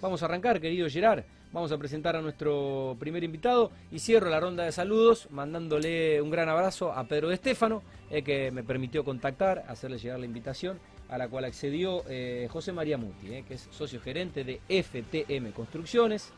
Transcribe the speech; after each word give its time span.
Vamos 0.00 0.22
a 0.22 0.24
arrancar, 0.24 0.62
querido 0.62 0.88
Gerard. 0.88 1.24
Vamos 1.52 1.72
a 1.72 1.76
presentar 1.76 2.16
a 2.16 2.22
nuestro 2.22 2.96
primer 2.98 3.22
invitado 3.22 3.70
y 3.92 3.98
cierro 3.98 4.30
la 4.30 4.40
ronda 4.40 4.64
de 4.64 4.72
saludos 4.72 5.28
mandándole 5.30 6.22
un 6.22 6.30
gran 6.30 6.48
abrazo 6.48 6.90
a 6.92 7.04
Pedro 7.04 7.28
de 7.28 7.34
Estéfano, 7.34 7.82
eh, 8.08 8.22
que 8.22 8.50
me 8.50 8.62
permitió 8.62 9.04
contactar, 9.04 9.64
hacerle 9.68 9.98
llegar 9.98 10.18
la 10.18 10.24
invitación, 10.24 10.78
a 11.10 11.18
la 11.18 11.28
cual 11.28 11.44
accedió 11.44 12.02
eh, 12.08 12.48
José 12.50 12.72
María 12.72 12.96
Muti, 12.96 13.34
eh, 13.34 13.44
que 13.46 13.54
es 13.54 13.68
socio 13.72 14.00
gerente 14.00 14.42
de 14.42 14.60
FTM 14.68 15.52
Construcciones 15.52 16.32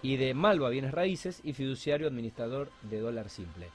y 0.00 0.16
de 0.16 0.32
Malva 0.32 0.68
Bienes 0.68 0.92
Raíces 0.92 1.40
y 1.42 1.54
fiduciario 1.54 2.06
administrador 2.06 2.70
de 2.82 3.00
Dólar 3.00 3.30
Simple. 3.30 3.66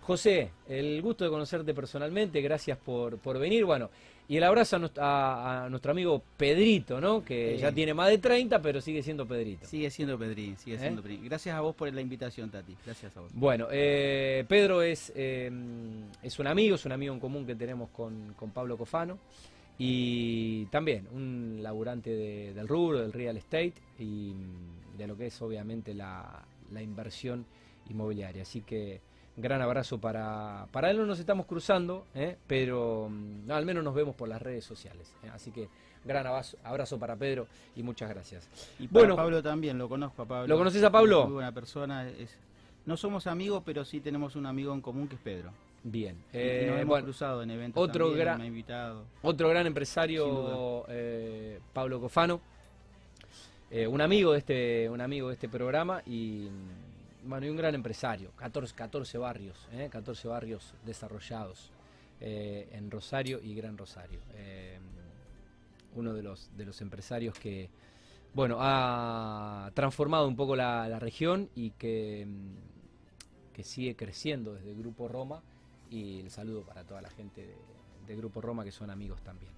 José, 0.00 0.50
el 0.68 1.00
gusto 1.02 1.22
de 1.22 1.30
conocerte 1.30 1.72
personalmente, 1.72 2.40
gracias 2.40 2.78
por, 2.78 3.18
por 3.18 3.38
venir. 3.38 3.64
Bueno, 3.64 3.90
y 4.28 4.36
el 4.36 4.44
abrazo 4.44 4.80
a, 4.98 5.66
nuestro 5.68 5.92
amigo 5.92 6.22
Pedrito, 6.36 7.00
¿no? 7.00 7.24
Que 7.24 7.58
ya 7.58 7.72
tiene 7.72 7.92
más 7.92 8.08
de 8.08 8.18
30, 8.18 8.62
pero 8.62 8.80
sigue 8.80 9.02
siendo 9.02 9.26
Pedrito. 9.26 9.66
Sigue 9.66 9.90
siendo 9.90 10.18
Pedrín, 10.18 10.56
sigue 10.56 10.76
¿Eh? 10.76 10.78
siendo 10.78 11.02
Pedrín. 11.02 11.24
Gracias 11.24 11.54
a 11.54 11.60
vos 11.60 11.74
por 11.74 11.92
la 11.92 12.00
invitación, 12.00 12.50
Tati. 12.50 12.76
Gracias 12.86 13.16
a 13.16 13.20
vos. 13.20 13.30
Bueno, 13.34 13.66
eh, 13.70 14.44
Pedro 14.48 14.82
es, 14.82 15.12
eh, 15.14 15.50
es 16.22 16.38
un 16.38 16.46
amigo, 16.46 16.76
es 16.76 16.84
un 16.86 16.92
amigo 16.92 17.12
en 17.12 17.20
común 17.20 17.44
que 17.44 17.54
tenemos 17.54 17.90
con, 17.90 18.34
Pablo 18.54 18.78
Cofano. 18.78 19.18
Y 19.78 20.66
también 20.66 21.08
un 21.12 21.58
laburante 21.60 22.10
del 22.54 22.68
rubro, 22.68 23.00
del 23.00 23.12
real 23.12 23.36
estate 23.36 23.74
y 23.98 24.32
de 24.96 25.06
lo 25.06 25.16
que 25.16 25.26
es 25.26 25.42
obviamente 25.42 25.92
la, 25.92 26.44
la 26.70 26.82
inversión 26.82 27.44
inmobiliaria. 27.90 28.42
Así 28.42 28.60
que 28.60 29.00
gran 29.36 29.62
abrazo 29.62 29.98
para, 29.98 30.66
para 30.72 30.90
él, 30.90 30.98
no 30.98 31.06
nos 31.06 31.18
estamos 31.18 31.46
cruzando, 31.46 32.06
¿eh? 32.14 32.36
pero 32.46 33.08
mm, 33.10 33.50
al 33.50 33.64
menos 33.64 33.82
nos 33.82 33.94
vemos 33.94 34.14
por 34.14 34.28
las 34.28 34.42
redes 34.42 34.64
sociales. 34.64 35.12
¿eh? 35.22 35.30
Así 35.32 35.50
que 35.50 35.68
gran 36.04 36.26
abrazo, 36.26 36.56
abrazo, 36.64 36.98
para 36.98 37.16
Pedro 37.16 37.46
y 37.76 37.82
muchas 37.82 38.08
gracias. 38.10 38.48
Y 38.78 38.88
bueno, 38.88 39.16
Pablo 39.16 39.42
también, 39.42 39.78
lo 39.78 39.88
conozco 39.88 40.22
a 40.22 40.26
Pablo. 40.26 40.48
¿Lo 40.48 40.58
conoces 40.58 40.82
a 40.82 40.90
Pablo? 40.90 41.24
Muy 41.24 41.34
buena 41.34 41.52
persona. 41.52 42.08
Es, 42.08 42.36
no 42.84 42.96
somos 42.96 43.26
amigos, 43.26 43.62
pero 43.64 43.84
sí 43.84 44.00
tenemos 44.00 44.36
un 44.36 44.46
amigo 44.46 44.74
en 44.74 44.80
común 44.80 45.08
que 45.08 45.14
es 45.14 45.20
Pedro. 45.20 45.52
Bien. 45.84 46.14
nos 46.14 46.34
eh, 46.34 46.80
hemos 46.80 47.02
cruzado 47.02 47.42
en 47.42 47.50
eventos 47.50 47.82
otro 47.82 48.06
también, 48.06 48.24
gran, 48.24 48.38
me 48.38 48.44
ha 48.44 48.46
invitado. 48.46 49.04
Otro 49.22 49.48
gran 49.48 49.66
empresario, 49.66 50.84
Pablo 51.72 52.00
Cofano. 52.00 52.40
un 53.88 54.00
amigo 54.00 54.32
de 54.32 54.38
este 54.38 54.88
un 54.88 55.00
amigo 55.00 55.28
de 55.28 55.34
este 55.34 55.48
programa 55.48 56.02
y 56.06 56.48
bueno, 57.24 57.46
y 57.46 57.50
un 57.50 57.56
gran 57.56 57.74
empresario, 57.74 58.32
14, 58.36 58.74
14 58.74 59.18
barrios, 59.18 59.68
¿eh? 59.72 59.88
14 59.90 60.28
barrios 60.28 60.74
desarrollados 60.84 61.70
eh, 62.20 62.68
en 62.72 62.90
Rosario 62.90 63.40
y 63.42 63.54
Gran 63.54 63.76
Rosario. 63.76 64.20
Eh, 64.34 64.78
uno 65.94 66.14
de 66.14 66.22
los, 66.22 66.50
de 66.56 66.64
los 66.64 66.80
empresarios 66.80 67.38
que, 67.38 67.68
bueno, 68.34 68.56
ha 68.60 69.70
transformado 69.74 70.26
un 70.26 70.36
poco 70.36 70.56
la, 70.56 70.98
región 70.98 71.48
y 71.54 71.70
que, 71.70 72.26
mm, 72.26 73.52
que 73.54 73.62
sigue 73.62 73.94
creciendo 73.94 74.54
desde 74.54 74.74
Grupo 74.74 75.08
Roma 75.08 75.42
y 75.90 76.20
el 76.20 76.30
saludo 76.30 76.62
para 76.62 76.84
toda 76.84 77.02
la 77.02 77.10
gente 77.10 77.56
de, 78.06 78.16
Grupo 78.16 78.40
Roma 78.40 78.62
que 78.62 78.72
son 78.72 78.90
amigos 78.90 79.22
también. 79.22 79.50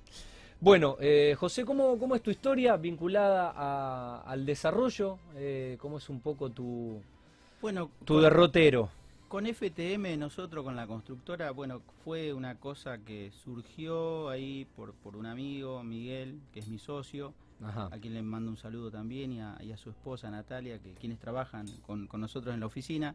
Bueno, 0.61 0.97
eh, 1.01 1.35
José, 1.37 1.65
¿cómo, 1.65 1.98
¿cómo, 1.98 2.15
es 2.15 2.23
tu 2.23 2.31
historia 2.31 2.77
vinculada 2.77 4.20
al 4.20 4.47
desarrollo? 4.47 5.19
¿Cómo 5.79 5.98
es 5.98 6.09
un 6.09 6.20
poco 6.20 6.51
tu, 6.51 7.03
bueno, 7.65 7.91
tu 8.05 8.20
derrotero. 8.20 8.91
Con 9.27 9.47
FTM 9.47 10.19
nosotros, 10.19 10.62
con 10.62 10.77
la 10.77 10.87
constructora, 10.87 11.51
bueno, 11.51 11.81
fue 12.05 12.34
una 12.34 12.57
cosa 12.57 12.98
que 12.98 13.31
surgió 13.31 14.29
ahí 14.29 14.67
por, 14.77 14.93
por 14.93 15.17
un 15.17 15.25
amigo, 15.25 15.83
Miguel, 15.83 16.42
que 16.53 16.61
es 16.61 16.69
mi 16.69 16.79
socio, 16.79 17.33
a 17.62 17.97
quien 18.03 18.12
le 18.12 18.20
mando 18.20 18.51
un 18.51 18.59
saludo 18.59 18.91
también, 18.91 19.33
y 19.33 19.41
a, 19.41 19.77
su 19.79 19.89
esposa 19.89 20.31
Natalia, 20.31 20.79
que 20.79 20.92
quienes 20.92 21.19
trabajan 21.19 21.65
con, 21.87 22.07
nosotros 22.20 22.53
en 22.53 22.61
la 22.61 22.67
oficina. 22.67 23.15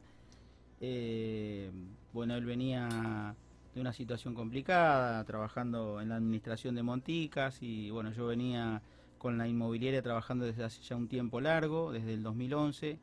Eh, 0.81 1.69
bueno, 2.11 2.33
él 2.33 2.45
venía 2.45 3.35
de 3.75 3.81
una 3.81 3.93
situación 3.93 4.33
complicada, 4.33 5.23
trabajando 5.25 6.01
en 6.01 6.09
la 6.09 6.15
administración 6.15 6.73
de 6.73 6.81
Monticas, 6.81 7.61
y 7.61 7.91
bueno, 7.91 8.11
yo 8.13 8.25
venía 8.25 8.81
con 9.19 9.37
la 9.37 9.47
inmobiliaria 9.47 10.01
trabajando 10.01 10.45
desde 10.45 10.63
hace 10.63 10.81
ya 10.81 10.95
un 10.95 11.07
tiempo 11.07 11.39
largo, 11.39 11.91
desde 11.91 12.15
el 12.15 12.23
2011 12.23 12.97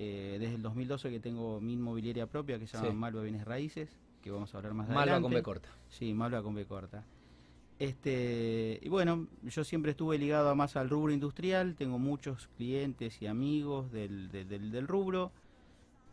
eh, 0.00 0.36
desde 0.38 0.54
el 0.54 0.62
2012 0.62 1.10
que 1.10 1.18
tengo 1.18 1.60
mi 1.60 1.72
inmobiliaria 1.72 2.28
propia 2.28 2.56
que 2.56 2.68
se 2.68 2.76
llama 2.76 2.92
Malva 2.92 3.22
Bienes 3.22 3.44
Raíces, 3.44 3.98
que 4.22 4.30
vamos 4.30 4.54
a 4.54 4.58
hablar 4.58 4.72
más 4.72 4.86
adelante. 4.86 5.10
Malva 5.10 5.22
con 5.22 5.34
B 5.34 5.42
corta. 5.42 5.68
Sí, 5.88 6.14
Malva 6.14 6.40
con 6.40 6.54
B 6.54 6.66
corta. 6.66 7.04
Este, 7.80 8.78
y 8.80 8.88
bueno, 8.88 9.26
yo 9.42 9.64
siempre 9.64 9.90
estuve 9.90 10.16
ligado 10.16 10.54
más 10.54 10.76
al 10.76 10.88
rubro 10.88 11.12
industrial, 11.12 11.74
tengo 11.74 11.98
muchos 11.98 12.48
clientes 12.56 13.20
y 13.20 13.26
amigos 13.26 13.90
del, 13.90 14.30
del, 14.30 14.86
rubro, 14.86 15.32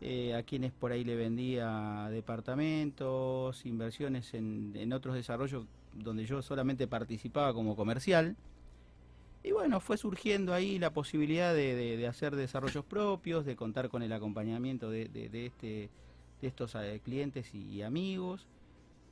eh, 0.00 0.34
a 0.34 0.42
quienes 0.42 0.72
por 0.72 0.90
ahí 0.90 1.04
le 1.04 1.14
vendía 1.14 2.08
departamentos, 2.10 3.64
inversiones 3.66 4.34
en, 4.34 4.72
en 4.74 4.92
otros 4.94 5.14
desarrollos 5.14 5.64
donde 5.94 6.26
yo 6.26 6.42
solamente 6.42 6.88
participaba 6.88 7.54
como 7.54 7.76
comercial. 7.76 8.34
Y 9.46 9.52
bueno, 9.52 9.78
fue 9.78 9.96
surgiendo 9.96 10.52
ahí 10.52 10.76
la 10.80 10.92
posibilidad 10.92 11.54
de, 11.54 12.04
hacer 12.08 12.34
desarrollos 12.34 12.84
propios, 12.84 13.46
de 13.46 13.54
contar 13.54 13.88
con 13.88 14.02
el 14.02 14.12
acompañamiento 14.12 14.90
de, 14.90 15.04
este, 15.32 15.88
de 16.40 16.48
estos 16.48 16.74
eh, 16.74 17.00
clientes 17.04 17.54
y, 17.54 17.80
amigos. 17.82 18.44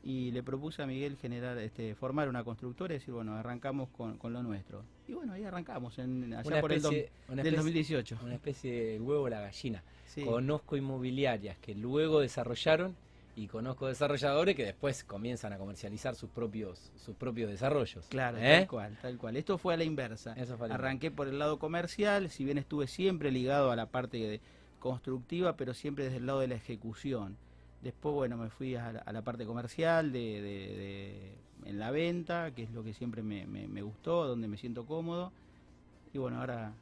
Y 0.03 0.33
le 0.33 0.43
propuse 0.43 0.83
a 0.83 0.87
Miguel 0.87 1.17
generar, 1.19 1.56
este, 1.59 1.95
formar 1.95 2.28
una 2.28 2.43
constructora 2.43 2.93
y 2.95 2.99
decir, 2.99 3.15
bueno, 3.15 3.37
arrancamos 3.37 3.89
con, 3.91 4.19
lo 4.33 4.43
nuestro. 4.43 4.83
Y 5.06 5.15
bueno, 5.15 5.34
ahí 5.34 5.45
arrancamos, 5.45 6.00
en, 6.00 6.34
allá 6.34 6.61
por 6.61 6.72
el 6.72 6.83
del 6.83 7.55
2018. 7.55 8.19
Una 8.25 8.34
especie 8.34 8.72
de 8.72 9.01
huevo 9.01 9.28
la 9.28 9.41
gallina. 9.41 9.84
Conozco 10.25 10.77
inmobiliarias 10.77 11.59
que 11.59 11.77
luego 11.77 12.19
desarrollaron 12.19 12.97
y 13.37 13.49
conozco 13.49 13.87
desarrolladores 13.87 14.55
que 14.55 14.65
después 14.65 15.05
comienzan 15.05 15.53
a 15.53 15.59
comercializar 15.59 16.15
sus 16.15 16.31
propios 16.31 16.93
sus 16.97 17.17
propios 17.17 17.50
desarrollos. 17.50 18.06
Claro, 18.09 18.39
¿Eh? 18.39 18.59
tal 18.59 18.69
cual, 18.69 18.99
tal 19.00 19.19
cual. 19.19 19.37
Esto 19.37 19.59
fue 19.59 19.75
a 19.75 19.77
la 19.77 19.84
inversa. 19.84 20.34
Arranqué 20.71 21.11
por 21.11 21.28
el 21.28 21.39
lado 21.39 21.59
comercial, 21.59 22.31
si 22.31 22.45
bien 22.45 22.59
estuve 22.59 22.87
siempre 22.87 23.31
ligado 23.31 23.71
a 23.71 23.77
la 23.77 23.87
parte 23.87 24.41
constructiva, 24.78 25.56
pero 25.56 25.75
siempre 25.75 26.05
desde 26.05 26.19
el 26.19 26.27
lado 26.27 26.41
de 26.41 26.49
la 26.49 26.55
ejecución. 26.55 27.37
Después, 27.83 28.15
bueno, 28.15 28.37
me 28.37 28.49
fui 28.49 28.77
a 28.77 28.93
la, 28.93 29.22
parte 29.22 29.45
comercial, 29.45 30.11
de, 30.11 31.34
en 31.65 31.78
la 31.78 31.91
venta, 31.91 32.53
que 32.53 32.62
es 32.62 32.71
lo 32.71 32.83
que 32.83 32.95
siempre 32.95 33.22
me, 33.22 33.47
me 33.47 33.83
gustó, 33.83 34.27
donde 34.27 34.49
me 34.49 34.56
siento 34.56 34.87
cómodo. 34.87 35.33
Y 36.15 36.19
bueno, 36.19 36.41
ahora 36.41 36.72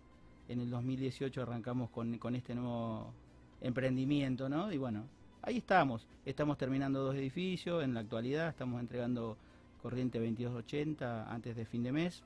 en 0.49 0.61
el 0.61 0.71
2018 0.71 1.43
arrancamos 1.43 1.91
con, 1.91 2.19
con 2.19 2.34
este 2.34 2.55
nuevo 2.55 3.13
emprendimiento, 3.61 4.49
¿no? 4.49 4.73
Y 4.73 4.79
bueno, 4.79 5.05
ahí 5.42 5.58
estamos. 5.58 6.06
Estamos 6.25 6.56
terminando 6.56 7.03
dos 7.03 7.14
edificios 7.14 7.82
en 7.84 7.94
la 7.94 8.00
actualidad, 8.00 8.48
estamos 8.48 8.80
entregando 8.80 9.36
corriente 9.82 10.19
2280 10.19 11.32
antes 11.32 11.56
de 11.56 11.64
fin 11.66 11.82
de 11.82 11.92
mes. 11.92 12.22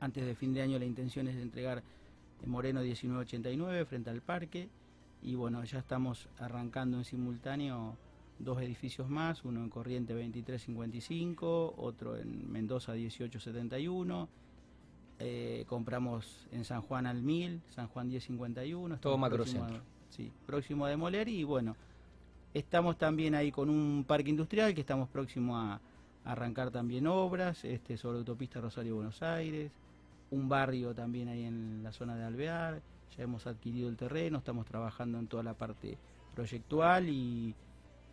Antes 0.00 0.24
de 0.24 0.34
fin 0.34 0.54
de 0.54 0.62
año 0.62 0.78
la 0.78 0.84
intención 0.84 1.28
es 1.28 1.36
entregar 1.36 1.82
Moreno 2.46 2.80
1989 2.80 3.84
frente 3.84 4.10
al 4.10 4.20
parque. 4.20 4.68
Y 5.22 5.34
bueno, 5.34 5.64
ya 5.64 5.78
estamos 5.78 6.28
arrancando 6.38 6.98
en 6.98 7.04
simultáneo 7.04 7.96
dos 8.38 8.60
edificios 8.60 9.08
más, 9.08 9.44
uno 9.44 9.60
en 9.60 9.70
Corriente 9.70 10.12
2355, 10.12 11.74
otro 11.78 12.16
en 12.16 12.50
Mendoza 12.50 12.92
1871. 12.92 14.28
Eh, 15.20 15.64
compramos 15.68 16.46
en 16.52 16.64
San 16.64 16.82
Juan 16.82 17.06
al 17.06 17.22
1000, 17.22 17.62
San 17.70 17.88
Juan 17.88 18.08
1051. 18.08 18.98
Todo 18.98 19.16
macrocentro. 19.16 19.80
Sí, 20.10 20.30
próximo 20.46 20.84
a 20.84 20.90
demoler 20.90 21.28
y 21.28 21.42
bueno, 21.42 21.76
Estamos 22.54 22.96
también 22.96 23.34
ahí 23.34 23.50
con 23.50 23.68
un 23.68 24.04
parque 24.06 24.30
industrial 24.30 24.74
que 24.74 24.82
estamos 24.82 25.08
próximos 25.08 25.56
a, 25.60 25.80
arrancar 26.24 26.70
también 26.70 27.06
obras 27.06 27.64
este, 27.64 27.98
sobre 27.98 28.18
autopista 28.18 28.60
Rosario-Buenos 28.60 29.22
Aires, 29.22 29.70
un 30.30 30.48
barrio 30.48 30.94
también 30.94 31.28
ahí 31.28 31.44
en 31.44 31.82
la 31.82 31.92
zona 31.92 32.16
de 32.16 32.24
Alvear, 32.24 32.80
ya 33.14 33.24
hemos 33.24 33.46
adquirido 33.46 33.90
el 33.90 33.96
terreno, 33.96 34.38
estamos 34.38 34.64
trabajando 34.64 35.18
en 35.18 35.26
toda 35.26 35.42
la 35.42 35.52
parte 35.52 35.98
proyectual 36.34 37.08
y, 37.08 37.54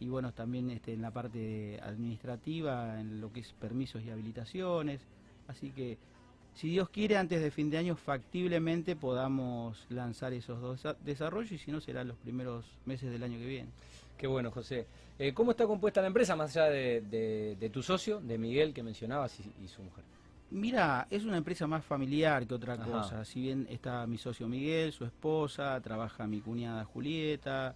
bueno, 0.01 0.33
también 0.33 0.71
este, 0.71 0.91
en 0.91 1.01
la 1.01 1.11
parte 1.11 1.79
administrativa, 1.81 2.99
en 2.99 3.21
lo 3.21 3.31
que 3.31 3.41
es 3.41 3.53
permisos 3.53 4.03
y 4.03 4.09
habilitaciones, 4.09 4.99
así 5.47 5.69
que 5.69 5.97
si 6.53 6.69
Dios 6.69 6.89
quiere, 6.89 7.15
antes 7.15 7.41
de 7.41 7.49
fin 7.49 7.69
de 7.69 7.77
año 7.77 7.95
factiblemente 7.95 8.95
podamos 8.95 9.85
lanzar 9.89 10.33
esos 10.33 10.59
dos 10.59 10.97
desarrollos 11.05 11.51
y 11.51 11.57
si 11.57 11.71
no 11.71 11.79
serán 11.79 12.09
los 12.09 12.17
primeros 12.17 12.65
meses 12.85 13.09
del 13.09 13.23
año 13.23 13.37
que 13.37 13.45
viene. 13.45 13.69
Qué 14.21 14.27
bueno, 14.27 14.51
José. 14.51 14.85
Eh, 15.17 15.33
¿Cómo 15.33 15.49
está 15.49 15.65
compuesta 15.65 15.99
la 15.99 16.05
empresa, 16.05 16.35
más 16.35 16.55
allá 16.55 16.69
de, 16.69 17.71
tu 17.73 17.81
socio, 17.81 18.21
de 18.21 18.37
Miguel, 18.37 18.71
que 18.71 18.83
mencionabas, 18.83 19.35
y, 19.39 19.67
su 19.67 19.81
mujer? 19.81 20.03
Mira, 20.51 21.07
es 21.09 21.25
una 21.25 21.37
empresa 21.37 21.65
más 21.65 21.83
familiar 21.83 22.45
que 22.45 22.53
otra 22.53 22.77
cosa. 22.77 23.25
Si 23.25 23.41
bien 23.41 23.65
está 23.67 24.05
mi 24.05 24.19
socio 24.19 24.47
Miguel, 24.47 24.91
su 24.91 25.05
esposa, 25.05 25.81
trabaja 25.81 26.27
mi 26.27 26.39
cuñada 26.39 26.85
Julieta, 26.85 27.73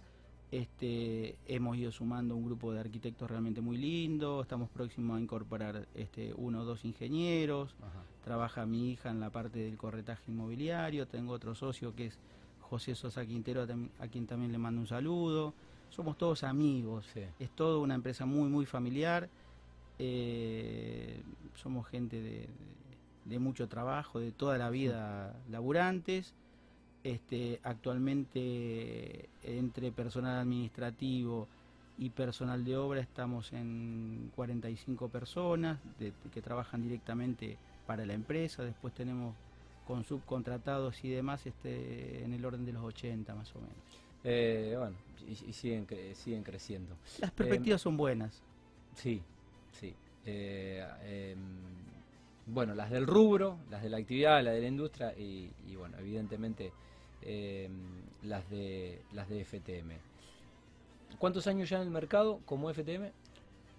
Este, 0.52 1.36
hemos 1.48 1.76
ido 1.76 1.90
sumando 1.90 2.36
un 2.36 2.44
grupo 2.44 2.72
de 2.72 2.78
arquitectos 2.78 3.28
realmente 3.28 3.60
muy 3.60 3.76
lindo, 3.76 4.40
estamos 4.40 4.70
próximos 4.70 5.16
a 5.16 5.20
incorporar 5.20 5.88
este, 5.96 6.32
uno 6.36 6.60
o 6.60 6.64
dos 6.64 6.84
ingenieros, 6.84 7.74
trabaja 8.22 8.64
mi 8.66 8.92
hija 8.92 9.10
en 9.10 9.18
la 9.18 9.30
parte 9.30 9.58
del 9.58 9.76
corretaje 9.76 10.30
inmobiliario, 10.30 11.08
tengo 11.08 11.32
otro 11.32 11.56
socio 11.56 11.96
que 11.96 12.06
es 12.06 12.18
José 12.60 12.94
Sosa 12.94 13.26
Quintero, 13.26 13.66
a 13.98 14.06
quien 14.06 14.28
también 14.28 14.52
le 14.52 14.58
mando 14.58 14.80
un 14.80 14.86
saludo, 14.86 15.52
somos 15.90 16.18
todos 16.18 16.44
amigos, 16.44 17.06
es 17.38 17.50
todo 17.50 17.80
una 17.80 17.94
empresa 17.94 18.26
muy, 18.26 18.48
muy 18.48 18.66
familiar, 18.66 19.28
eh, 19.98 21.22
somos 21.54 21.86
gente 21.88 22.20
de, 22.20 22.48
de, 23.24 23.38
mucho 23.38 23.68
trabajo, 23.68 24.20
de 24.20 24.32
toda 24.32 24.58
la 24.58 24.70
vida 24.70 25.34
laburantes. 25.50 26.34
Este, 27.02 27.60
actualmente 27.62 29.28
entre 29.44 29.92
personal 29.92 30.40
administrativo 30.40 31.46
y 31.98 32.10
personal 32.10 32.64
de 32.64 32.76
obra 32.76 33.00
estamos 33.00 33.52
en 33.52 34.32
45 34.34 35.08
personas 35.08 35.78
que 36.32 36.42
trabajan 36.42 36.82
directamente 36.82 37.58
para 37.86 38.04
la 38.04 38.14
empresa. 38.14 38.64
Después 38.64 38.92
tenemos 38.92 39.36
con 39.86 40.04
subcontratados 40.04 41.04
y 41.04 41.10
demás 41.10 41.46
este, 41.46 42.24
en 42.24 42.32
el 42.32 42.44
orden 42.44 42.66
de 42.66 42.72
los 42.72 42.82
80 42.82 43.34
más 43.34 43.54
o 43.54 43.60
menos. 43.60 44.05
Eh, 44.26 44.74
bueno, 44.76 44.96
y, 45.26 45.52
siguen, 45.52 45.86
siguen 46.14 46.42
creciendo. 46.42 46.96
Las 47.20 47.30
perspectivas 47.30 47.80
son 47.80 47.96
buenas. 47.96 48.42
Sí, 48.94 49.22
sí. 49.72 49.94
Eh, 50.26 50.84
em, 51.04 51.38
bueno, 52.46 52.74
las 52.74 52.90
del 52.90 53.06
rubro, 53.06 53.56
las 53.70 53.82
de 53.82 53.88
la 53.88 53.96
actividad, 53.96 54.42
las 54.42 54.54
de 54.54 54.60
la 54.60 54.68
industria 54.68 55.14
y 55.16 55.50
bueno, 55.76 55.96
evidentemente 55.98 56.72
eh, 57.28 57.68
las, 58.22 58.48
de, 58.50 59.00
las 59.12 59.28
de 59.28 59.44
FTM. 59.44 59.98
¿Cuántos 61.18 61.48
años 61.48 61.68
ya 61.68 61.78
en 61.78 61.82
el 61.82 61.90
mercado 61.90 62.40
como 62.44 62.72
FTM? 62.72 63.10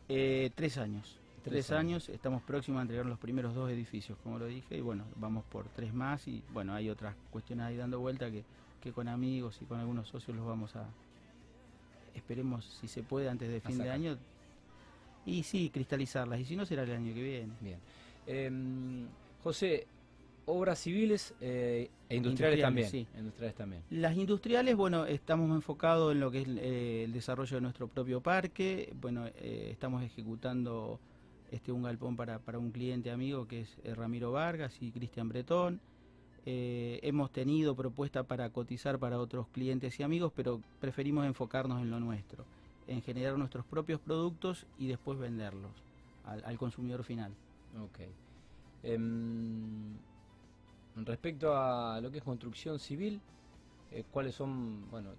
Eh, 0.10 0.52
tres 0.54 0.78
años. 0.78 1.18
Tres, 1.46 1.72
años. 1.72 2.10
estamos 2.10 2.42
próximos 2.42 2.80
a 2.80 2.82
entregar 2.82 3.06
los 3.06 3.20
primeros 3.20 3.56
dos 3.56 3.70
edificios, 3.72 4.18
como 4.22 4.38
lo 4.38 4.48
dije, 4.48 4.76
y 4.76 4.82
bueno, 4.82 5.06
vamos 5.16 5.46
por 5.46 5.66
tres 5.70 5.94
más 5.94 6.28
y 6.28 6.44
bueno, 6.52 6.74
hay 6.74 6.90
otras 6.90 7.16
cuestiones 7.32 7.68
ahí 7.68 7.78
dando 7.78 8.02
vuelta 8.02 8.30
que, 8.30 8.44
que 8.82 8.92
con 8.92 9.08
amigos 9.08 9.60
y 9.62 9.66
con 9.66 9.80
algunos 9.80 10.08
socios 10.08 10.36
los 10.36 10.46
vamos 10.46 10.76
a, 10.76 10.88
esperemos 12.16 12.66
si 12.66 12.88
se 12.88 13.04
puede 13.04 13.30
antes 13.30 13.50
de 13.50 13.62
fin 13.62 13.78
de 13.78 13.90
año, 13.90 14.18
y 15.26 15.44
sí, 15.44 15.70
cristalizarlas, 15.70 16.40
y 16.40 16.46
si 16.46 16.56
no 16.56 16.66
será 16.66 16.84
el 16.84 16.92
año 16.92 17.14
que 17.14 17.22
viene. 17.22 17.54
Bien. 17.62 17.80
Em, 18.26 19.08
José, 19.44 19.88
obras 20.48 20.80
civiles 20.80 21.34
eh, 21.42 21.90
e 22.10 22.16
industriales, 22.16 22.62
también. 22.62 22.90
Sí. 22.90 23.08
Industriales 23.18 23.56
también. 23.56 23.84
Las 23.90 24.16
industriales, 24.16 24.76
bueno, 24.76 25.06
estamos 25.06 25.54
enfocados 25.54 26.14
en 26.14 26.20
lo 26.20 26.32
que 26.32 26.42
es 26.42 26.48
eh, 26.48 27.04
el 27.06 27.14
desarrollo 27.14 27.58
de 27.58 27.62
nuestro 27.62 27.88
propio 27.88 28.22
parque. 28.22 28.94
Bueno, 29.00 29.28
eh, 29.28 29.70
estamos 29.72 30.04
ejecutando 30.04 31.00
este 31.52 31.72
un 31.72 31.84
galpón 31.84 32.16
para, 32.16 32.40
para 32.40 32.60
un 32.60 32.72
cliente 32.72 33.12
amigo 33.12 33.48
que 33.48 33.62
es 33.62 33.78
Ramiro 33.96 34.32
Vargas 34.32 34.78
y 34.82 34.92
Cristian 34.92 35.30
Bretón. 35.30 35.80
Hemos 36.50 37.32
tenido 37.32 37.76
propuesta 37.76 38.24
para 38.24 38.50
cotizar 38.50 39.00
para 39.00 39.20
otros 39.20 39.48
clientes 39.50 40.00
y 40.00 40.04
amigos, 40.04 40.32
pero 40.36 40.62
preferimos 40.80 41.26
enfocarnos 41.26 41.82
en 41.82 41.90
lo 41.90 42.00
nuestro, 42.00 42.46
en 42.88 43.02
generar 43.02 43.38
nuestros 43.38 43.66
propios 43.66 44.00
productos 44.00 44.66
y 44.80 44.88
después 44.88 45.20
venderlos 45.20 45.72
al, 46.26 46.44
al 46.46 46.58
consumidor 46.58 47.04
final. 47.04 47.34
Ok. 47.84 48.00
Em, 48.84 49.98
Respecto 51.06 51.56
a 51.56 52.02
lo 52.02 52.10
que 52.10 52.18
es 52.18 52.24
construcción 52.24 52.80
civil, 52.80 53.22
eh, 53.92 54.04
¿cuáles 54.10 54.34
son 54.34 54.90
bueno, 54.90 55.12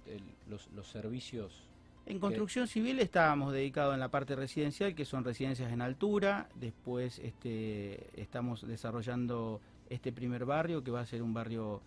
los, 0.48 0.86
servicios? 0.88 1.62
En 2.06 2.18
construcción 2.18 2.66
civil 2.66 2.98
estábamos 3.00 3.52
dedicados 3.52 3.94
en 3.94 4.00
la 4.00 4.08
parte 4.08 4.34
residencial, 4.34 4.94
que 4.94 5.04
son 5.04 5.24
residencias 5.24 5.70
en 5.70 5.80
altura. 5.82 6.48
Después 6.54 7.18
este, 7.20 8.08
estamos 8.20 8.66
desarrollando 8.66 9.60
este 9.88 10.12
primer 10.12 10.44
barrio, 10.44 10.82
que 10.82 10.90
va 10.90 11.00
a 11.00 11.06
ser 11.06 11.22
un 11.22 11.34
barrio, 11.34 11.82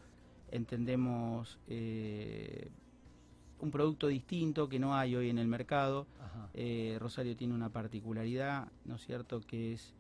entendemos, 0.51 1.59
eh, 1.67 2.69
un 3.61 3.71
producto 3.71 4.07
distinto 4.07 4.67
que 4.67 4.79
no 4.79 4.95
hay 4.95 5.15
hoy 5.15 5.29
en 5.29 5.37
el 5.37 5.47
mercado. 5.47 6.07
Eh, 6.53 6.97
Rosario 6.99 7.35
tiene 7.35 7.53
una 7.53 7.69
particularidad, 7.69 8.67
¿no 8.85 8.95
es 8.95 9.05
cierto?, 9.05 9.41
que 9.41 9.73
es 9.73 9.93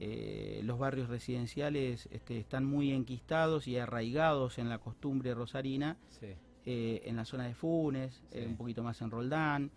eh, 0.00 0.60
los 0.64 0.78
barrios 0.78 1.08
residenciales 1.08 2.08
este, 2.12 2.38
están 2.38 2.64
muy 2.64 2.92
enquistados 2.92 3.66
y 3.66 3.78
arraigados 3.78 4.58
en 4.58 4.68
la 4.68 4.78
costumbre 4.78 5.34
rosarina, 5.34 5.96
eh, 6.64 7.02
en 7.04 7.16
la 7.16 7.24
zona 7.24 7.46
de 7.46 7.54
Funes, 7.54 8.22
un 8.34 8.56
poquito 8.56 8.82
más 8.82 9.00
en 9.02 9.10
Roldán, 9.10 9.70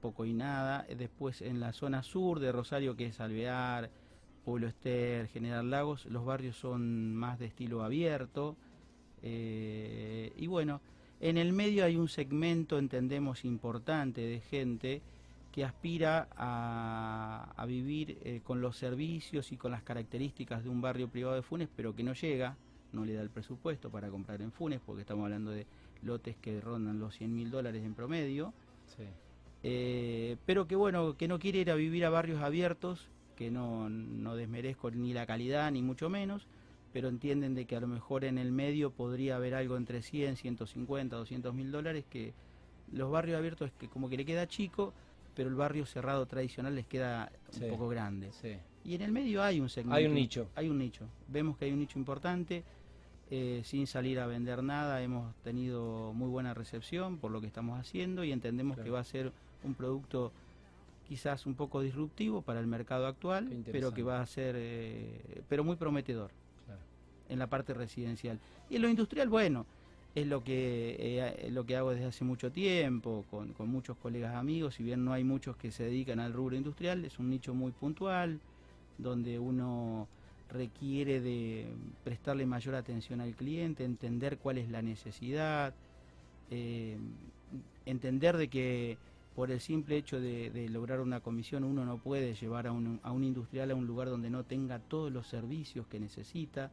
poco 0.00 0.24
y 0.24 0.32
nada. 0.32 0.86
Después 0.96 1.42
en 1.42 1.60
la 1.60 1.72
zona 1.72 2.02
sur 2.02 2.40
de 2.40 2.52
Rosario, 2.52 2.96
que 2.96 3.06
es 3.06 3.20
Alvear, 3.20 3.90
Pueblo 4.44 4.68
Ester, 4.68 5.28
General 5.28 5.68
Lagos, 5.68 6.06
los 6.06 6.24
barrios 6.24 6.56
son 6.56 7.14
más 7.14 7.38
de 7.38 7.46
estilo 7.46 7.82
abierto. 7.82 8.56
y 9.22 10.46
bueno, 10.46 10.80
en 11.20 11.36
el 11.36 11.52
medio 11.52 11.84
hay 11.84 11.96
un 11.96 12.08
segmento, 12.08 12.78
entendemos, 12.78 13.44
importante 13.44 14.20
de 14.20 14.40
gente 14.40 15.02
que 15.52 15.64
aspira 15.64 16.28
a, 16.36 17.64
vivir 17.66 18.18
eh, 18.22 18.40
con 18.44 18.60
los 18.60 18.76
servicios 18.76 19.50
y 19.50 19.56
con 19.56 19.72
las 19.72 19.82
características 19.82 20.62
de 20.62 20.70
un 20.70 20.80
barrio 20.80 21.08
privado 21.08 21.34
de 21.34 21.42
Funes, 21.42 21.68
pero 21.74 21.94
que 21.94 22.04
no 22.04 22.14
llega, 22.14 22.56
no 22.92 23.04
le 23.04 23.14
da 23.14 23.22
el 23.22 23.30
presupuesto 23.30 23.90
para 23.90 24.08
comprar 24.08 24.40
en 24.40 24.52
Funes, 24.52 24.80
porque 24.86 25.00
estamos 25.00 25.24
hablando 25.24 25.50
de 25.50 25.66
lotes 26.02 26.36
que 26.36 26.60
rondan 26.60 27.00
los 27.00 27.16
100 27.16 27.34
mil 27.34 27.50
dólares 27.50 27.84
en 27.84 27.94
promedio. 27.94 28.52
Eh, 29.64 30.36
pero 30.46 30.68
que 30.68 30.76
bueno, 30.76 31.16
que 31.16 31.26
no 31.26 31.40
quiere 31.40 31.58
ir 31.58 31.70
a 31.72 31.74
vivir 31.74 32.04
a 32.04 32.10
barrios 32.10 32.40
abiertos, 32.40 33.08
que 33.38 33.52
no, 33.52 33.88
no 33.88 34.34
desmerezco 34.34 34.90
ni 34.90 35.12
la 35.12 35.24
calidad 35.24 35.70
ni 35.70 35.80
mucho 35.80 36.10
menos, 36.10 36.48
pero 36.92 37.08
entienden 37.08 37.54
de 37.54 37.66
que 37.66 37.76
a 37.76 37.80
lo 37.80 37.86
mejor 37.86 38.24
en 38.24 38.36
el 38.36 38.50
medio 38.50 38.90
podría 38.90 39.36
haber 39.36 39.54
algo 39.54 39.76
entre 39.76 40.02
100, 40.02 40.34
150, 40.34 41.14
200 41.14 41.54
mil 41.54 41.70
dólares, 41.70 42.04
que 42.10 42.34
los 42.92 43.12
barrios 43.12 43.38
abiertos 43.38 43.68
es 43.68 43.74
que 43.74 43.86
como 43.88 44.08
que 44.08 44.16
le 44.16 44.24
queda 44.24 44.48
chico, 44.48 44.92
pero 45.36 45.48
el 45.48 45.54
barrio 45.54 45.86
cerrado 45.86 46.26
tradicional 46.26 46.74
les 46.74 46.86
queda 46.86 47.30
un 47.60 47.70
poco 47.70 47.88
grande. 47.88 48.32
Y 48.84 48.96
en 48.96 49.02
el 49.02 49.12
medio 49.12 49.40
hay 49.40 49.60
un 49.60 49.68
segmento. 49.68 49.96
Hay 49.96 50.06
un 50.06 50.14
nicho. 50.14 50.48
Hay 50.56 50.68
un 50.68 50.78
nicho. 50.78 51.06
Vemos 51.28 51.56
que 51.56 51.66
hay 51.66 51.72
un 51.72 51.78
nicho 51.78 51.96
importante. 51.96 52.64
Eh, 53.30 53.60
sin 53.62 53.86
salir 53.86 54.18
a 54.18 54.26
vender 54.26 54.64
nada, 54.64 55.00
hemos 55.00 55.32
tenido 55.44 56.12
muy 56.12 56.28
buena 56.28 56.54
recepción 56.54 57.18
por 57.18 57.30
lo 57.30 57.40
que 57.40 57.46
estamos 57.46 57.78
haciendo 57.78 58.24
y 58.24 58.32
entendemos 58.32 58.78
que 58.78 58.90
va 58.90 58.98
a 58.98 59.04
ser 59.04 59.32
un 59.62 59.74
producto 59.74 60.32
quizás 61.08 61.46
un 61.46 61.54
poco 61.54 61.80
disruptivo 61.80 62.42
para 62.42 62.60
el 62.60 62.66
mercado 62.66 63.06
actual, 63.06 63.48
pero 63.72 63.92
que 63.92 64.02
va 64.02 64.20
a 64.20 64.26
ser, 64.26 64.54
eh, 64.58 65.42
pero 65.48 65.64
muy 65.64 65.76
prometedor 65.76 66.30
en 67.28 67.38
la 67.38 67.46
parte 67.46 67.74
residencial. 67.74 68.38
Y 68.70 68.76
en 68.76 68.82
lo 68.82 68.88
industrial, 68.88 69.28
bueno, 69.28 69.66
es 70.14 70.26
lo 70.26 70.44
que, 70.44 70.96
eh, 70.98 71.50
lo 71.50 71.64
que 71.64 71.76
hago 71.76 71.90
desde 71.90 72.06
hace 72.06 72.24
mucho 72.24 72.50
tiempo, 72.50 73.24
con, 73.30 73.52
con, 73.54 73.68
muchos 73.68 73.96
colegas 73.96 74.34
amigos, 74.34 74.74
si 74.74 74.82
bien 74.82 75.04
no 75.04 75.12
hay 75.12 75.24
muchos 75.24 75.56
que 75.56 75.70
se 75.70 75.84
dedican 75.84 76.20
al 76.20 76.32
rubro 76.32 76.56
industrial, 76.56 77.04
es 77.04 77.18
un 77.18 77.30
nicho 77.30 77.54
muy 77.54 77.72
puntual, 77.72 78.40
donde 78.98 79.38
uno 79.38 80.08
requiere 80.50 81.20
de 81.20 81.66
prestarle 82.04 82.46
mayor 82.46 82.74
atención 82.74 83.20
al 83.20 83.34
cliente, 83.34 83.84
entender 83.84 84.38
cuál 84.38 84.58
es 84.58 84.70
la 84.70 84.82
necesidad, 84.82 85.74
eh, 86.50 86.96
entender 87.86 88.36
de 88.36 88.48
que 88.48 88.98
por 89.38 89.52
el 89.52 89.60
simple 89.60 89.96
hecho 89.96 90.20
de, 90.20 90.68
lograr 90.68 91.00
una 91.00 91.20
comisión 91.20 91.62
uno 91.62 91.84
no 91.84 91.98
puede 91.98 92.34
llevar 92.34 92.66
a 92.66 92.72
un, 92.72 92.98
a 93.04 93.12
un 93.12 93.22
industrial 93.22 93.70
a 93.70 93.76
un 93.76 93.86
lugar 93.86 94.08
donde 94.08 94.30
no 94.30 94.42
tenga 94.42 94.80
todos 94.80 95.12
los 95.12 95.28
servicios 95.28 95.86
que 95.86 96.00
necesita, 96.00 96.72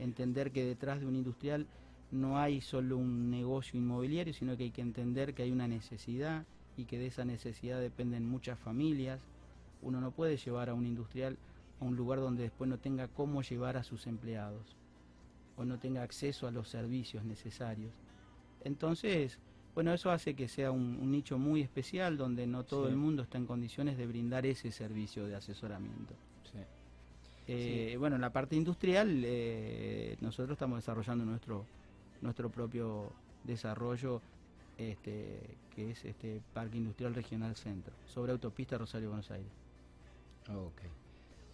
entender 0.00 0.50
que 0.50 0.64
detrás 0.64 0.98
de 0.98 1.06
un 1.06 1.14
industrial 1.14 1.68
no 2.10 2.40
hay 2.40 2.60
solo 2.60 2.96
un 2.96 3.30
negocio 3.30 3.78
inmobiliario, 3.78 4.34
sino 4.34 4.56
que 4.56 4.64
hay 4.64 4.70
que 4.72 4.80
entender 4.80 5.32
que 5.32 5.44
hay 5.44 5.52
una 5.52 5.68
necesidad 5.68 6.44
y 6.76 6.86
que 6.86 6.98
de 6.98 7.06
esa 7.06 7.24
necesidad 7.24 7.78
dependen 7.80 8.28
muchas 8.28 8.58
familias. 8.58 9.20
Uno 9.80 10.00
no 10.00 10.10
puede 10.10 10.38
llevar 10.38 10.70
a 10.70 10.74
un 10.74 10.86
industrial 10.86 11.38
a 11.80 11.84
un 11.84 11.94
lugar 11.94 12.18
donde 12.18 12.42
después 12.42 12.68
no 12.68 12.78
tenga 12.78 13.06
cómo 13.06 13.42
llevar 13.42 13.76
a 13.76 13.84
sus 13.84 14.08
empleados 14.08 14.76
o 15.56 15.64
no 15.64 15.78
tenga 15.78 16.02
acceso 16.02 16.48
a 16.48 16.50
los 16.50 16.68
servicios 16.68 17.24
necesarios. 17.24 17.92
Entonces, 18.64 19.38
bueno, 19.74 19.92
eso 19.92 20.10
hace 20.10 20.34
que 20.34 20.48
sea 20.48 20.70
un, 20.70 21.10
nicho 21.10 21.38
muy 21.38 21.62
especial 21.62 22.16
donde 22.16 22.46
no 22.46 22.64
todo 22.64 22.88
el 22.88 22.96
mundo 22.96 23.22
está 23.22 23.38
en 23.38 23.46
condiciones 23.46 23.96
de 23.96 24.06
brindar 24.06 24.44
ese 24.46 24.70
servicio 24.70 25.26
de 25.26 25.36
asesoramiento. 25.36 26.14
Eh, 27.48 27.96
bueno, 27.98 28.14
en 28.16 28.22
la 28.22 28.32
parte 28.32 28.54
industrial, 28.54 29.22
eh, 29.24 30.16
nosotros 30.20 30.54
estamos 30.54 30.78
desarrollando 30.78 31.24
nuestro 31.24 31.66
nuestro 32.22 32.50
propio 32.50 33.12
desarrollo 33.44 34.22
este, 34.78 35.38
que 35.74 35.90
es 35.90 36.04
este 36.04 36.40
Parque 36.54 36.78
Industrial 36.78 37.14
Regional 37.14 37.54
Centro, 37.56 37.92
sobre 38.06 38.32
autopista 38.32 38.78
Rosario 38.78 39.08
Buenos 39.08 39.30
Aires. 39.30 39.50
Ok. 40.48 40.82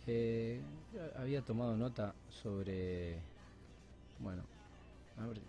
Eh, 0.07 0.61
había 1.17 1.43
tomado 1.43 1.77
nota 1.77 2.15
sobre, 2.31 3.19
bueno, 4.21 4.43
a 5.19 5.27
ver, 5.27 5.41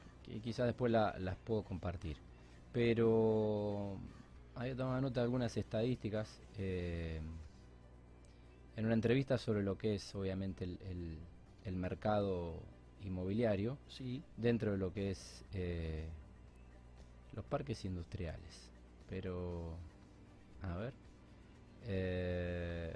quizás 0.42 0.66
después 0.66 0.92
las 0.92 1.36
puedo 1.46 1.64
compartir. 1.64 2.18
Pero 2.72 3.98
había 4.56 4.76
tomado 4.76 5.02
nota 5.02 5.22
de 5.22 5.24
algunas 5.26 5.56
estadísticas 5.58 6.40
eh, 6.58 7.20
en 8.76 8.86
una 8.86 8.94
entrevista 8.94 9.38
sobre 9.38 9.64
lo 9.64 9.78
que 9.78 9.96
es 9.96 10.16
obviamente 10.16 10.64
el, 10.66 11.18
mercado 11.72 12.60
inmobiliario 13.06 13.78
sí. 13.88 14.24
dentro 14.38 14.72
de 14.72 14.78
lo 14.80 14.92
que 14.92 15.12
es 15.12 15.46
eh, 15.54 16.08
los 17.34 17.46
parques 17.46 17.86
industriales. 17.86 18.70
Pero, 19.08 19.76
a 20.64 20.76
ver, 20.78 20.94
eh, 21.86 22.92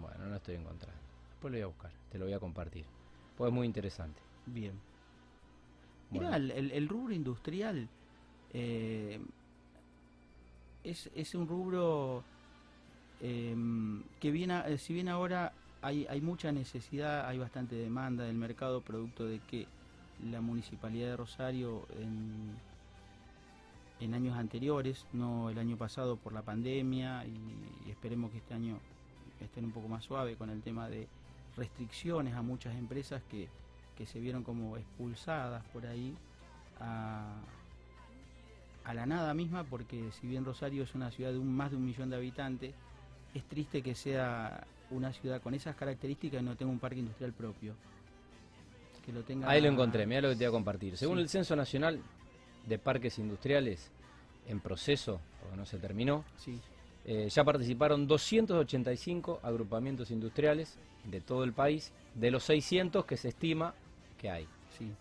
bueno, 0.00 0.26
no 0.26 0.36
estoy 0.36 0.56
encontrando. 0.56 1.00
Después 1.30 1.52
lo 1.52 1.58
voy 1.58 1.62
a 1.62 1.66
buscar, 1.66 1.92
te 2.10 2.18
lo 2.18 2.24
voy 2.24 2.34
a 2.34 2.40
compartir. 2.40 2.86
Pues 3.36 3.48
es 3.48 3.54
muy 3.54 3.66
interesante. 3.66 4.20
Bien. 4.46 4.78
Mira, 6.10 6.36
el, 6.36 6.88
rubro 6.88 7.12
industrial 7.12 7.88
eh, 8.58 9.20
es, 10.82 11.10
es, 11.14 11.34
un 11.34 11.46
rubro 11.46 12.24
em, 13.20 14.02
que 14.18 14.30
viene, 14.30 14.78
si 14.78 14.94
bien 14.94 15.10
ahora 15.10 15.52
hay, 15.82 16.06
hay 16.08 16.22
mucha 16.22 16.52
necesidad, 16.52 17.28
hay 17.28 17.36
bastante 17.36 17.76
demanda 17.76 18.24
del 18.24 18.36
mercado, 18.36 18.80
producto 18.80 19.26
de 19.26 19.40
que 19.40 19.66
la 20.30 20.40
municipalidad 20.40 21.08
de 21.08 21.16
Rosario 21.18 21.86
en, 22.00 22.56
en 24.00 24.14
años 24.14 24.38
anteriores, 24.38 25.04
no 25.12 25.50
el 25.50 25.58
año 25.58 25.76
pasado 25.76 26.16
por 26.16 26.32
la 26.32 26.40
pandemia 26.40 27.26
y 27.26 27.90
esperemos 27.90 28.30
que 28.30 28.38
este 28.38 28.54
año 28.54 28.78
estén 29.40 29.66
un 29.66 29.72
poco 29.72 29.88
más 29.88 30.02
suave 30.02 30.36
con 30.36 30.48
el 30.48 30.62
tema 30.62 30.88
de 30.88 31.08
restricciones 31.58 32.34
a 32.34 32.40
muchas 32.40 32.74
empresas 32.74 33.22
que, 33.30 33.50
se 34.06 34.20
vieron 34.20 34.44
como 34.44 34.78
expulsadas 34.78 35.62
por 35.72 35.86
ahí 35.86 36.14
a, 36.80 37.34
la 38.94 39.06
nada 39.06 39.34
misma, 39.34 39.64
porque 39.64 40.10
si 40.12 40.26
bien 40.26 40.44
Rosario 40.44 40.84
es 40.84 40.94
una 40.94 41.10
ciudad 41.10 41.32
de 41.32 41.38
un, 41.38 41.54
más 41.54 41.70
de 41.70 41.76
un 41.76 41.84
millón 41.84 42.10
de 42.10 42.16
habitantes, 42.16 42.74
es 43.34 43.44
triste 43.44 43.82
que 43.82 43.94
sea 43.94 44.66
una 44.90 45.12
ciudad 45.12 45.42
con 45.42 45.54
esas 45.54 45.74
características 45.74 46.40
y 46.40 46.44
no 46.44 46.56
tenga 46.56 46.72
un 46.72 46.78
parque 46.78 47.00
industrial 47.00 47.32
propio. 47.32 47.74
Que 49.04 49.12
lo 49.12 49.22
tenga 49.22 49.48
Ahí 49.48 49.60
lo 49.60 49.68
encontré, 49.68 50.06
mira 50.06 50.22
lo 50.22 50.28
que 50.30 50.36
te 50.36 50.44
voy 50.44 50.48
a 50.48 50.52
compartir. 50.52 50.96
Según 50.96 51.18
el 51.18 51.28
Censo 51.28 51.54
Nacional 51.54 52.00
de 52.66 52.78
Parques 52.78 53.18
Industriales, 53.18 53.90
en 54.48 54.60
proceso, 54.60 55.20
porque 55.40 55.56
no 55.56 55.66
se 55.66 55.78
terminó, 55.78 56.24
sí. 56.36 56.60
Eh, 57.08 57.28
ya 57.28 57.44
participaron 57.44 58.08
285 58.08 59.38
agrupamientos 59.44 60.10
industriales 60.10 60.76
de 61.04 61.20
todo 61.20 61.44
el 61.44 61.52
país, 61.52 61.92
de 62.14 62.32
los 62.32 62.42
600 62.44 63.04
que 63.04 63.16
se 63.16 63.28
estima 63.28 63.74
que 64.18 64.28
hay. 64.28 64.48
Sí. 64.76 64.92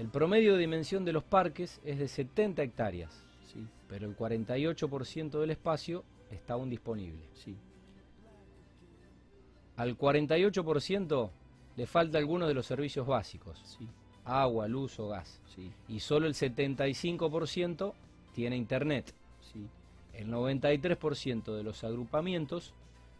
El 0.00 0.08
promedio 0.08 0.54
de 0.54 0.60
dimensión 0.60 1.04
de 1.04 1.12
los 1.12 1.24
parques 1.24 1.80
es 1.84 1.98
de 1.98 2.08
70 2.08 2.62
hectáreas, 2.62 3.24
sí. 3.52 3.66
pero 3.88 4.06
el 4.06 4.16
48% 4.16 5.38
del 5.38 5.50
espacio 5.50 6.04
está 6.30 6.54
aún 6.54 6.70
disponible. 6.70 7.28
Sí. 7.34 7.56
Al 9.76 9.96
48% 9.96 11.30
le 11.76 11.86
falta 11.86 12.18
alguno 12.18 12.48
de 12.48 12.54
los 12.54 12.66
servicios 12.66 13.06
básicos, 13.06 13.58
sí. 13.78 13.88
agua, 14.24 14.66
luz 14.68 14.98
o 14.98 15.08
gas, 15.08 15.40
sí. 15.54 15.70
y 15.88 16.00
solo 16.00 16.26
el 16.26 16.34
75% 16.34 17.92
tiene 18.34 18.56
internet. 18.56 19.14
Sí 19.52 19.68
el 20.20 20.28
93% 20.28 21.56
de 21.56 21.62
los 21.62 21.82
agrupamientos 21.82 22.74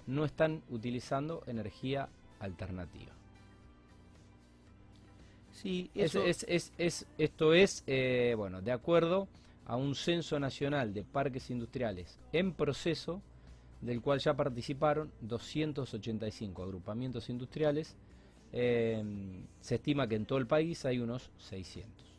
no 0.06 0.25
están 0.25 0.62
utilizando 0.68 1.42
energía 1.46 2.08
alternativa. 2.40 3.12
Sí, 5.62 5.90
eso... 5.95 6.23
es, 6.25 6.75
esto 7.19 7.55
es, 7.55 7.85
eh, 7.87 8.35
bueno, 8.37 8.62
de 8.62 8.73
acuerdo 8.73 9.29
a 9.67 9.76
un 9.76 9.95
censo 9.95 10.40
nacional 10.40 10.95
de 10.95 11.05
parques 11.05 11.50
industriales 11.50 12.19
en 12.33 12.52
proceso, 12.52 13.23
del 13.81 14.00
cual 14.00 14.21
ya 14.21 14.35
participaron 14.35 15.11
285 15.21 16.62
agrupamientos 16.62 17.29
industriales. 17.29 17.97
Eh, 18.52 19.02
se 19.61 19.76
estima 19.76 20.09
que 20.09 20.17
en 20.17 20.26
todo 20.26 20.38
el 20.38 20.47
país 20.47 20.85
hay 20.85 20.99
unos 20.99 21.31
600. 21.38 22.11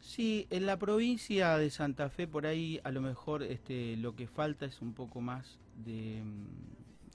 Sí, 0.00 0.46
en 0.50 0.66
la 0.66 0.76
provincia 0.76 1.56
de 1.56 1.70
Santa 1.70 2.10
Fe 2.10 2.26
por 2.26 2.46
ahí 2.46 2.80
a 2.82 2.90
lo 2.90 3.00
mejor 3.00 3.42
este, 3.42 3.96
lo 3.96 4.16
que 4.16 4.26
falta 4.26 4.66
es 4.66 4.82
un 4.82 4.92
poco 4.92 5.20
más 5.20 5.58
de, 5.84 6.22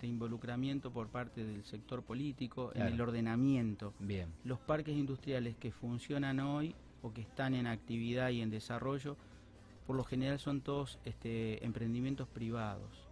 mm, 0.07 0.11
involucramiento 0.11 0.91
por 0.91 1.07
parte 1.07 1.43
del 1.43 1.63
sector 1.65 2.03
político 2.03 2.71
en 2.75 2.83
el 2.83 3.01
ordenamiento. 3.01 3.93
Bien. 3.99 4.29
Los 4.43 4.59
parques 4.59 4.95
industriales 4.95 5.55
que 5.57 5.71
funcionan 5.71 6.39
hoy 6.39 6.75
o 7.01 7.13
que 7.13 7.21
están 7.21 7.53
en 7.53 7.67
actividad 7.67 8.29
y 8.29 8.41
en 8.41 8.49
desarrollo, 8.49 9.17
por 9.85 9.95
lo 9.95 10.03
general 10.03 10.39
son 10.39 10.61
todos 10.61 10.99
este, 11.05 11.63
emprendimientos 11.65 12.27
privados. 12.27 13.05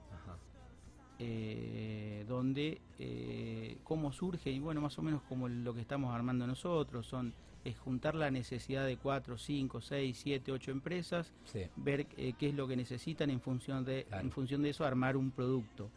Eh, 1.20 2.26
donde 2.28 2.82
eh, 2.98 3.78
cómo 3.84 4.12
surge 4.12 4.50
y 4.50 4.60
bueno 4.60 4.82
más 4.82 4.98
o 4.98 5.04
menos 5.04 5.22
como 5.22 5.48
lo 5.48 5.74
que 5.74 5.80
estamos 5.80 6.14
armando 6.14 6.48
nosotros 6.48 7.06
son 7.06 7.34
es 7.64 7.78
juntar 7.78 8.16
la 8.16 8.32
necesidad 8.32 8.86
de 8.86 8.98
cuatro, 8.98 9.38
cinco, 9.38 9.80
seis, 9.80 10.20
siete, 10.22 10.52
ocho 10.52 10.72
empresas, 10.72 11.32
ver 11.76 12.08
eh, 12.18 12.34
qué 12.38 12.50
es 12.50 12.56
lo 12.56 12.68
que 12.68 12.76
necesitan 12.76 13.30
en 13.30 13.40
función 13.40 13.86
de 13.86 14.06
en 14.12 14.32
función 14.32 14.64
de 14.64 14.72
eso 14.72 14.86
armar 14.86 15.16
un 15.16 15.32
producto. 15.32 15.90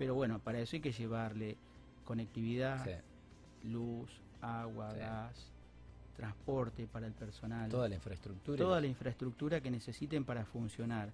Pero 0.00 0.14
bueno, 0.14 0.38
para 0.38 0.58
eso 0.60 0.76
hay 0.76 0.80
que 0.80 0.92
llevarle 0.92 1.58
conectividad, 2.06 3.02
luz, 3.64 4.10
agua, 4.40 4.94
gas, 4.94 5.52
transporte 6.16 6.86
para 6.86 7.06
el 7.06 7.12
personal, 7.12 7.68
toda 7.68 7.86
la 7.86 7.96
infraestructura, 7.96 8.56
toda 8.56 8.80
la 8.80 8.86
infraestructura 8.86 9.60
que 9.60 9.70
necesiten 9.70 10.24
para 10.24 10.46
funcionar. 10.46 11.10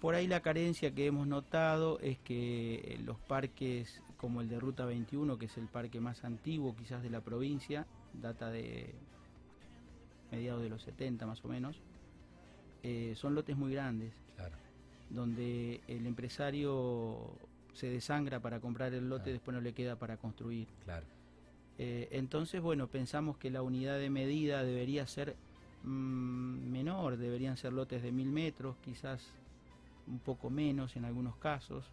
Por 0.00 0.14
ahí 0.14 0.28
la 0.28 0.38
carencia 0.38 0.94
que 0.94 1.06
hemos 1.06 1.26
notado 1.26 1.98
es 1.98 2.16
que 2.20 2.74
eh, 2.76 2.98
los 3.04 3.18
parques 3.18 4.00
como 4.18 4.40
el 4.40 4.48
de 4.48 4.60
Ruta 4.60 4.84
21, 4.84 5.36
que 5.36 5.46
es 5.46 5.56
el 5.56 5.66
parque 5.66 5.98
más 5.98 6.22
antiguo 6.22 6.76
quizás 6.76 7.02
de 7.02 7.10
la 7.10 7.22
provincia, 7.22 7.88
data 8.12 8.50
de 8.50 8.94
mediados 10.30 10.62
de 10.62 10.68
los 10.68 10.80
70 10.82 11.26
más 11.26 11.44
o 11.44 11.48
menos, 11.48 11.80
eh, 12.84 13.14
son 13.16 13.34
lotes 13.34 13.56
muy 13.56 13.72
grandes, 13.72 14.12
donde 15.10 15.80
el 15.88 16.06
empresario 16.06 17.32
se 17.76 17.88
desangra 17.88 18.40
para 18.40 18.58
comprar 18.60 18.94
el 18.94 19.08
lote, 19.08 19.30
y 19.30 19.34
después 19.34 19.54
no 19.54 19.60
le 19.60 19.72
queda 19.72 19.96
para 19.96 20.16
construir. 20.16 20.66
Claro. 20.84 21.06
Eh, 21.78 22.08
entonces, 22.10 22.62
bueno, 22.62 22.86
pensamos 22.88 23.36
que 23.36 23.50
la 23.50 23.62
unidad 23.62 23.98
de 23.98 24.08
medida 24.08 24.64
debería 24.64 25.06
ser 25.06 25.36
mm, 25.82 26.70
menor, 26.70 27.18
deberían 27.18 27.56
ser 27.56 27.74
lotes 27.74 28.02
de 28.02 28.12
mil 28.12 28.32
metros, 28.32 28.76
quizás 28.82 29.22
un 30.06 30.20
poco 30.20 30.48
menos 30.48 30.96
en 30.96 31.04
algunos 31.04 31.36
casos, 31.36 31.84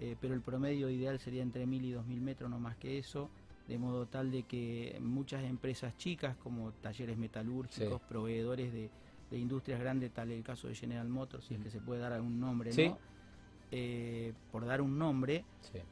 eh, 0.00 0.16
pero 0.20 0.32
el 0.34 0.40
promedio 0.40 0.88
ideal 0.88 1.18
sería 1.18 1.42
entre 1.42 1.66
mil 1.66 1.84
y 1.84 1.92
dos 1.92 2.06
mil 2.06 2.20
metros, 2.20 2.50
no 2.50 2.58
más 2.58 2.76
que 2.76 2.98
eso 2.98 3.30
de 3.68 3.78
modo 3.78 4.06
tal 4.06 4.30
de 4.30 4.42
que 4.42 4.98
muchas 5.00 5.42
empresas 5.44 5.96
chicas 5.96 6.36
como 6.36 6.72
talleres 6.72 7.16
metalúrgicos, 7.16 8.00
proveedores 8.02 8.72
de, 8.72 8.90
industrias 9.30 9.80
grandes, 9.80 10.12
tal 10.12 10.30
el 10.30 10.44
caso 10.44 10.68
de 10.68 10.74
General 10.76 11.08
Motors, 11.08 11.46
si 11.46 11.54
es 11.54 11.60
que 11.60 11.70
se 11.70 11.80
puede 11.80 12.00
dar 12.00 12.12
algún 12.12 12.38
nombre, 12.38 12.70
¿no? 12.70 12.98
Eh, 13.70 14.32
por 14.52 14.66
dar 14.66 14.80
un 14.80 14.98
nombre, 14.98 15.44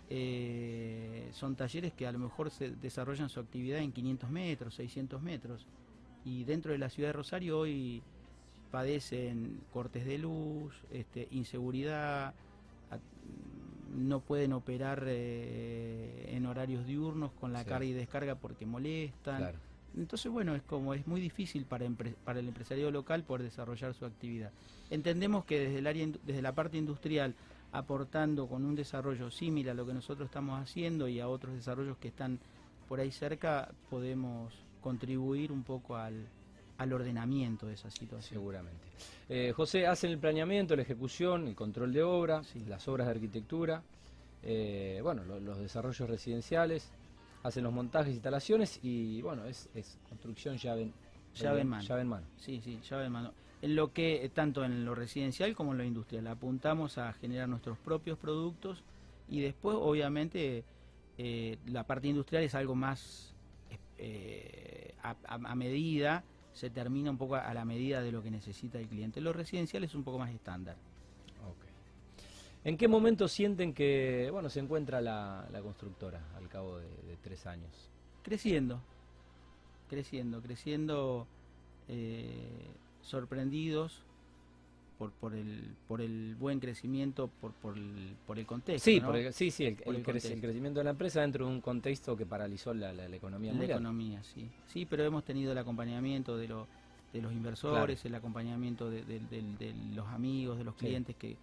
eh, 0.09 1.29
son 1.33 1.57
talleres 1.57 1.93
que 1.93 2.07
a 2.07 2.13
lo 2.13 2.19
mejor 2.19 2.51
se 2.51 2.71
desarrollan 2.71 3.29
su 3.29 3.41
actividad 3.41 3.81
en 3.81 3.93
500 3.93 4.31
metros, 4.31 4.75
600 4.77 5.21
metros, 5.21 5.67
y 6.25 6.45
dentro 6.45 6.73
de 6.73 6.79
la 6.79 6.91
ciudad 6.91 7.09
de 7.09 7.15
Rosario 7.15 7.59
hoy 7.59 8.03
padecen 8.71 9.61
cortes 9.73 10.05
de 10.05 10.19
luz, 10.19 10.75
este, 10.93 11.27
inseguridad, 11.33 12.35
no 13.95 14.21
pueden 14.21 14.53
operar 14.53 15.05
eh, 15.07 16.31
en 16.35 16.47
horarios 16.47 16.87
diurnos 16.87 17.33
con 17.33 17.53
la 17.53 17.65
carga 17.65 17.85
y 17.85 17.93
descarga 17.93 18.37
porque 18.37 18.65
molestan. 18.65 19.53
Entonces, 19.95 20.33
bueno, 20.33 20.55
es 20.55 20.63
como 20.63 20.95
es 20.95 21.07
muy 21.07 21.21
difícil 21.21 21.67
para, 21.67 21.87
para 22.25 22.41
el 22.41 22.49
empresario 22.49 22.91
local 22.91 23.25
poder 23.25 23.43
desarrollar 23.43 23.93
su 23.93 24.07
actividad. 24.07 24.51
Entendemos 24.89 25.45
que 25.45 25.61
desde 25.61 25.79
el 25.79 25.87
área 25.87 26.09
desde 26.25 26.41
la 26.41 26.55
parte 26.55 26.79
industrial 26.79 27.35
aportando 27.73 28.47
con 28.47 28.65
un 28.65 28.75
desarrollo 28.75 29.31
similar 29.31 29.73
a 29.73 29.75
lo 29.75 29.87
que 29.87 29.95
nosotros 29.95 30.27
estamos 30.27 30.61
haciendo 30.61 31.09
y 31.09 31.21
a 31.21 31.29
otros 31.29 31.55
desarrollos 31.55 31.97
que 31.99 32.09
están 32.09 32.39
por 32.89 33.01
ahí 33.01 33.11
cerca, 33.11 33.71
podemos 33.89 34.53
contribuir 34.81 35.51
un 35.51 35.63
poco 35.63 35.97
al, 35.97 36.27
al 36.79 36.93
ordenamiento 36.93 37.67
de 37.67 37.75
esa 37.75 37.91
situación. 37.91 38.41
Seguramente. 38.41 38.85
Eh, 39.29 39.53
José, 39.57 39.87
hacen 39.87 40.11
el 40.11 40.19
planeamiento, 40.19 40.77
la 40.77 40.83
ejecución, 40.83 41.49
el 41.49 41.55
control 41.55 41.93
de 41.93 42.03
obra, 42.03 42.43
las 42.69 42.87
obras 42.89 43.07
de 43.07 43.13
arquitectura, 43.13 43.83
eh, 44.43 45.01
bueno, 45.03 45.25
los 45.25 45.59
desarrollos 45.59 46.09
residenciales, 46.09 46.91
hacen 47.43 47.65
los 47.65 47.73
montajes, 47.73 48.13
instalaciones 48.13 48.79
y 48.83 49.23
bueno, 49.23 49.45
es, 49.47 49.69
construcción 50.09 50.57
llave, 50.57 50.91
llave, 51.35 51.61
en 51.63 51.69
mano. 51.69 51.83
llave 51.83 52.03
en 52.03 52.09
mano. 52.09 52.27
Sí, 52.37 52.61
sí, 52.63 52.81
llave 52.89 53.07
en 53.07 53.13
mano. 53.13 53.33
Lo 53.63 53.93
que, 53.93 54.31
tanto 54.35 54.65
en 54.65 54.85
lo 54.85 54.95
residencial 54.95 55.55
como 55.55 55.73
en 55.73 55.79
lo 55.79 55.85
industrial, 55.85 56.27
apuntamos 56.27 56.99
a 56.99 57.13
generar 57.13 57.49
nuestros 57.49 57.79
propios 57.79 58.19
productos 58.19 58.83
y 59.29 59.41
después, 59.41 59.77
obviamente, 59.81 60.65
eh, 61.17 61.59
la 61.67 61.87
parte 61.87 62.09
industrial 62.09 62.43
es 62.43 62.55
algo 62.55 62.75
más 62.75 63.29
a 65.25 65.55
medida 65.55 66.25
se 66.53 66.71
termina 66.71 67.11
un 67.11 67.17
poco 67.17 67.37
a, 67.37 67.53
la 67.55 67.65
medida 67.65 68.03
de 68.03 68.13
lo 68.13 68.23
que 68.23 68.31
necesita 68.31 68.79
el 68.79 68.87
cliente. 68.89 69.21
Lo 69.21 69.33
residencial 69.33 69.85
es 69.85 69.95
un 69.95 70.05
poco 70.05 70.19
más 70.19 70.31
estándar. 70.31 70.77
¿En 72.65 72.77
qué 72.77 72.87
momento 72.87 73.27
sienten 73.27 73.75
que 73.75 74.29
bueno 74.31 74.49
se 74.49 74.61
encuentra 74.61 75.01
la, 75.01 75.49
constructora 75.63 76.21
al 76.37 76.49
cabo 76.49 76.79
de, 76.79 77.17
tres 77.21 77.45
años? 77.47 77.91
Creciendo, 78.23 78.81
creciendo, 79.89 80.41
creciendo, 80.41 81.27
eh, 81.89 82.69
sorprendidos 83.03 84.03
por, 84.99 85.11
por, 85.13 85.35
el, 85.35 85.75
por 85.89 86.01
el 86.01 86.37
buen 86.37 86.61
crecimiento, 86.61 87.29
por, 87.41 87.53
por, 87.53 87.77
el, 87.77 88.15
por 88.27 88.39
el 88.39 88.47
contexto. 88.47 88.85
Sí, 88.85 89.03
sí, 89.33 89.51
sí, 89.51 89.65
el, 89.65 90.03
crecimiento 90.03 90.81
de 90.81 90.85
la 90.85 90.91
empresa 90.91 91.21
dentro 91.21 91.47
de 91.47 91.53
un 91.53 91.61
contexto 91.61 92.17
que 92.17 92.25
paralizó 92.25 92.73
la, 92.73 92.93
la, 92.93 93.07
economía 93.15 93.53
La 93.53 93.65
economía, 93.65 94.23
sí. 94.23 94.49
Sí, 94.67 94.87
pero 94.87 95.05
hemos 95.05 95.25
tenido 95.25 95.53
el 95.53 95.59
acompañamiento 95.59 96.37
de, 96.37 96.49
lo, 96.49 96.67
de 97.13 97.21
los 97.21 97.33
inversores, 97.33 98.05
el 98.05 98.15
acompañamiento 98.15 98.91
de, 98.91 99.75
los 99.95 100.07
amigos, 100.09 100.59
de 100.59 100.65
los 100.65 100.75
clientes 100.77 101.17
que 101.17 101.37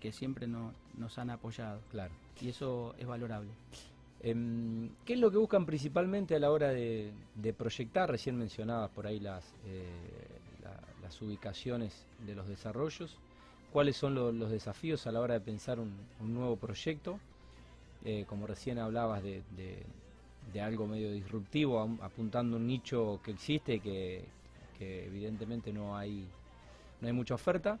que, 0.00 0.12
siempre 0.12 0.46
nos 0.46 1.18
han 1.18 1.30
apoyado. 1.30 1.80
Claro. 1.90 2.12
Y 2.40 2.48
eso 2.48 2.94
es 2.98 3.06
valorable. 3.06 3.50
Em, 4.20 4.90
¿Qué 5.04 5.14
es 5.14 5.18
lo 5.18 5.30
que 5.30 5.36
buscan 5.36 5.66
principalmente 5.66 6.36
a 6.36 6.38
la 6.38 6.50
hora 6.50 6.68
de, 6.68 7.12
proyectar? 7.56 8.08
Recién 8.08 8.36
mencionabas 8.36 8.90
por 8.90 9.06
ahí 9.06 9.18
las, 9.18 9.44
eh, 9.66 10.21
las 11.12 11.20
ubicaciones 11.22 12.06
de 12.26 12.34
los 12.34 12.48
desarrollos. 12.48 13.18
¿Cuáles 13.70 13.96
son 13.96 14.14
los 14.14 14.50
desafíos 14.50 15.06
a 15.06 15.12
la 15.12 15.20
hora 15.20 15.34
de 15.34 15.40
pensar 15.40 15.78
un, 15.78 15.92
nuevo 16.20 16.56
proyecto? 16.56 17.18
Eh, 18.04 18.24
como 18.26 18.46
recién 18.46 18.78
hablabas 18.78 19.22
de, 19.22 19.42
algo 20.60 20.86
medio 20.86 21.12
disruptivo, 21.12 21.80
apuntando 22.00 22.56
un 22.56 22.66
nicho 22.66 23.20
que 23.22 23.30
existe, 23.32 23.80
que, 23.80 24.24
evidentemente 24.80 25.72
no 25.72 25.96
hay, 25.96 26.26
no 27.00 27.06
hay 27.06 27.12
mucha 27.12 27.34
oferta. 27.34 27.78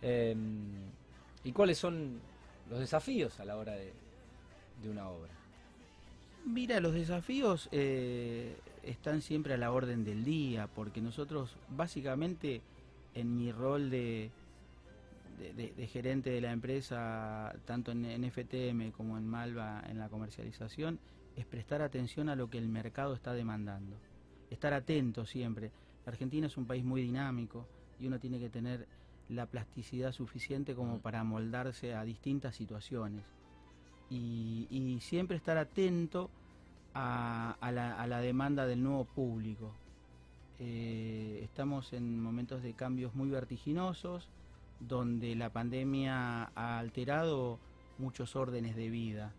Em, 0.00 0.36
¿Y 1.42 1.52
cuáles 1.52 1.78
son 1.78 2.20
los 2.70 2.78
desafíos 2.78 3.40
a 3.40 3.44
la 3.44 3.56
hora 3.56 3.72
de, 3.72 3.92
una 4.88 5.08
obra? 5.08 5.35
Mira, 6.46 6.78
los 6.78 6.94
desafíos 6.94 7.68
eh, 7.72 8.56
están 8.84 9.20
siempre 9.20 9.54
a 9.54 9.56
la 9.56 9.72
orden 9.72 10.04
del 10.04 10.22
día, 10.22 10.68
porque 10.68 11.00
nosotros 11.00 11.56
básicamente 11.68 12.62
en 13.14 13.36
mi 13.36 13.50
rol 13.50 13.90
de, 13.90 14.30
de, 15.56 15.86
gerente 15.88 16.30
de 16.30 16.40
la 16.40 16.52
empresa, 16.52 17.52
tanto 17.64 17.90
en, 17.90 18.04
en, 18.04 18.30
FTM 18.30 18.92
como 18.92 19.18
en 19.18 19.26
Malva 19.26 19.82
en 19.88 19.98
la 19.98 20.08
comercialización, 20.08 21.00
es 21.34 21.44
prestar 21.46 21.82
atención 21.82 22.28
a 22.28 22.36
lo 22.36 22.48
que 22.48 22.58
el 22.58 22.68
mercado 22.68 23.14
está 23.14 23.32
demandando. 23.32 23.96
Estar 24.48 24.72
atento 24.72 25.26
siempre. 25.26 25.72
Argentina 26.06 26.46
es 26.46 26.56
un 26.56 26.66
país 26.66 26.84
muy 26.84 27.02
dinámico 27.02 27.66
y 27.98 28.06
uno 28.06 28.20
tiene 28.20 28.38
que 28.38 28.50
tener 28.50 28.86
la 29.28 29.46
plasticidad 29.46 30.12
suficiente 30.12 30.76
como 30.76 31.00
para 31.00 31.24
moldarse 31.24 31.92
a 31.94 32.04
distintas 32.04 32.54
situaciones. 32.54 33.24
Y, 34.10 34.98
siempre 35.00 35.36
estar 35.36 35.56
atento 35.58 36.30
a, 36.94 37.56
la, 37.60 38.20
demanda 38.20 38.66
del 38.66 38.82
nuevo 38.82 39.04
público. 39.04 39.72
Eh, 40.58 41.40
estamos 41.42 41.92
en 41.92 42.20
momentos 42.20 42.62
de 42.62 42.72
cambios 42.72 43.14
muy 43.14 43.28
vertiginosos, 43.28 44.28
donde 44.80 45.34
la 45.36 45.50
pandemia 45.50 46.50
ha 46.54 46.78
alterado 46.78 47.58
muchos 47.98 48.36
órdenes 48.36 48.74
de 48.74 48.90
vida. 48.90 49.32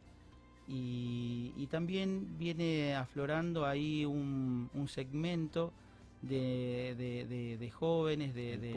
Y, 0.68 1.68
también 1.72 2.38
viene 2.38 2.96
aflorando 2.96 3.66
ahí 3.66 4.06
un 4.06 4.88
segmento 4.88 5.74
de, 6.22 7.58
de, 7.60 7.72
jóvenes, 7.72 8.34
de, 8.34 8.58
de, 8.58 8.74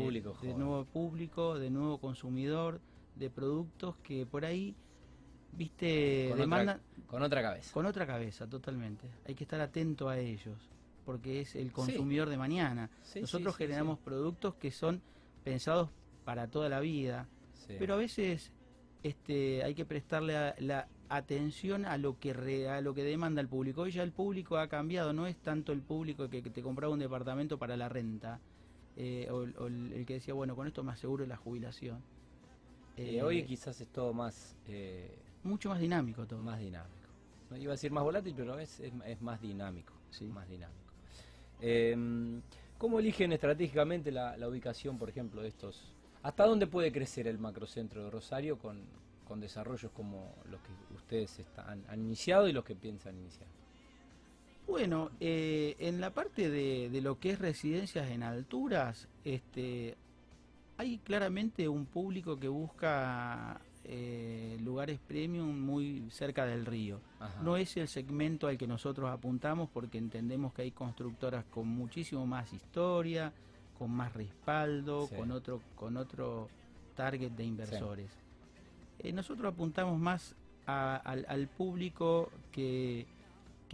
nuevo 0.54 0.85
público, 0.85 1.59
de 1.59 1.70
nuevo 1.70 1.99
consumidor, 1.99 2.80
de 3.16 3.30
productos 3.30 3.97
que 4.02 4.26
por 4.26 4.44
ahí, 4.44 4.75
viste, 5.52 6.28
con 6.30 6.38
demandan... 6.38 6.76
Otra, 6.76 7.07
con 7.07 7.23
otra 7.23 7.42
cabeza. 7.42 7.73
Con 7.73 7.87
otra 7.87 8.07
cabeza, 8.07 8.47
totalmente. 8.47 9.09
Hay 9.26 9.35
que 9.35 9.45
estar 9.45 9.61
atento 9.61 10.09
a 10.09 10.19
ellos, 10.19 10.57
porque 11.04 11.40
es 11.40 11.57
el 11.57 11.73
consumidor 11.73 12.28
de 12.28 12.37
mañana. 12.37 12.90
Nosotros 13.21 13.57
generamos 13.57 13.99
productos 13.99 14.54
que 14.54 14.71
son 14.71 15.02
pensados 15.42 15.90
para 16.25 16.48
toda 16.48 16.68
la 16.68 16.81
vida, 16.81 17.29
pero 17.79 17.94
a 17.94 17.96
veces 17.96 18.53
este, 19.03 19.64
hay 19.64 19.75
que 19.75 19.85
prestarle 19.85 20.55
la, 20.59 20.88
atención 21.09 21.87
a 21.87 21.98
lo 21.98 22.20
que 22.20 22.68
a 22.68 22.81
lo 22.81 22.94
que 22.94 23.03
demanda 23.03 23.40
el 23.40 23.48
público. 23.48 23.83
Hoy 23.83 23.90
ya 23.90 24.05
el 24.05 24.12
público 24.12 24.59
ha 24.59 24.68
cambiado, 24.68 25.12
no 25.12 25.27
es 25.27 25.37
tanto 25.38 25.72
el 25.72 25.83
público 25.83 26.29
que, 26.31 26.40
te 26.42 26.62
compraba 26.62 26.92
un 26.92 27.01
departamento 27.01 27.59
para 27.59 27.77
la 27.77 27.88
renta, 27.88 28.40
eh, 28.96 29.29
o, 29.29 29.42
el, 29.66 30.05
que 30.07 30.14
decía, 30.14 30.35
bueno, 30.35 30.55
con 30.55 30.68
esto 30.68 30.85
me 30.85 30.92
aseguro 30.92 31.27
la 31.27 31.37
jubilación. 31.37 32.01
Eh, 32.96 33.22
hoy 33.22 33.44
quizás 33.44 33.81
es 33.81 33.88
todo 33.88 34.12
más... 34.12 34.57
Mucho 35.42 35.70
más 35.70 35.81
dinámico 35.81 36.26
todo. 36.26 36.42
Más 36.42 36.61
dinámico. 36.61 36.96
No 37.50 37.57
iba 37.57 37.72
a 37.72 37.74
decir 37.74 37.90
más 37.90 38.05
volátil, 38.05 38.35
pero 38.37 38.59
es, 38.59 38.81
es, 38.81 39.20
más 39.20 39.40
dinámico. 39.40 39.94
Sí. 40.11 40.26
Más 40.26 40.48
dinámico. 40.48 40.92
Em, 41.61 42.40
¿Cómo 42.79 42.98
eligen 43.00 43.33
estratégicamente 43.33 44.11
la, 44.11 44.37
la 44.37 44.48
ubicación, 44.48 44.98
por 44.98 45.09
ejemplo, 45.09 45.42
de 45.42 45.48
estos... 45.48 45.92
¿Hasta 46.22 46.44
dónde 46.44 46.66
puede 46.66 46.92
crecer 46.92 47.26
el 47.26 47.38
macrocentro 47.38 48.05
de 48.05 48.11
Rosario 48.11 48.59
con, 48.59 48.83
con 49.31 49.38
desarrollos 49.38 49.92
como 49.92 50.35
los 50.50 50.61
que 50.61 50.72
ustedes 50.94 51.38
están, 51.38 51.85
han 51.88 52.00
iniciado 52.00 52.48
y 52.48 52.53
los 52.53 52.64
que 52.64 52.74
piensan 52.74 53.16
iniciar? 53.16 53.46
Bueno, 54.66 55.11
eh, 55.20 55.76
en 55.79 56.00
la 56.00 56.11
parte 56.11 56.50
de, 56.50 57.00
lo 57.00 57.20
que 57.20 57.31
es 57.31 57.38
residencias 57.38 58.11
en 58.11 58.24
alturas, 58.24 59.07
este, 59.24 59.96
hay 60.79 60.98
claramente 60.98 61.68
un 61.68 61.87
público 61.87 62.40
que 62.40 62.48
busca 62.48 63.61
eh, 63.85 64.59
lugares 64.62 64.99
premium 64.99 65.59
muy 65.59 66.11
cerca 66.11 66.45
del 66.47 66.66
río. 66.66 67.01
No 67.43 67.57
es 67.57 67.77
el 67.77 67.88
segmento 67.88 68.47
al 68.47 68.59
que 68.59 68.66
nosotros 68.66 69.11
apuntamos 69.11 69.69
porque 69.71 69.99
entendemos 69.99 70.53
que 70.53 70.62
hay 70.62 70.71
constructoras 70.71 71.45
con 71.47 71.69
muchísimo 71.69 72.27
más 72.27 72.53
historia, 72.53 73.33
con 73.79 73.90
más 73.90 74.12
respaldo, 74.12 75.09
con 75.16 75.31
otro 75.31 75.61
con 75.75 75.97
otro 75.97 76.49
target 76.95 77.33
de 77.33 77.45
inversores. 77.45 78.11
Eh, 78.99 79.12
nosotros 79.12 79.53
apuntamos 79.53 79.99
más 79.99 80.35
al, 80.66 81.49
público 81.49 82.31
que, 82.53 83.07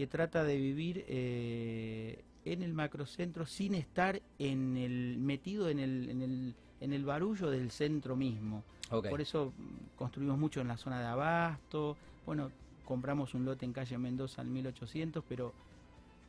trata 0.08 0.44
de 0.44 0.56
vivir 0.56 1.04
eh, 1.08 2.22
en 2.44 2.62
el 2.62 2.72
macrocentro 2.72 3.44
sin 3.46 3.74
estar 3.74 4.22
en 4.38 4.76
el 4.76 5.18
metido 5.18 5.68
en 5.68 5.80
el, 5.80 6.08
en 6.08 6.22
el, 6.22 6.54
en 6.80 6.92
el 6.92 7.04
barullo 7.04 7.50
del 7.50 7.70
centro 7.70 8.16
mismo. 8.16 8.62
Por 8.88 9.20
eso 9.20 9.52
mm, 9.56 9.96
construimos 9.96 10.38
mucho 10.38 10.60
en 10.60 10.68
la 10.68 10.76
zona 10.76 11.00
de 11.00 11.06
Abasto. 11.06 11.96
Bueno, 12.24 12.50
compramos 12.84 13.34
un 13.34 13.44
lote 13.44 13.64
en 13.64 13.72
calle 13.72 13.98
Mendoza 13.98 14.42
al 14.42 14.48
1800, 14.48 15.24
pero 15.28 15.52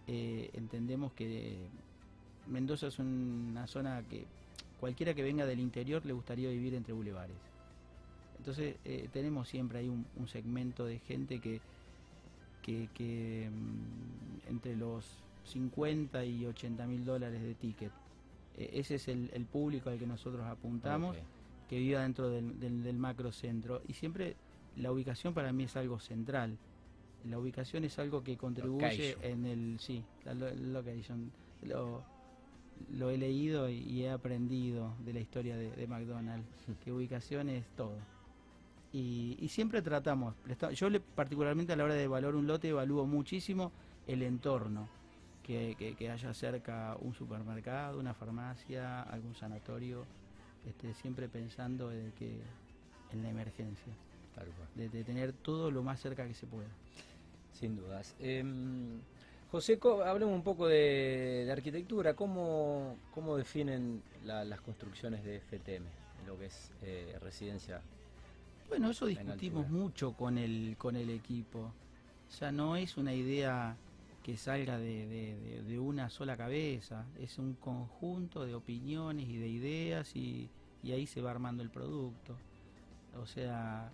eh, 0.08 0.50
entendemos 0.54 1.12
que 1.14 1.68
Mendoza 2.48 2.88
es 2.88 3.00
una 3.00 3.68
zona 3.68 4.04
que 4.10 4.26
cualquiera 4.80 5.14
que 5.14 5.24
venga 5.24 5.46
del 5.46 5.60
interior 5.60 6.06
le 6.06 6.14
gustaría 6.14 6.50
vivir 6.50 6.74
entre 6.76 6.94
bulevares. 6.94 7.36
Entonces 8.38 8.76
eh, 8.86 9.10
tenemos 9.12 9.48
siempre 9.48 9.80
ahí 9.80 9.90
un, 9.90 10.28
segmento 10.28 10.86
de 10.86 11.00
gente 11.00 11.40
que, 11.40 11.60
que, 12.64 13.50
mm, 13.50 14.50
entre 14.50 14.76
los 14.76 15.06
50 15.46 16.24
y 16.26 16.46
80 16.46 16.86
mil 16.88 17.06
dólares 17.06 17.42
de 17.42 17.56
ticket, 17.56 17.92
ese 18.58 18.96
es 18.96 19.08
el, 19.08 19.46
público 19.52 19.90
al 19.90 20.00
que 20.00 20.08
nosotros 20.08 20.46
apuntamos, 20.46 21.16
que 21.70 21.78
viva 21.78 22.02
dentro 22.02 22.30
del, 22.30 22.60
del, 22.60 22.98
macrocentro. 22.98 23.82
Y 23.88 23.94
siempre 23.94 24.36
la 24.76 24.92
ubicación 24.92 25.34
para 25.34 25.52
mí 25.54 25.64
es 25.64 25.76
algo 25.76 26.00
central. 26.00 26.58
La 27.26 27.40
ubicación 27.40 27.84
es 27.84 28.00
algo 28.00 28.24
que 28.24 28.38
contribuye 28.38 29.18
en 29.22 29.46
el... 29.46 29.80
Sí, 29.80 30.04
la 30.24 30.34
location. 30.34 31.32
Lo, 31.64 32.04
lo 32.92 33.10
he 33.10 33.18
leído 33.18 33.70
y, 33.70 34.04
he 34.04 34.10
aprendido 34.10 34.94
de 35.04 35.14
la 35.14 35.20
historia 35.20 35.58
de, 35.58 35.72
de 35.72 35.88
McDonald's, 35.88 36.48
que 36.84 36.92
ubicación 36.92 37.50
es 37.50 37.66
todo. 37.76 37.98
Y, 38.94 39.48
siempre 39.50 39.82
tratamos, 39.82 40.34
yo 40.74 40.90
le, 40.90 41.00
particularmente 41.00 41.74
a 41.74 41.76
la 41.76 41.84
hora 41.84 41.94
de 41.94 42.04
evaluar 42.04 42.36
un 42.36 42.48
lote 42.48 42.70
evalúo 42.70 43.06
muchísimo 43.06 43.72
el 44.08 44.24
entorno, 44.24 44.88
que, 45.48 46.10
haya 46.12 46.34
cerca 46.34 46.98
un 47.00 47.14
supermercado, 47.14 48.00
una 48.00 48.14
farmacia, 48.14 49.02
algún 49.04 49.34
sanatorio, 49.36 50.06
este, 50.68 50.94
siempre 50.94 51.30
pensando 51.30 51.92
en, 51.92 52.12
que, 52.12 52.40
en 53.14 53.24
la 53.24 53.30
emergencia, 53.30 53.94
de, 54.76 55.04
tener 55.04 55.34
todo 55.34 55.72
lo 55.72 55.82
más 55.82 56.00
cerca 56.00 56.28
que 56.28 56.34
se 56.34 56.46
pueda. 56.46 56.70
Sin 57.54 57.76
dudas. 57.76 58.16
Em, 58.20 59.00
José, 59.50 59.80
hablemos 60.06 60.36
un 60.36 60.44
poco 60.44 60.68
de, 60.68 61.50
arquitectura. 61.52 62.14
¿Cómo, 62.14 62.98
cómo 63.12 63.38
definen 63.38 64.04
las 64.24 64.62
construcciones 64.62 65.24
de 65.24 65.40
FTM, 65.40 65.86
lo 66.28 66.38
que 66.38 66.48
es 66.48 66.72
eh, 66.84 67.18
residencia 67.22 67.82
bueno, 68.70 68.92
eso 68.92 69.06
discutimos 69.06 69.70
mucho 69.70 70.12
con 70.14 70.38
el, 70.38 70.76
con 70.78 70.96
el 70.96 71.10
equipo. 71.10 71.60
O 72.28 72.32
sea, 72.32 72.52
no 72.52 72.76
es 72.76 72.98
una 72.98 73.14
idea 73.14 73.78
que 74.28 74.36
salga 74.36 74.78
de, 74.78 75.80
una 75.80 76.10
sola 76.10 76.36
cabeza, 76.36 77.06
es 77.18 77.38
un 77.38 77.54
conjunto 77.54 78.46
de 78.46 78.56
opiniones 78.56 79.26
y 79.30 79.38
de 79.38 79.48
ideas 79.48 80.14
y, 80.18 80.50
ahí 80.84 81.08
se 81.08 81.22
va 81.22 81.32
armando 81.32 81.64
el 81.64 81.70
producto. 81.70 82.36
O 83.22 83.26
sea, 83.26 83.90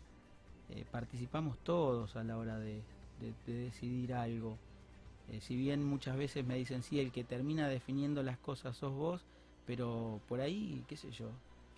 eh, 0.72 0.86
participamos 0.90 1.60
todos 1.60 2.16
a 2.16 2.24
la 2.24 2.40
hora 2.40 2.58
de, 2.58 2.82
decidir 3.46 4.16
algo. 4.16 4.58
Eh, 5.30 5.40
si 5.40 5.56
bien 5.56 5.84
muchas 5.84 6.18
veces 6.18 6.44
me 6.44 6.56
dicen, 6.56 6.82
sí, 6.82 7.00
el 7.00 7.12
que 7.12 7.24
termina 7.24 7.68
definiendo 7.68 8.24
las 8.24 8.40
cosas 8.40 8.76
sos 8.76 8.92
vos, 8.92 9.22
pero 9.68 10.20
por 10.28 10.42
ahí, 10.42 10.84
qué 10.88 10.98
sé 10.98 11.12
yo, 11.12 11.30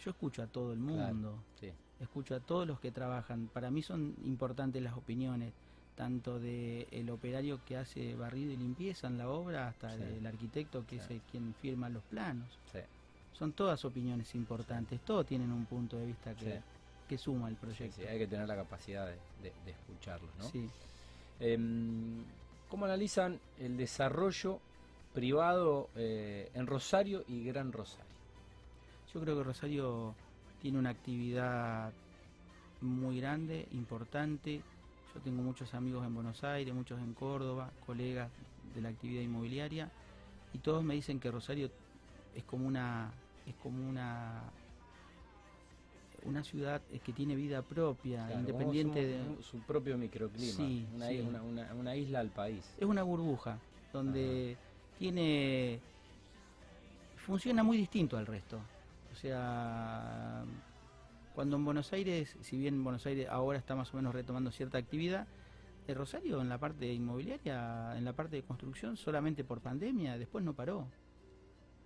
yo 0.02 0.12
escucho 0.12 0.42
a 0.42 0.48
todo 0.48 0.72
el 0.72 0.80
mundo, 0.80 1.44
escucho 2.00 2.36
a 2.36 2.40
todos 2.40 2.66
los 2.66 2.80
que 2.80 2.92
trabajan. 2.92 3.50
Para 3.52 3.70
mí 3.70 3.82
son 3.82 4.16
importantes 4.24 4.82
las 4.82 4.96
opiniones, 4.96 5.52
tanto 5.96 6.40
del 6.40 6.88
el 6.92 7.10
operario 7.10 7.60
que 7.66 7.78
hace 7.78 8.14
barrido 8.16 8.52
y 8.52 8.58
limpieza 8.58 9.08
en 9.08 9.18
la 9.18 9.30
obra 9.30 9.70
hasta 9.70 9.94
el 9.94 10.26
arquitecto 10.26 10.86
que 10.86 10.98
es 10.98 11.08
quien 11.32 11.54
firma 11.62 11.90
los 11.90 12.04
planos. 12.04 12.48
Son 13.34 13.52
todas 13.52 13.84
opiniones 13.84 14.34
importantes, 14.36 15.02
todos 15.02 15.26
tienen 15.26 15.52
un 15.52 15.66
punto 15.66 15.98
de 15.98 16.06
vista 16.06 16.34
que, 16.36 16.62
que 17.08 17.18
suma 17.18 17.50
el 17.50 17.56
proyecto. 17.56 18.02
hay 18.08 18.18
que 18.18 18.28
tener 18.28 18.48
la 18.48 18.56
capacidad 18.56 19.08
de, 19.08 19.18
de, 19.42 19.72
escucharlos. 19.72 20.30
¿no? 20.40 20.52
Em, 21.40 22.24
¿Cómo 22.70 22.86
analizan 22.86 23.40
el 23.60 23.76
desarrollo 23.78 24.60
privado 25.14 25.90
eh, 25.96 26.50
en 26.54 26.66
Rosario 26.66 27.24
y 27.28 27.44
Gran 27.44 27.72
Rosario? 27.72 28.06
Yo 29.14 29.22
creo 29.22 29.38
que 29.38 29.44
Rosario 29.44 30.16
tiene 30.62 30.80
una 30.80 30.90
actividad 30.92 31.92
muy 32.82 33.20
grande, 33.20 33.68
importante. 33.72 34.62
Yo 35.16 35.22
tengo 35.22 35.42
muchos 35.42 35.74
amigos 35.74 36.06
en 36.06 36.14
Buenos 36.14 36.44
Aires, 36.44 36.74
muchos 36.74 37.00
en 37.00 37.14
Córdoba, 37.14 37.72
colegas 37.86 38.30
de 38.74 38.82
la 38.82 38.90
actividad 38.90 39.22
inmobiliaria, 39.22 39.90
y 40.52 40.60
todos 40.60 40.84
me 40.84 40.94
dicen 40.94 41.22
que 41.22 41.32
Rosario 41.32 41.72
es 42.36 42.44
como 42.44 42.68
una 42.68 43.14
es 43.46 43.56
como 43.56 43.88
una 43.88 44.44
una 46.24 46.44
ciudad 46.44 46.82
que 46.82 47.14
tiene 47.14 47.36
vida 47.36 47.62
propia, 47.62 48.28
independiente 48.34 49.06
de 49.06 49.42
su 49.42 49.60
propio 49.60 49.98
microclima, 49.98 50.66
una, 50.94 51.72
Una, 51.74 51.96
isla 51.96 52.20
al 52.20 52.30
país. 52.30 52.66
Es 52.78 52.86
una 52.86 53.04
burbuja 53.04 53.58
donde 53.94 54.58
tiene 54.98 55.80
funciona 57.16 57.64
muy 57.64 57.78
distinto 57.78 58.18
al 58.18 58.26
resto. 58.26 58.60
O 59.12 59.16
sea, 59.16 60.44
cuando 61.36 61.58
en 61.58 61.66
Buenos 61.66 61.92
Aires, 61.92 62.38
si 62.42 62.58
bien 62.58 62.84
Buenos 62.84 63.06
Aires 63.06 63.28
ahora 63.30 63.60
está 63.60 63.76
más 63.76 63.94
o 63.94 63.98
menos 63.98 64.16
retomando 64.16 64.52
cierta 64.52 64.78
actividad, 64.78 65.28
el 65.88 65.96
Rosario 65.96 66.42
en 66.42 66.50
la 66.50 66.58
parte 66.58 66.92
inmobiliaria, 66.92 67.96
en 67.98 68.06
la 68.06 68.14
parte 68.14 68.38
de 68.38 68.44
construcción, 68.44 68.98
solamente 68.98 69.44
por 69.44 69.60
pandemia, 69.60 70.18
después 70.18 70.44
no 70.44 70.54
paró. 70.54 70.88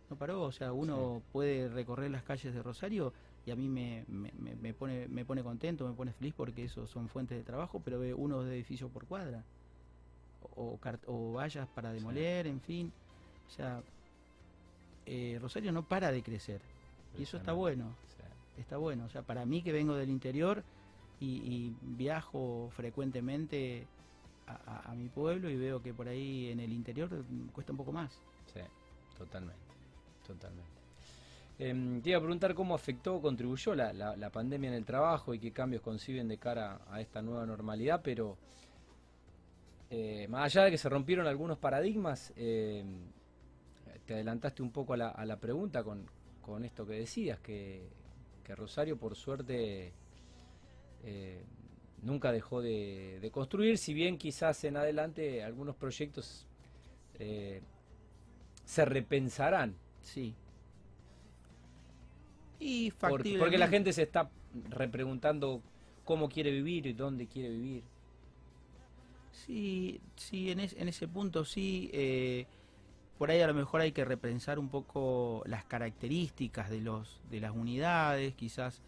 No 0.10 0.16
paró, 0.16 0.44
o 0.44 0.52
sea, 0.52 0.72
uno 0.72 1.22
puede 1.32 1.68
recorrer 1.68 2.12
las 2.12 2.24
calles 2.24 2.54
de 2.54 2.64
Rosario 2.64 3.12
y 3.46 3.52
a 3.52 3.56
mí 3.56 3.68
me, 3.68 4.06
me, 4.08 4.74
pone, 4.74 5.08
me 5.08 5.26
pone 5.26 5.44
contento, 5.44 5.88
me 5.88 5.94
pone 5.94 6.14
feliz 6.14 6.34
porque 6.38 6.64
eso 6.66 6.88
son 6.88 7.10
fuentes 7.10 7.38
de 7.38 7.44
trabajo, 7.44 7.82
pero 7.84 8.00
ve 8.00 8.14
uno 8.14 8.44
de 8.44 8.56
edificios 8.56 8.90
por 8.92 9.06
cuadra 9.06 9.44
o, 10.56 10.80
o 11.08 11.34
vallas 11.34 11.68
para 11.70 11.92
demoler, 11.92 12.48
en 12.48 12.62
fin. 12.62 12.92
O 13.48 13.52
sea, 13.52 13.82
eh, 15.06 15.38
Rosario 15.42 15.72
no 15.72 15.84
para 15.84 16.12
de 16.12 16.22
crecer. 16.22 16.62
Y 17.18 17.24
eso 17.24 17.38
está 17.38 17.54
bueno. 17.54 17.96
Está 18.60 18.78
bueno. 18.78 19.06
O 19.06 19.10
sea, 19.10 19.22
para 19.22 19.46
mí 19.46 19.62
que 19.62 19.72
vengo 19.72 19.96
del 19.96 20.10
interior 20.10 20.64
y, 21.20 21.74
viajo 21.82 22.70
frecuentemente 22.76 23.88
a, 24.48 24.94
mi 24.96 25.10
pueblo 25.10 25.50
y 25.50 25.56
veo 25.56 25.82
que 25.82 25.94
por 25.94 26.08
ahí 26.08 26.50
en 26.50 26.60
el 26.60 26.74
interior 26.74 27.10
cuesta 27.54 27.72
un 27.72 27.78
poco 27.78 27.92
más. 27.92 28.12
Sí, 28.54 28.62
totalmente. 29.18 29.62
Totalmente. 30.26 30.80
Em, 31.58 32.02
te 32.02 32.12
iba 32.12 32.18
a 32.18 32.22
preguntar 32.22 32.56
cómo 32.56 32.74
afectó 32.74 33.16
o 33.16 33.22
contribuyó 33.22 33.76
la, 33.76 33.92
la, 33.94 34.30
pandemia 34.30 34.70
en 34.70 34.76
el 34.76 34.86
trabajo 34.86 35.34
y 35.34 35.40
qué 35.40 35.52
cambios 35.52 35.82
conciben 35.82 36.28
de 36.28 36.38
cara 36.38 36.80
a 36.90 37.02
esta 37.02 37.22
nueva 37.22 37.46
normalidad, 37.46 38.02
pero 38.02 38.38
eh, 39.90 40.28
más 40.30 40.46
allá 40.46 40.66
de 40.66 40.72
que 40.72 40.78
se 40.78 40.88
rompieron 40.88 41.28
algunos 41.28 41.58
paradigmas, 41.58 42.32
eh, 42.38 42.84
te 44.06 44.14
adelantaste 44.14 44.64
un 44.64 44.72
poco 44.72 44.94
a 44.94 44.98
la, 44.98 45.10
a 45.10 45.26
la 45.26 45.38
pregunta 45.38 45.84
con, 45.84 46.06
con, 46.42 46.64
esto 46.64 46.86
que 46.86 46.94
decías, 46.94 47.40
que, 47.40 47.90
Rosario 48.56 48.98
por 48.98 49.16
suerte 49.16 49.94
eh, 51.04 51.44
nunca 52.02 52.32
dejó 52.32 52.62
de, 52.62 53.30
construir, 53.32 53.78
si 53.78 53.94
bien 53.94 54.18
quizás 54.18 54.64
en 54.64 54.78
adelante 54.78 55.44
algunos 55.44 55.76
proyectos 55.76 56.46
se 58.66 58.86
repensarán. 58.86 59.76
Sí. 60.02 60.34
Y 62.60 62.92
porque, 62.92 63.38
porque 63.38 63.58
la 63.58 63.68
gente 63.68 63.92
se 63.94 64.04
está 64.04 64.30
repreguntando 64.70 65.62
cómo 66.06 66.30
quiere 66.30 66.52
vivir 66.52 66.86
y 66.88 66.94
dónde 66.94 67.28
quiere 67.28 67.50
vivir. 67.50 67.84
Sí, 69.32 70.02
sí, 70.16 70.52
en, 70.52 70.60
en 70.60 70.88
ese 70.88 71.08
punto 71.08 71.46
sí. 71.46 71.90
Eh, 71.94 72.46
por 73.20 73.30
ahí 73.30 73.42
a 73.42 73.48
lo 73.48 73.54
mejor 73.54 73.82
hay 73.82 73.92
que 73.92 74.06
repensar 74.06 74.58
un 74.60 74.70
poco 74.70 75.44
las 75.46 75.66
características 75.66 76.70
de 76.70 76.80
los 76.80 77.22
de 77.30 77.42
las 77.42 77.52
unidades, 77.52 78.34
quizás 78.34 78.82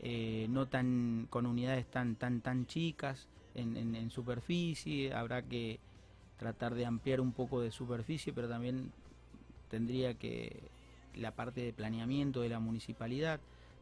eh, 0.00 0.46
no 0.50 0.68
tan 0.68 1.26
con 1.30 1.46
unidades 1.46 1.86
tan 1.86 2.14
tan 2.14 2.42
tan 2.42 2.66
chicas 2.66 3.28
en, 3.54 4.10
superficie. 4.10 5.14
Habrá 5.14 5.40
que 5.40 5.80
tratar 6.36 6.74
de 6.74 6.84
ampliar 6.84 7.20
un 7.22 7.32
poco 7.32 7.62
de 7.62 7.70
superficie, 7.70 8.32
pero 8.34 8.46
también 8.46 8.92
tendría 9.70 10.12
que 10.14 10.70
la 11.14 11.32
parte 11.32 11.62
de 11.62 11.72
planeamiento 11.72 12.42
de 12.42 12.50
la 12.50 12.60
municipalidad, 12.60 13.40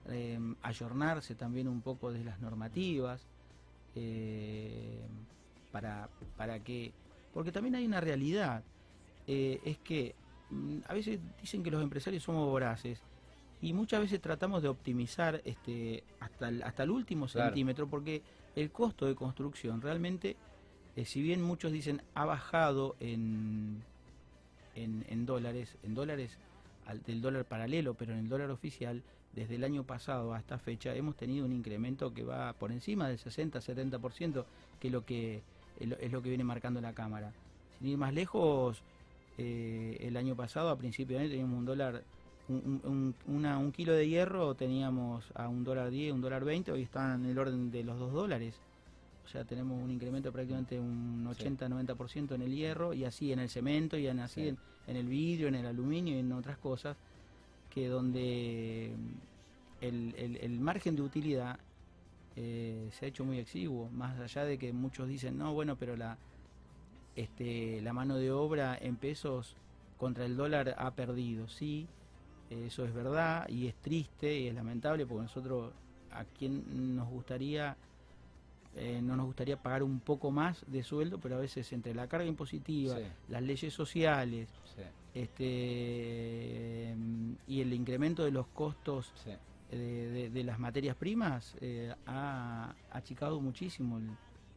eh, 0.09 0.39
ayornarse 0.63 1.35
también 1.35 1.67
un 1.67 1.83
poco 1.83 2.13
de 2.13 2.25
las 2.25 2.41
normativas. 2.41 3.27
Eh, 3.97 5.01
para, 5.73 6.09
para 6.37 6.61
que, 6.61 6.93
porque 7.35 7.51
también 7.51 7.75
hay 7.75 7.85
una 7.85 8.01
realidad, 8.01 8.63
eh, 9.27 9.61
es 9.65 9.79
que 9.79 10.15
mm, 10.51 10.79
a 10.87 10.95
veces 10.95 11.21
dicen 11.41 11.63
que 11.63 11.71
los 11.71 11.83
empresarios 11.83 12.23
somos 12.23 12.47
voraces 12.49 13.01
y 13.61 13.73
muchas 13.73 14.01
veces 14.01 14.21
tratamos 14.21 14.63
de 14.63 14.69
optimizar 14.69 15.41
este 15.45 16.05
hasta 16.21 16.49
el, 16.49 16.63
hasta 16.63 16.83
el 16.83 16.91
último 16.91 17.27
centímetro 17.27 17.89
porque 17.89 18.23
el 18.55 18.71
costo 18.71 19.07
de 19.07 19.15
construcción 19.15 19.81
realmente, 19.81 20.37
eh, 20.95 21.05
si 21.05 21.23
bien 21.23 21.43
muchos 21.43 21.73
dicen 21.73 22.03
ha 22.15 22.25
bajado 22.25 22.97
en, 23.01 23.83
en, 24.75 25.05
en 25.09 25.27
dólares, 25.27 25.77
en 25.83 25.95
dólares 25.95 26.39
al, 26.87 27.03
del 27.03 27.21
dólar 27.21 27.45
paralelo, 27.45 27.95
pero 27.95 28.13
en 28.13 28.21
el 28.21 28.29
dólar 28.29 28.51
oficial, 28.51 29.03
desde 29.35 29.57
el 29.57 29.65
año 29.65 29.85
pasado 29.85 30.33
a 30.33 30.39
esta 30.39 30.59
fecha 30.59 30.95
hemos 30.95 31.17
tenido 31.17 31.45
un 31.45 31.53
incremento 31.53 32.15
que 32.15 32.25
va 32.25 32.55
por 32.55 32.73
encima 32.73 33.09
del 33.09 33.19
60-70%, 33.19 34.45
que 34.81 34.91
lo 34.91 35.05
que 35.05 35.43
es 35.79 36.11
lo 36.11 36.23
que 36.23 36.29
viene 36.31 36.45
marcando 36.45 36.81
la 36.81 36.95
Cámara. 36.95 37.33
Sin 37.79 37.89
ir 37.89 37.99
más 37.99 38.15
lejos, 38.15 38.83
eh, 39.39 39.97
el 40.01 40.17
año 40.17 40.37
pasado, 40.37 40.71
a 40.71 40.77
principio 40.77 41.17
de 41.17 41.25
año, 41.25 41.31
teníamos 41.31 41.59
un 41.59 41.65
dólar, 41.65 42.03
un, 42.49 43.15
un, 43.27 43.73
kilo 43.73 43.93
de 43.93 44.09
hierro 44.09 44.55
teníamos 44.55 45.25
a 45.35 45.49
un 45.49 45.65
dólar 45.65 45.91
10, 45.91 46.15
un 46.15 46.21
dólar 46.21 46.45
20, 46.45 46.73
hoy 46.73 46.83
están 46.83 47.25
en 47.25 47.31
el 47.31 47.39
orden 47.39 47.71
de 47.71 47.85
los 47.85 47.99
2 47.99 48.13
dólares. 48.13 48.55
O 49.25 49.29
sea, 49.29 49.45
tenemos 49.45 49.83
un 49.83 49.91
incremento 49.91 50.29
de 50.29 50.33
prácticamente 50.33 50.79
un 50.79 51.27
80-90% 51.27 52.37
en 52.37 52.43
el 52.43 52.55
hierro 52.55 52.95
y 52.95 53.05
así 53.05 53.33
en 53.33 53.41
el 53.41 53.49
cemento 53.49 53.99
y 53.99 54.07
en, 54.07 54.21
así 54.21 54.49
en, 54.87 54.97
el 54.97 55.09
vidrio, 55.09 55.49
en 55.49 55.57
el 55.57 55.67
aluminio 55.67 56.15
y 56.15 56.21
en 56.21 56.33
otras 56.33 56.59
cosas, 56.59 56.97
que 57.69 57.89
donde 57.89 58.93
el, 59.81 60.15
el 60.41 60.61
margen 60.61 60.95
de 60.95 61.03
utilidad 61.03 61.59
eh, 62.39 62.91
se 62.93 63.07
ha 63.07 63.09
hecho 63.09 63.25
muy 63.25 63.39
exiguo, 63.39 63.89
más 63.91 64.19
allá 64.21 64.45
de 64.45 64.59
que 64.59 64.71
muchos 64.71 65.09
dicen, 65.09 65.39
no, 65.39 65.55
bueno, 65.55 65.77
pero 65.77 65.97
la, 65.97 66.19
este, 67.17 67.81
la 67.83 67.93
mano 67.93 68.17
de 68.17 68.31
obra 68.31 68.79
en 68.81 68.97
pesos 68.97 69.57
contra 69.97 70.25
el 70.25 70.37
dólar 70.37 70.75
ha 70.79 70.91
perdido, 70.93 71.49
sí, 71.49 71.89
eso 72.51 72.85
es 72.85 72.95
verdad 72.95 73.49
y 73.49 73.67
es 73.67 73.75
triste 73.77 74.39
y 74.39 74.47
es 74.47 74.55
lamentable 74.55 75.07
porque 75.07 75.23
nosotros 75.23 75.73
a 76.13 76.25
quien 76.25 76.95
nos 76.95 77.09
gustaría 77.09 77.77
eh, 78.77 79.01
no 79.03 79.17
nos 79.17 79.27
gustaría 79.27 79.57
pagar 79.57 79.83
un 79.83 80.01
poco 80.01 80.31
más 80.31 80.63
de 80.67 80.83
sueldo, 80.83 81.19
pero 81.19 81.37
a 81.37 81.39
veces 81.39 81.73
entre 81.73 81.95
la 81.95 82.09
carga 82.09 82.27
impositiva, 82.27 82.99
las 83.29 83.43
leyes 83.43 83.73
sociales, 83.73 84.51
este 85.15 86.95
y 87.49 87.61
el 87.63 87.73
incremento 87.73 88.23
de 88.23 88.31
los 88.33 88.47
costos 88.49 89.11
de, 89.71 90.43
las 90.45 90.59
materias 90.59 90.95
primas 90.95 91.57
eh, 91.63 91.95
ha 92.07 92.75
achicado 92.91 93.41
muchísimo 93.41 93.99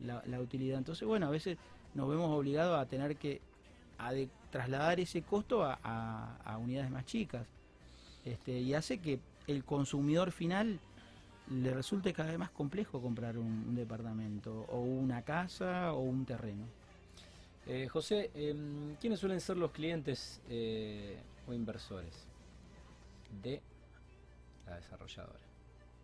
la, 0.01 0.41
utilidad. 0.41 0.77
Entonces, 0.77 1.07
bueno, 1.07 1.27
a 1.27 1.29
veces 1.29 1.57
nos 1.93 2.09
vemos 2.09 2.29
obligados 2.31 2.79
a 2.79 2.85
tener 2.85 3.15
que 3.17 3.41
trasladar 4.49 4.99
ese 4.99 5.21
costo 5.21 5.63
a, 5.63 6.57
unidades 6.61 6.91
más 6.91 7.05
chicas. 7.05 7.47
Este, 8.25 8.59
y 8.59 8.73
hace 8.73 8.99
que 8.99 9.19
el 9.47 9.63
consumidor 9.63 10.31
final 10.31 10.79
le 11.49 11.73
resulte 11.73 12.13
cada 12.13 12.29
vez 12.29 12.37
más 12.37 12.51
complejo 12.51 13.01
comprar 13.01 13.37
un, 13.37 13.75
departamento 13.75 14.65
o 14.69 14.79
una 14.79 15.23
casa 15.23 15.93
o 15.93 16.01
un 16.01 16.25
terreno. 16.25 16.65
Eh, 17.65 17.87
José, 17.87 18.31
em, 18.33 18.95
¿quiénes 18.95 19.19
suelen 19.19 19.41
ser 19.41 19.57
los 19.57 19.71
clientes 19.71 20.41
eh, 20.49 21.17
o 21.47 21.53
inversores 21.53 22.27
de 23.43 23.61
la 24.65 24.75
desarrolladora? 24.75 25.48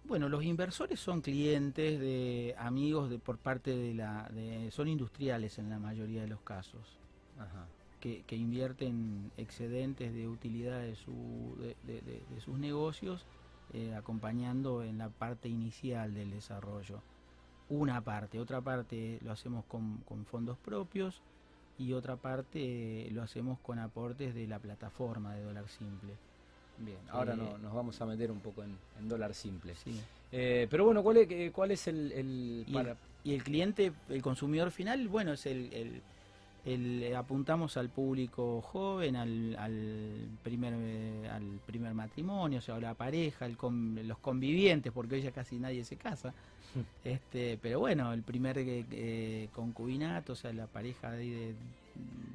Bueno, 0.07 0.29
los 0.29 0.43
inversores 0.43 0.99
son 0.99 1.21
clientes 1.21 1.99
de 1.99 2.55
amigos 2.59 3.09
de, 3.09 3.17
por 3.17 3.37
parte 3.37 3.75
de 3.75 3.93
la... 3.95 4.29
De, 4.33 4.69
son 4.71 4.87
industriales 4.87 5.57
en 5.57 5.69
la 5.69 5.79
mayoría 5.79 6.21
de 6.21 6.27
los 6.27 6.41
casos. 6.41 6.99
Que, 7.99 8.35
invierten 8.35 9.31
excedentes 9.35 10.13
de 10.13 10.27
utilidad 10.27 10.79
de, 10.79 10.95
su, 10.95 11.57
de, 11.87 12.39
sus 12.39 12.59
negocios 12.59 13.25
eh, 13.73 13.95
acompañando 13.95 14.83
en 14.83 14.99
la 14.99 15.09
parte 15.09 15.49
inicial 15.49 16.13
del 16.13 16.29
desarrollo. 16.29 17.01
Una 17.67 17.99
parte, 18.01 18.39
otra 18.39 18.61
parte 18.61 19.19
lo 19.23 19.31
hacemos 19.31 19.65
con, 19.65 20.03
fondos 20.29 20.57
propios 20.59 21.23
y 21.79 21.93
otra 21.93 22.15
parte 22.15 23.09
lo 23.11 23.23
hacemos 23.23 23.57
con 23.59 23.79
aportes 23.79 24.35
de 24.35 24.45
la 24.45 24.59
plataforma 24.59 25.33
de 25.33 25.43
dólar 25.43 25.67
simple. 25.67 26.13
Bien, 26.77 26.97
ahora 27.09 27.35
no, 27.35 27.57
nos 27.57 27.73
vamos 27.73 27.99
a 28.01 28.05
meter 28.05 28.31
un 28.31 28.39
poco 28.39 28.63
en, 28.63 28.77
dólar 29.07 29.33
simple. 29.33 29.75
Sí. 29.75 29.99
Eh, 30.31 30.67
pero 30.69 30.85
bueno, 30.85 31.03
¿cuál 31.03 31.17
es, 31.17 31.51
cuál 31.51 31.71
es 31.71 31.87
el, 31.87 32.65
y, 33.23 33.33
el 33.33 33.43
cliente, 33.43 33.91
el 34.09 34.21
consumidor 34.21 34.71
final, 34.71 35.07
bueno, 35.07 35.33
es 35.33 35.45
el, 35.45 36.01
el, 36.65 37.15
apuntamos 37.15 37.77
al 37.77 37.89
público 37.89 38.61
joven, 38.61 39.15
al, 39.15 39.55
al, 39.57 40.27
primer 40.43 40.73
eh, 40.75 41.29
al 41.31 41.59
primer 41.65 41.93
matrimonio, 41.93 42.59
o 42.59 42.61
sea, 42.61 42.79
la 42.79 42.93
pareja, 42.93 43.45
el 43.45 43.57
los 44.05 44.17
convivientes, 44.17 44.91
porque 44.91 45.15
hoy 45.15 45.21
ya 45.21 45.31
casi 45.31 45.57
nadie 45.57 45.83
se 45.85 45.95
casa. 45.95 46.33
este 47.05 47.57
Pero 47.61 47.79
bueno, 47.79 48.11
el 48.11 48.23
primer 48.23 48.57
eh, 48.59 49.47
concubinato, 49.53 50.33
o 50.33 50.35
sea, 50.35 50.51
la 50.51 50.67
pareja 50.67 51.11
de, 51.11 51.29
de, 51.29 51.55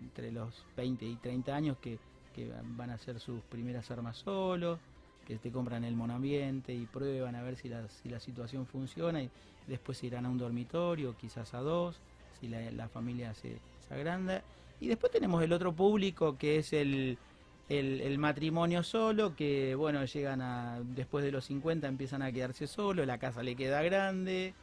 entre 0.04 0.32
los 0.32 0.64
20 0.76 1.04
y 1.04 1.16
30 1.16 1.54
años 1.54 1.76
que 1.78 1.98
que 2.34 2.50
van 2.76 2.90
a 2.90 2.94
hacer 2.94 3.20
sus 3.20 3.40
primeras 3.42 3.90
armas 3.90 4.18
solos, 4.18 4.78
que 5.26 5.36
te 5.36 5.50
compran 5.50 5.84
el 5.84 5.94
monoambiente 5.94 6.74
y 6.74 6.86
prueban 6.86 7.36
a 7.36 7.42
ver 7.42 7.56
si 7.56 7.68
la, 7.68 7.88
si 7.88 8.08
la 8.08 8.20
situación 8.20 8.66
funciona 8.66 9.22
y 9.22 9.30
después 9.66 10.02
irán 10.02 10.26
a 10.26 10.30
un 10.30 10.38
dormitorio, 10.38 11.16
quizás 11.16 11.54
a 11.54 11.60
dos, 11.60 12.00
si 12.40 12.48
la, 12.48 12.88
familia 12.88 13.34
se, 13.34 13.58
agranda. 13.90 14.42
Y 14.80 14.88
después 14.88 15.12
tenemos 15.12 15.42
el 15.42 15.52
otro 15.52 15.72
público 15.72 16.36
que 16.36 16.58
es 16.58 16.72
el, 16.72 17.18
el, 17.68 18.18
matrimonio 18.18 18.82
solo, 18.82 19.36
que 19.36 19.74
bueno, 19.74 20.04
llegan 20.04 20.40
a, 20.40 20.80
después 20.82 21.24
de 21.24 21.32
los 21.32 21.44
50 21.44 21.86
empiezan 21.86 22.22
a 22.22 22.32
quedarse 22.32 22.66
solos, 22.66 23.06
la 23.06 23.18
casa 23.18 23.42
le 23.42 23.54
queda 23.56 23.82
grande, 23.82 24.54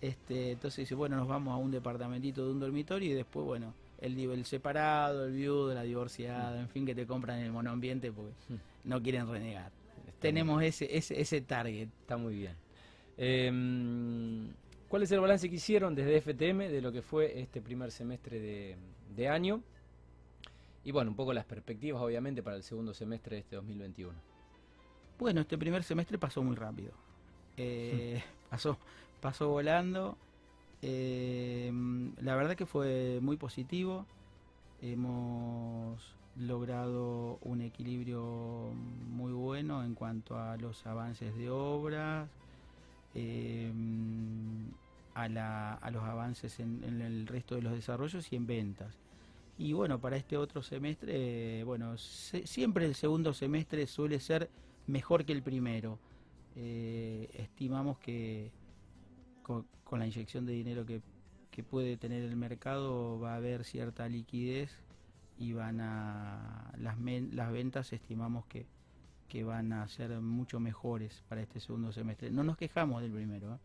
este, 0.00 0.52
entonces 0.52 0.78
dice, 0.78 0.94
bueno, 0.94 1.16
nos 1.16 1.26
vamos 1.26 1.54
a 1.54 1.56
un 1.56 1.70
departamentito 1.70 2.44
de 2.44 2.52
un 2.52 2.60
dormitorio 2.60 3.10
y 3.10 3.14
después, 3.14 3.46
bueno, 3.46 3.74
el, 4.04 4.44
separado, 4.44 5.26
el 5.26 5.32
viudo, 5.32 5.74
la 5.74 5.82
divorciada, 5.82 6.60
en 6.60 6.68
fin, 6.68 6.84
que 6.84 6.94
te 6.94 7.06
compran 7.06 7.38
en 7.38 7.46
el 7.46 7.52
monoambiente 7.52 8.12
porque 8.12 8.32
no 8.84 9.02
quieren 9.02 9.28
renegar. 9.28 9.72
Tenemos 10.20 10.62
ese, 10.62 10.96
ese, 10.96 11.20
ese 11.20 11.40
target. 11.40 11.88
Está 12.00 12.16
muy 12.16 12.34
bien. 12.34 12.54
Em, 13.16 14.48
¿Cuál 14.88 15.02
es 15.02 15.12
el 15.12 15.20
balance 15.20 15.48
que 15.48 15.56
hicieron 15.56 15.94
desde 15.94 16.20
FTM 16.20 16.70
de 16.70 16.80
lo 16.80 16.92
que 16.92 17.02
fue 17.02 17.40
este 17.40 17.60
primer 17.60 17.90
semestre 17.90 18.76
de, 19.16 19.28
año? 19.28 19.62
Y 20.84 20.92
bueno, 20.92 21.10
un 21.10 21.16
poco 21.16 21.32
las 21.32 21.44
perspectivas, 21.44 22.02
obviamente, 22.02 22.42
para 22.42 22.56
el 22.56 22.62
segundo 22.62 22.92
semestre 22.92 23.36
de 23.36 23.40
este 23.40 23.56
2021. 23.56 24.12
Bueno, 25.18 25.40
este 25.40 25.56
primer 25.56 25.82
semestre 25.82 26.18
pasó 26.18 26.42
muy 26.42 26.56
rápido. 26.56 26.92
Eh, 27.56 28.22
pasó, 28.50 28.78
pasó 29.20 29.48
volando. 29.48 30.18
Eh, 30.86 31.72
la 32.20 32.36
verdad 32.36 32.56
que 32.56 32.66
fue 32.66 33.18
muy 33.22 33.38
positivo. 33.38 34.04
Hemos 34.82 36.14
logrado 36.36 37.38
un 37.40 37.62
equilibrio 37.62 38.70
muy 39.08 39.32
bueno 39.32 39.82
en 39.82 39.94
cuanto 39.94 40.38
a 40.38 40.58
los 40.58 40.86
avances 40.86 41.34
de 41.36 41.48
obras, 41.48 42.28
eh, 43.14 43.72
a, 45.14 45.90
los 45.90 46.02
avances 46.02 46.60
en, 46.60 46.84
el 47.00 47.26
resto 47.28 47.54
de 47.54 47.62
los 47.62 47.72
desarrollos 47.72 48.30
y 48.30 48.36
en 48.36 48.46
ventas. 48.46 48.94
Y 49.56 49.72
bueno, 49.72 49.98
para 50.00 50.18
este 50.18 50.36
otro 50.36 50.62
semestre, 50.62 51.64
bueno, 51.64 51.96
siempre 51.96 52.84
el 52.84 52.94
segundo 52.94 53.32
semestre 53.32 53.86
suele 53.86 54.20
ser 54.20 54.50
mejor 54.86 55.24
que 55.24 55.32
el 55.32 55.42
primero. 55.42 55.98
Eh, 56.56 57.30
estimamos 57.38 57.98
que 58.00 58.50
la 59.98 60.06
inyección 60.06 60.46
de 60.46 60.52
dinero 60.52 60.86
que, 60.86 61.02
puede 61.62 61.96
tener 61.96 62.24
el 62.24 62.34
mercado 62.34 63.20
va 63.20 63.34
a 63.34 63.36
haber 63.36 63.64
cierta 63.64 64.08
liquidez 64.08 64.82
y 65.38 65.52
van 65.52 65.80
a 65.80 66.72
las, 66.78 66.98
las 66.98 67.52
ventas 67.52 67.92
estimamos 67.92 68.44
que, 68.46 68.66
que 69.28 69.44
van 69.44 69.72
a 69.72 69.86
ser 69.88 70.20
mucho 70.20 70.60
mejores 70.60 71.22
para 71.28 71.42
este 71.42 71.60
segundo 71.60 71.92
semestre. 71.92 72.30
No 72.30 72.42
nos 72.42 72.56
quejamos 72.56 73.02
del 73.02 73.12
primero, 73.12 73.54
¿eh? 73.54 73.58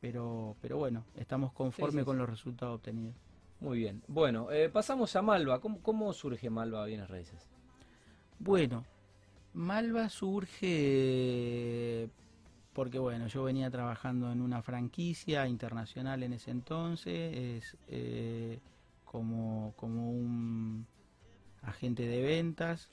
pero, 0.00 0.56
pero 0.60 0.78
bueno, 0.78 1.04
estamos 1.16 1.52
conformes 1.52 2.04
con 2.04 2.18
los 2.18 2.28
resultados 2.28 2.76
obtenidos. 2.76 3.14
Muy 3.60 3.78
bien. 3.78 4.02
Bueno, 4.06 4.52
eh, 4.52 4.68
pasamos 4.68 5.14
a 5.16 5.22
Malva. 5.22 5.60
¿Cómo, 5.60 5.80
¿Cómo, 5.82 6.12
surge 6.12 6.50
Malva 6.50 6.86
Bienes 6.86 7.08
Raíces? 7.08 7.48
Bueno, 8.38 8.84
Malva 9.54 10.08
surge 10.08 12.08
porque 12.78 13.00
bueno, 13.00 13.26
yo 13.26 13.42
venía 13.42 13.68
trabajando 13.72 14.30
en 14.30 14.40
una 14.40 14.62
franquicia 14.62 15.48
internacional 15.48 16.22
en 16.22 16.34
ese 16.34 16.52
entonces, 16.52 17.76
eh, 17.88 18.60
como, 19.04 19.74
como 19.74 20.12
un 20.12 20.86
agente 21.62 22.06
de 22.06 22.22
ventas, 22.22 22.88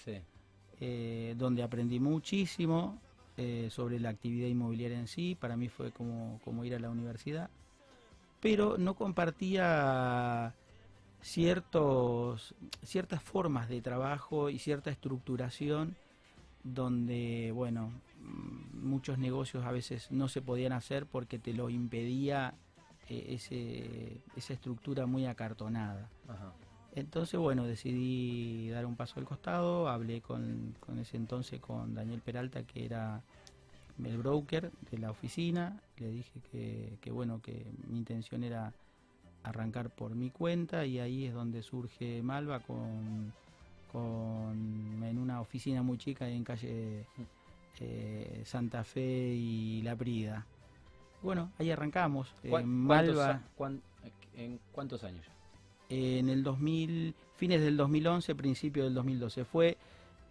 eh, 0.79 1.35
donde 1.37 1.61
aprendí 1.61 1.99
muchísimo 1.99 2.99
eh, 3.37 3.67
sobre 3.69 3.99
la 3.99 4.09
actividad 4.09 4.47
inmobiliaria 4.47 4.97
en 4.97 5.07
sí, 5.07 5.37
para 5.39 5.55
mí 5.55 5.69
fue 5.69 5.91
como, 5.91 6.41
como 6.43 6.65
ir 6.65 6.73
a 6.73 6.79
la 6.79 6.89
universidad, 6.89 7.51
pero 8.41 8.79
no 8.79 8.95
compartía 8.95 10.55
ciertos, 11.21 12.55
ciertas 12.81 13.21
formas 13.21 13.69
de 13.69 13.81
trabajo 13.81 14.49
y 14.49 14.57
cierta 14.57 14.89
estructuración 14.89 15.95
donde, 16.63 17.51
bueno, 17.53 17.91
muchos 18.73 19.17
negocios 19.17 19.65
a 19.65 19.71
veces 19.71 20.11
no 20.11 20.27
se 20.27 20.41
podían 20.41 20.73
hacer 20.73 21.05
porque 21.05 21.39
te 21.39 21.53
lo 21.53 21.69
impedía 21.69 22.53
eh, 23.09 23.25
ese, 23.29 24.21
esa 24.35 24.53
estructura 24.53 25.05
muy 25.05 25.25
acartonada. 25.25 26.09
Entonces, 26.93 27.39
bueno, 27.39 27.65
decidí 27.65 28.69
dar 28.69 28.85
un 28.85 28.95
paso 28.95 29.19
al 29.19 29.25
costado, 29.25 29.89
hablé 29.89 30.21
con, 30.21 30.75
con 30.79 30.99
ese 30.99 31.17
entonces 31.17 31.59
con 31.59 31.93
Daniel 31.93 32.21
Peralta, 32.21 32.63
que 32.63 32.85
era 32.85 33.21
el 34.03 34.17
broker 34.17 34.71
de 34.91 34.97
la 34.97 35.11
oficina, 35.11 35.81
le 35.97 36.09
dije 36.09 36.39
que, 36.51 36.97
que 37.01 37.11
bueno, 37.11 37.41
que 37.41 37.65
mi 37.87 37.97
intención 37.97 38.43
era 38.43 38.73
arrancar 39.43 39.89
por 39.89 40.15
mi 40.15 40.31
cuenta 40.31 40.85
y 40.85 40.99
ahí 40.99 41.25
es 41.25 41.33
donde 41.33 41.61
surge 41.61 42.21
Malva 42.23 42.59
con 42.59 43.33
en 43.97 45.17
una 45.17 45.41
oficina 45.41 45.81
muy 45.81 45.97
chica 45.97 46.27
en 46.27 46.43
calle 46.43 47.05
eh, 47.79 48.41
Santa 48.45 48.83
Fe 48.83 49.01
y 49.01 49.81
La 49.81 49.95
Prida. 49.95 50.45
Bueno, 51.21 51.51
ahí 51.57 51.71
arrancamos. 51.71 52.33
en 52.43 52.67
Malva. 52.67 53.41
¿En 54.35 54.59
cuántos 54.71 55.03
años? 55.03 55.25
En 55.89 56.29
el 56.29 56.43
2000, 56.43 57.15
fines 57.37 57.61
del 57.61 57.77
2011, 57.77 58.35
principio 58.35 58.83
del 58.83 58.93
2012. 58.93 59.45
Fue 59.45 59.77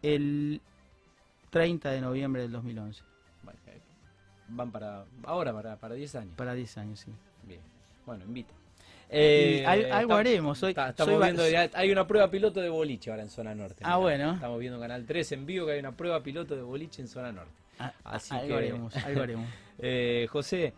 el 0.02 0.60
30 1.50 1.90
de 1.90 2.00
noviembre 2.00 2.42
del 2.42 2.52
2011. 2.52 3.02
Van 4.48 4.70
para 4.70 5.06
ahora, 5.24 5.52
para, 5.52 5.76
para 5.76 5.94
10 5.94 6.14
años. 6.16 6.34
Para 6.36 6.54
10 6.54 6.78
años, 6.78 7.00
sí. 7.00 7.12
Bien. 7.44 7.60
Bueno, 8.04 8.24
invita. 8.24 8.52
Eh, 9.10 9.64
algo 9.66 10.14
haremos. 10.14 10.62
hay 10.62 11.90
una 11.92 12.06
prueba 12.06 12.30
piloto 12.30 12.60
de 12.60 12.68
boliche 12.68 13.10
ahora 13.10 13.22
en 13.22 13.30
zona 13.30 13.54
norte. 13.54 13.82
Ah, 13.84 13.98
bueno. 13.98 14.34
Estamos 14.34 14.58
viendo 14.58 14.80
Canal 14.80 15.04
3 15.06 15.32
en 15.32 15.46
vivo 15.46 15.66
que 15.66 15.72
hay 15.72 15.80
una 15.80 15.92
prueba 15.92 16.22
piloto 16.22 16.56
de 16.56 16.62
boliche 16.62 17.02
en 17.02 17.08
zona 17.08 17.32
norte. 17.32 17.52
Ah, 17.78 17.92
Así 18.04 18.34
algo 18.34 18.56
haremos, 18.56 18.96
algo 18.96 19.22
haremos. 19.22 19.48
Eh, 19.76 20.28
José, 20.30 20.72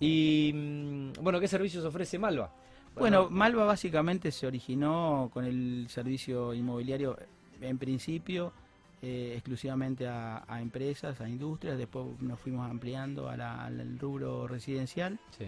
y 0.00 0.50
mm, 0.52 1.12
bueno, 1.20 1.38
¿qué 1.38 1.46
servicios 1.46 1.84
ofrece 1.84 2.18
Malva? 2.18 2.52
Bueno, 2.96 3.30
Malva 3.30 3.64
básicamente 3.64 4.32
se 4.32 4.48
originó 4.48 5.30
con 5.32 5.44
el 5.44 5.86
servicio 5.88 6.52
inmobiliario 6.52 7.16
en 7.60 7.78
principio 7.78 8.52
eh, 9.00 9.34
exclusivamente 9.34 10.08
a, 10.08 10.44
empresas, 10.60 11.20
a 11.20 11.28
industrias, 11.28 11.78
después 11.78 12.20
nos 12.20 12.40
fuimos 12.40 12.68
ampliando 12.68 13.28
al 13.28 13.96
rubro 14.00 14.48
residencial. 14.48 15.20
Sí 15.38 15.46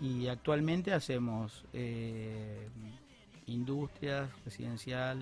y 0.00 0.28
actualmente 0.28 0.92
hacemos 0.92 1.64
eh, 1.72 2.68
industrias, 3.46 4.28
residencial, 4.44 5.18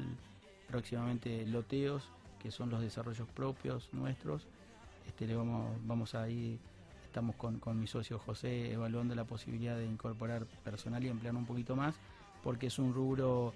próximamente 0.69 1.47
loteos, 1.47 2.09
que 2.41 2.51
son 2.51 2.71
los 2.71 2.81
desarrollos 2.81 3.29
propios 3.29 3.89
nuestros. 3.93 4.47
Este, 5.07 5.27
le 5.27 5.37
vamos, 5.37 5.77
vamos 5.85 6.15
a 6.15 6.29
ir, 6.29 6.59
estamos 7.05 7.37
con, 7.37 7.59
con 7.59 7.79
mi 7.79 7.87
socio 7.87 8.19
José 8.19 8.73
evaluando 8.73 9.15
la 9.15 9.25
posibilidad 9.25 9.77
de 9.77 9.87
incorporar 9.87 10.47
personal 10.65 11.05
y 11.05 11.09
emplear 11.09 11.35
un 11.37 11.47
poquito 11.47 11.77
más, 11.77 11.95
porque 12.43 12.67
es 12.67 12.79
un 12.79 12.93
rubro 12.93 13.55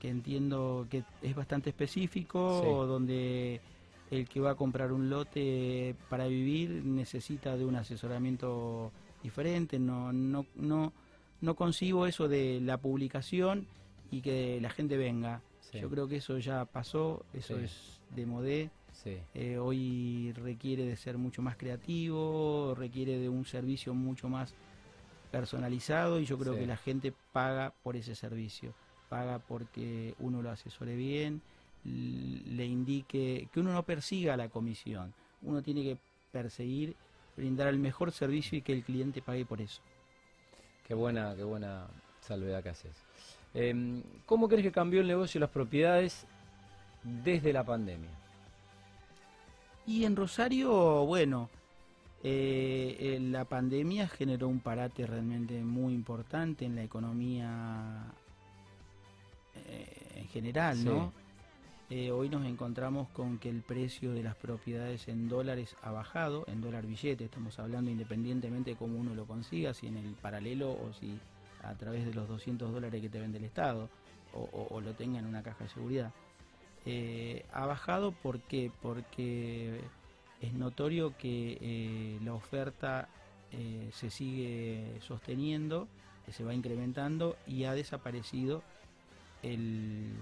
que 0.00 0.08
entiendo 0.10 0.86
que 0.90 1.04
es 1.22 1.34
bastante 1.34 1.70
específico, 1.70 2.86
donde 2.86 3.60
el 4.10 4.28
que 4.28 4.40
va 4.40 4.52
a 4.52 4.54
comprar 4.54 4.92
un 4.92 5.08
lote 5.08 5.94
para 6.08 6.26
vivir 6.26 6.84
necesita 6.84 7.56
de 7.56 7.64
un 7.64 7.76
asesoramiento 7.76 8.92
diferente, 9.22 9.78
no, 9.78 10.12
no, 10.12 10.46
no, 10.54 10.92
no 11.40 11.54
concibo 11.54 12.06
eso 12.06 12.28
de 12.28 12.60
la 12.60 12.78
publicación 12.78 13.66
y 14.10 14.20
que 14.20 14.60
la 14.60 14.70
gente 14.70 14.96
venga. 14.96 15.42
Yo 15.72 15.90
creo 15.90 16.08
que 16.08 16.16
eso 16.16 16.38
ya 16.38 16.64
pasó, 16.64 17.24
eso 17.34 17.58
es 17.58 18.00
de 18.14 18.24
modé. 18.24 18.70
Eh, 19.34 19.58
hoy 19.58 20.32
requiere 20.32 20.84
de 20.84 20.96
ser 20.96 21.18
mucho 21.18 21.42
más 21.42 21.56
creativo, 21.56 22.74
requiere 22.76 23.18
de 23.18 23.28
un 23.28 23.44
servicio 23.44 23.94
mucho 23.94 24.28
más 24.28 24.54
personalizado 25.30 26.18
y 26.18 26.24
yo 26.24 26.38
creo 26.38 26.54
que 26.54 26.66
la 26.66 26.76
gente 26.76 27.12
paga 27.32 27.72
por 27.82 27.96
ese 27.96 28.14
servicio, 28.14 28.72
paga 29.08 29.38
porque 29.38 30.14
uno 30.18 30.40
lo 30.40 30.50
asesore 30.50 30.96
bien, 30.96 31.42
le 31.84 32.64
indique, 32.64 33.48
que 33.52 33.60
uno 33.60 33.72
no 33.72 33.82
persiga 33.84 34.36
la 34.36 34.48
comisión, 34.48 35.12
uno 35.42 35.62
tiene 35.62 35.82
que 35.82 35.98
perseguir, 36.32 36.96
brindar 37.36 37.68
el 37.68 37.78
mejor 37.78 38.12
servicio 38.12 38.58
y 38.58 38.62
que 38.62 38.72
el 38.72 38.82
cliente 38.82 39.22
pague 39.22 39.44
por 39.44 39.60
eso. 39.60 39.82
Qué 40.86 40.94
buena, 40.94 41.34
qué 41.36 41.44
buena 41.44 41.86
salvedad 42.20 42.62
que 42.62 42.70
haces. 42.70 42.96
Em, 43.54 44.02
¿Cómo 44.24 44.48
crees 44.48 44.62
que 44.62 44.72
cambió 44.72 45.00
el 45.00 45.06
negocio 45.06 45.38
de 45.38 45.46
las 45.46 45.50
propiedades 45.50 46.26
desde 47.02 47.52
la 47.52 47.64
pandemia? 47.64 48.10
Y 49.86 50.04
en 50.04 50.16
Rosario, 50.16 51.06
bueno, 51.06 51.48
eh, 52.22 52.96
eh, 52.98 53.18
la 53.20 53.44
pandemia 53.44 54.08
generó 54.08 54.48
un 54.48 54.60
parate 54.60 55.06
realmente 55.06 55.62
muy 55.62 55.94
importante 55.94 56.64
en 56.64 56.74
la 56.74 56.82
economía 56.82 58.04
eh, 59.54 60.12
en 60.16 60.28
general, 60.28 60.84
¿no? 60.84 61.12
Hoy 61.88 62.28
nos 62.28 62.44
encontramos 62.44 63.08
con 63.10 63.38
que 63.38 63.48
el 63.48 63.62
precio 63.62 64.12
de 64.12 64.22
las 64.22 64.34
propiedades 64.34 65.06
en 65.08 65.28
dólares 65.28 65.76
ha 65.82 65.92
bajado, 65.92 66.44
en 66.48 66.60
dólar 66.60 66.86
billete, 66.86 67.24
estamos 67.24 67.58
hablando 67.58 67.90
independientemente 67.90 68.70
de 68.70 68.76
cómo 68.76 68.98
uno 68.98 69.14
lo 69.14 69.24
consiga, 69.24 69.72
si 69.72 69.86
en 69.86 69.96
el 69.96 70.14
paralelo 70.14 70.72
o 70.72 70.92
si 70.92 71.18
a 71.62 71.74
través 71.74 72.04
de 72.04 72.12
los 72.12 72.28
200 72.28 72.72
dólares 72.72 73.00
que 73.00 73.08
te 73.08 73.20
vende 73.20 73.38
el 73.38 73.44
Estado 73.44 73.88
o, 74.34 74.80
lo 74.80 74.94
tenga 74.94 75.18
en 75.18 75.26
una 75.26 75.42
caja 75.42 75.64
de 75.64 75.70
seguridad. 75.70 76.12
ha 77.52 77.66
bajado 77.66 78.12
¿por 78.12 78.40
qué? 78.40 78.70
porque 78.82 79.80
es 80.40 80.52
notorio 80.52 81.16
que 81.16 81.58
eh, 81.60 82.18
la 82.22 82.34
oferta 82.34 83.08
eh, 83.52 83.88
se 83.92 84.10
sigue 84.10 84.98
sosteniendo, 85.00 85.88
se 86.30 86.44
va 86.44 86.52
incrementando 86.52 87.36
y 87.46 87.64
ha 87.64 87.72
desaparecido 87.72 88.62
el, 89.42 90.12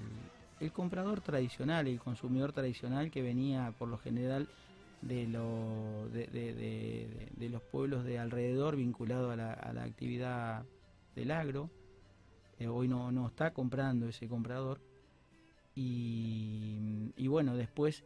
comprador 0.73 1.21
tradicional, 1.21 1.87
el 1.87 1.99
consumidor 1.99 2.53
tradicional 2.53 3.11
que 3.11 3.23
venía 3.23 3.73
por 3.79 3.89
lo 3.89 3.99
general 3.99 4.49
de, 5.03 5.27
los 7.51 7.63
pueblos 7.63 8.05
de 8.05 8.19
alrededor 8.19 8.77
vinculado 8.77 9.31
a 9.31 9.37
la, 9.37 9.83
actividad 9.83 10.65
del 11.15 11.31
agro. 11.31 11.71
Eh, 12.59 12.69
hoy 12.69 12.89
no, 12.89 13.11
no, 13.13 13.27
está 13.27 13.53
comprando 13.53 14.09
ese 14.09 14.29
comprador. 14.29 14.81
Y, 15.75 17.11
y 17.17 17.27
bueno, 17.27 17.57
después 17.57 18.05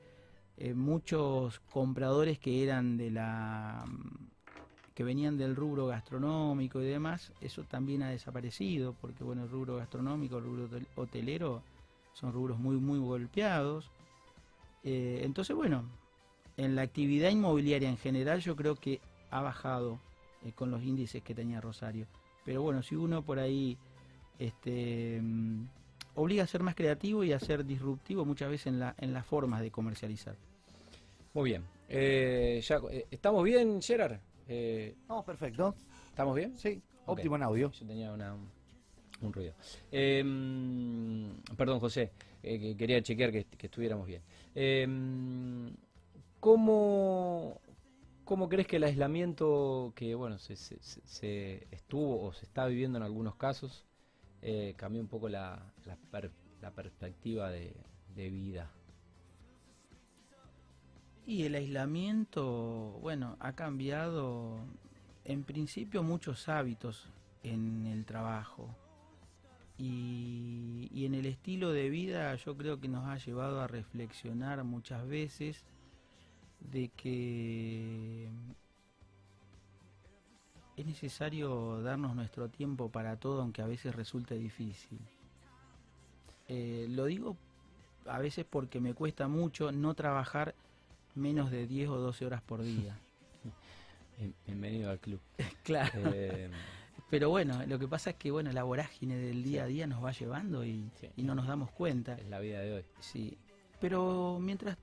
eh, 0.56 0.74
muchos 0.74 1.60
compradores 1.70 2.38
que 2.38 2.64
eran 2.64 2.96
de 2.96 3.10
la 3.10 3.84
que 4.92 5.04
venían 5.04 5.38
del 5.38 5.54
rubro 5.54 5.86
gastronómico 5.86 6.82
y 6.82 6.86
demás, 6.86 7.32
eso 7.40 7.62
también 7.62 8.02
ha 8.02 8.10
desaparecido, 8.10 8.96
porque 9.00 9.22
bueno, 9.22 9.44
el 9.44 9.48
rubro 9.48 9.76
gastronómico, 9.76 10.38
el 10.38 10.44
rubro 10.44 10.68
hotelero 10.96 11.62
son 12.12 12.32
rubros 12.32 12.58
muy 12.58 12.76
muy 12.76 12.98
golpeados. 12.98 13.90
Eh, 14.84 15.20
entonces, 15.24 15.54
bueno, 15.54 15.84
en 16.56 16.74
la 16.74 16.82
actividad 16.82 17.30
inmobiliaria 17.30 17.88
en 17.88 17.98
general 17.98 18.40
yo 18.40 18.56
creo 18.56 18.74
que 18.74 19.00
ha 19.30 19.40
bajado 19.42 19.98
eh, 20.44 20.52
con 20.52 20.70
los 20.70 20.82
índices 20.82 21.22
que 21.22 21.34
tenía 21.34 21.60
Rosario. 21.60 22.06
Pero 22.44 22.62
bueno, 22.62 22.82
si 22.82 22.94
uno 22.94 23.22
por 23.22 23.38
ahí 23.38 23.76
este, 24.38 25.20
mm, 25.22 25.66
obliga 26.14 26.44
a 26.44 26.46
ser 26.46 26.62
más 26.62 26.74
creativo 26.74 27.24
y 27.24 27.32
a 27.32 27.40
ser 27.40 27.64
disruptivo 27.64 28.24
muchas 28.24 28.50
veces 28.50 28.68
en, 28.68 28.80
la, 28.80 28.94
en 28.98 29.12
las 29.12 29.26
formas 29.26 29.60
de 29.60 29.70
comercializar. 29.70 30.36
Muy 31.34 31.50
bien. 31.50 31.64
Eh, 31.88 32.60
ya, 32.62 32.80
eh, 32.90 33.06
¿Estamos 33.10 33.44
bien, 33.44 33.80
Gerard? 33.80 34.18
Eh, 34.48 34.96
no, 35.08 35.24
perfecto. 35.24 35.74
¿Estamos 36.08 36.34
bien? 36.34 36.56
Sí, 36.56 36.82
óptimo 37.06 37.36
en 37.36 37.42
audio. 37.42 37.70
Yo 37.70 37.86
tenía 37.86 38.12
un, 39.20 39.32
ruido. 39.32 39.54
Em, 39.90 41.40
perdón, 41.56 41.80
José, 41.80 42.12
quería 42.42 43.02
chequear 43.02 43.32
que, 43.32 43.46
estuviéramos 43.60 44.06
bien. 44.06 44.22
Em, 44.54 45.74
¿cómo, 46.40 47.60
¿Cómo 48.24 48.48
crees 48.48 48.66
que 48.66 48.76
el 48.76 48.84
aislamiento 48.84 49.92
que 49.96 50.14
bueno 50.14 50.38
se, 50.38 50.56
se, 50.56 51.66
estuvo 51.70 52.22
o 52.22 52.32
se 52.32 52.46
está 52.46 52.66
viviendo 52.66 52.98
en 52.98 53.04
algunos 53.04 53.36
casos 53.36 53.84
cambió 54.76 55.00
un 55.00 55.08
poco 55.08 55.28
la, 55.28 55.72
la, 56.60 56.70
perspectiva 56.70 57.50
de 57.50 58.30
vida? 58.30 58.70
Y 61.28 61.44
el 61.44 61.56
aislamiento, 61.56 62.98
bueno, 63.02 63.36
ha 63.38 63.52
cambiado 63.52 64.60
en 65.26 65.44
principio 65.44 66.02
muchos 66.02 66.48
hábitos 66.48 67.10
en 67.42 67.84
el 67.84 68.06
trabajo. 68.06 68.74
Y, 69.78 71.04
en 71.06 71.14
el 71.14 71.26
estilo 71.26 71.72
de 71.72 71.88
vida 71.88 72.34
yo 72.34 72.56
creo 72.56 72.80
que 72.80 72.88
nos 72.88 73.06
ha 73.06 73.16
llevado 73.16 73.60
a 73.60 73.68
reflexionar 73.68 74.62
muchas 74.64 75.06
veces 75.08 75.64
de 76.60 76.88
que 76.88 78.28
es 80.76 80.84
necesario 80.84 81.80
darnos 81.82 82.14
nuestro 82.14 82.48
tiempo 82.48 82.90
para 82.90 83.16
todo, 83.16 83.40
aunque 83.40 83.62
a 83.62 83.66
veces 83.66 83.94
resulte 83.94 84.34
difícil. 84.34 84.98
Eh, 86.48 86.86
lo 86.90 87.06
digo 87.06 87.36
a 88.06 88.18
veces 88.18 88.44
porque 88.48 88.80
me 88.80 88.94
cuesta 88.94 89.28
mucho 89.28 89.70
no 89.70 89.94
trabajar 89.94 90.54
menos 91.14 91.50
de 91.50 91.66
10 91.66 91.90
o 91.90 91.96
12 91.98 92.26
horas 92.26 92.42
por 92.42 92.62
día. 92.62 92.98
Bienvenido 94.46 94.90
al 94.90 94.98
club. 94.98 95.20
claro. 95.62 95.92
Eh, 96.12 96.50
pero 97.10 97.30
bueno, 97.30 97.64
lo 97.66 97.78
que 97.78 97.88
pasa 97.88 98.10
es 98.10 98.16
que 98.16 98.30
bueno, 98.30 98.52
la 98.52 98.64
vorágine 98.64 99.16
del 99.16 99.42
día 99.42 99.64
a 99.64 99.66
día 99.66 99.86
nos 99.86 100.04
va 100.04 100.12
llevando 100.12 100.64
y, 100.64 100.90
no 101.16 101.34
nos 101.34 101.46
damos 101.46 101.70
cuenta. 101.70 102.14
Es 102.14 102.28
la 102.28 102.38
vida 102.38 102.60
de 102.60 102.74
hoy. 102.74 102.84
Sí. 103.00 103.38
Pero 103.80 104.38
mientras 104.40 104.76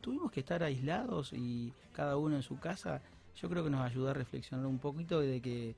tuvimos 0.00 0.30
que 0.30 0.40
estar 0.40 0.62
aislados 0.62 1.32
y 1.32 1.72
cada 1.92 2.16
uno 2.16 2.36
en 2.36 2.42
su 2.42 2.58
casa, 2.58 3.02
yo 3.36 3.48
creo 3.48 3.64
que 3.64 3.70
nos 3.70 3.80
ayudó 3.80 4.10
a 4.10 4.14
reflexionar 4.14 4.66
un 4.66 4.78
poquito 4.78 5.20
de 5.20 5.40
que, 5.40 5.74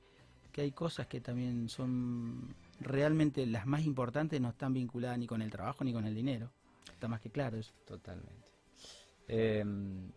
que 0.51 0.61
hay 0.61 0.71
cosas 0.71 1.07
que 1.07 1.21
también 1.21 1.69
son 1.69 2.53
realmente 2.79 3.45
las 3.45 3.65
más 3.65 3.83
importantes, 3.83 4.39
no 4.39 4.49
están 4.49 4.73
vinculadas 4.73 5.17
ni 5.17 5.25
con 5.25 5.41
el 5.41 5.49
trabajo 5.49 5.83
ni 5.83 5.93
con 5.93 6.05
el 6.05 6.13
dinero. 6.13 6.51
Está 6.91 7.07
más 7.07 7.19
que 7.19 7.31
claro 7.31 7.57
eso. 7.57 7.73
Totalmente. 7.85 8.45
Em, 9.27 10.11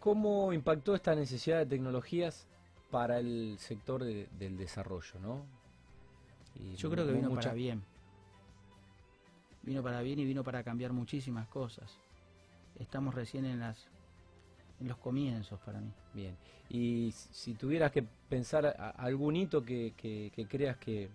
¿Cómo 0.00 0.52
impactó 0.54 0.94
esta 0.94 1.14
necesidad 1.14 1.58
de 1.58 1.66
tecnologías 1.66 2.46
para 2.90 3.18
el 3.18 3.56
sector 3.58 4.04
del 4.04 4.56
desarrollo? 4.56 5.20
¿no? 5.20 5.44
Yo 6.76 6.90
creo 6.90 7.06
que 7.06 7.12
vino 7.12 7.34
para 7.34 7.52
bien. 7.52 7.82
Vino 9.62 9.82
para 9.82 10.00
bien 10.02 10.18
y 10.18 10.24
vino 10.24 10.42
para 10.42 10.62
cambiar 10.62 10.92
muchísimas 10.92 11.46
cosas. 11.48 11.98
Estamos 12.78 13.14
recién 13.14 13.44
en 13.44 13.60
las 13.60 13.88
en 14.80 14.88
los 14.88 14.98
comienzos 14.98 15.58
para 15.60 15.80
mí. 15.80 15.92
Bien. 16.14 16.36
Y 16.68 17.12
si 17.12 17.54
tuvieras 17.54 17.90
que 17.90 18.04
pensar 18.28 18.94
algún 18.96 19.36
hito 19.36 19.64
que, 19.64 19.92
creas 20.48 20.76
que, 20.76 21.10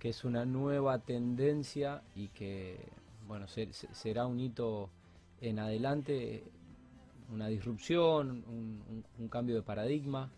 es 0.00 0.24
una 0.24 0.44
nueva 0.44 0.98
tendencia 0.98 2.02
y 2.16 2.26
que 2.28 2.88
bueno 3.28 3.46
será 3.46 4.26
un 4.26 4.40
hito 4.40 4.90
en 5.40 5.60
adelante 5.60 6.42
una 7.30 7.46
disrupción, 7.46 8.44
un, 8.48 9.28
cambio 9.28 9.54
de 9.54 9.62
paradigma 9.62 10.28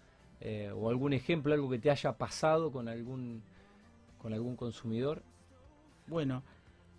eh, 0.45 0.71
o 0.73 0.89
algún 0.89 1.13
ejemplo, 1.13 1.53
algo 1.53 1.69
que 1.69 1.79
te 1.79 1.91
haya 1.91 2.13
pasado 2.13 2.71
con 2.71 2.89
algún, 2.89 3.43
con 4.19 4.33
algún 4.33 4.57
consumidor? 4.57 5.23
Bueno, 6.07 6.43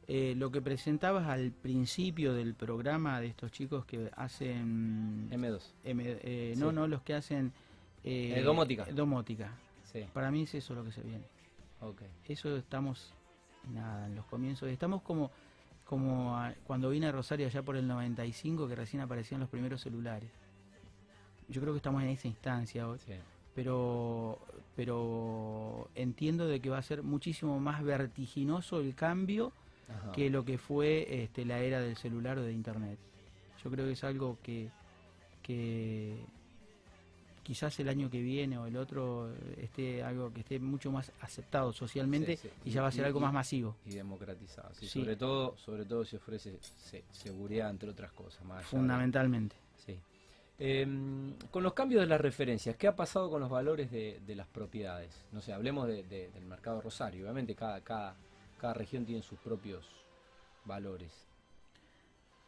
eh, 0.07 0.33
lo 0.35 0.51
que 0.51 0.61
presentabas 0.61 1.27
al 1.27 1.51
principio 1.51 2.33
del 2.33 2.55
programa 2.55 3.21
de 3.21 3.27
estos 3.27 3.51
chicos 3.51 3.85
que 3.85 4.11
hacen... 4.15 5.29
M2. 5.31 5.61
Eh, 5.83 6.55
no, 6.57 6.71
no, 6.71 6.87
los 6.87 7.01
que 7.03 7.13
hacen... 7.13 7.53
domótica. 8.43 8.85
Domótica. 8.85 9.51
Para 10.11 10.29
mí 10.29 10.41
es 10.41 10.53
eso 10.55 10.75
lo 10.75 10.83
que 10.83 10.91
se 10.91 11.01
viene. 11.01 11.23
Okay. 11.79 12.09
Eso 12.27 12.57
estamos, 12.57 13.13
nada, 13.71 14.07
en 14.07 14.15
los 14.15 14.25
comienzos. 14.25 14.67
Estamos 14.69 15.01
como 15.03 15.31
como 15.85 16.35
cuando 16.65 16.89
vine 16.89 17.07
a 17.07 17.11
Rosario 17.11 17.45
allá 17.45 17.61
por 17.61 17.77
el 17.77 17.87
95 17.87 18.67
que 18.67 18.75
recién 18.75 19.01
aparecían 19.01 19.39
los 19.39 19.49
primeros 19.49 19.81
celulares. 19.81 20.29
Yo 21.47 21.61
creo 21.61 21.73
que 21.73 21.77
estamos 21.77 22.01
en 22.01 22.09
esa 22.09 22.27
instancia 22.27 22.87
hoy. 22.89 22.97
Pero, 23.55 24.37
pero 24.75 25.89
entiendo 25.95 26.45
de 26.45 26.59
que 26.59 26.69
va 26.69 26.79
a 26.79 26.83
ser 26.83 27.01
muchísimo 27.03 27.59
más 27.59 27.83
vertiginoso 27.83 28.81
el 28.81 28.93
cambio 28.93 29.53
que 30.13 30.29
lo 30.29 30.43
que 30.43 30.57
fue 30.57 31.23
este, 31.23 31.45
la 31.45 31.59
era 31.59 31.79
del 31.79 31.95
celular 31.95 32.37
o 32.37 32.43
de 32.43 32.51
internet. 32.51 32.97
Yo 33.63 33.71
creo 33.71 33.85
que 33.85 33.93
es 33.93 34.03
algo 34.03 34.37
que, 34.43 34.69
que 35.41 36.17
quizás 37.43 37.79
el 37.79 37.89
año 37.89 38.09
que 38.09 38.21
viene 38.21 38.57
o 38.57 38.65
el 38.65 38.75
otro 38.75 39.31
esté 39.57 40.03
algo 40.03 40.33
que 40.33 40.41
esté 40.41 40.59
mucho 40.59 40.91
más 40.91 41.11
aceptado 41.21 41.71
socialmente 41.71 42.37
y 42.65 42.71
ya 42.71 42.81
va 42.81 42.89
a 42.89 42.91
ser 42.91 43.05
algo 43.05 43.19
más 43.19 43.31
masivo. 43.31 43.75
y 43.85 43.91
democratizado 43.91 44.73
sobre 44.73 45.15
todo 45.15 45.55
sobre 45.57 45.85
todo 45.85 46.03
se 46.03 46.17
ofrece 46.17 46.57
seguridad 47.11 47.69
entre 47.69 47.89
otras 47.89 48.11
cosas 48.11 48.43
más 48.45 48.65
fundamentalmente. 48.65 49.55
Sí 49.85 49.95
em, 50.59 51.33
con 51.51 51.63
los 51.63 51.73
cambios 51.73 52.01
de 52.01 52.07
las 52.07 52.21
referencias 52.21 52.75
qué 52.77 52.87
ha 52.87 52.95
pasado 52.95 53.29
con 53.29 53.41
los 53.41 53.49
valores 53.49 53.91
de, 53.91 54.21
las 54.35 54.47
propiedades 54.47 55.25
no 55.31 55.41
sé 55.41 55.53
hablemos 55.53 55.87
del 55.87 56.45
mercado 56.45 56.81
rosario 56.81 57.23
obviamente 57.23 57.55
cada 57.55 57.81
cada 57.81 58.73
región 58.73 59.05
tiene 59.05 59.21
sus 59.21 59.39
propios 59.39 59.85
valores 60.65 61.25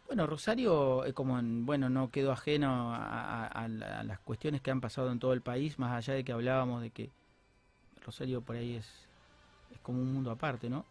bueno, 0.08 0.26
Rosario, 0.26 1.06
eh, 1.06 1.12
como 1.14 1.38
bueno, 1.66 1.90
no 1.90 2.10
quedó 2.12 2.32
ajeno 2.32 2.94
a, 2.96 3.68
las 3.68 4.20
cuestiones 4.20 4.62
que 4.62 4.72
han 4.72 4.80
pasado 4.80 5.12
en 5.12 5.20
todo 5.20 5.34
el 5.34 5.42
país, 5.42 5.78
más 5.80 5.92
allá 5.92 6.14
de 6.14 6.24
que 6.24 6.32
hablábamos 6.32 6.82
de 6.82 6.92
que 6.92 7.10
Rosario 8.06 8.42
por 8.42 8.56
ahí 8.56 8.76
es, 8.76 8.88
es 9.74 9.80
como 9.80 10.02
un 10.02 10.14
mundo 10.14 10.32
aparte, 10.32 10.70
¿no? 10.70 10.86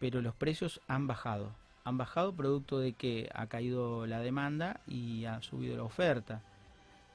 Pero 0.00 0.22
los 0.22 0.34
precios 0.34 0.80
han 0.88 1.06
bajado. 1.06 1.50
Han 1.86 1.98
bajado 1.98 2.34
producto 2.34 2.80
de 2.80 2.94
que 2.94 3.30
ha 3.32 3.46
caído 3.46 4.06
la 4.06 4.18
demanda 4.18 4.80
y 4.88 5.24
ha 5.24 5.40
subido 5.40 5.76
la 5.76 5.84
oferta. 5.84 6.42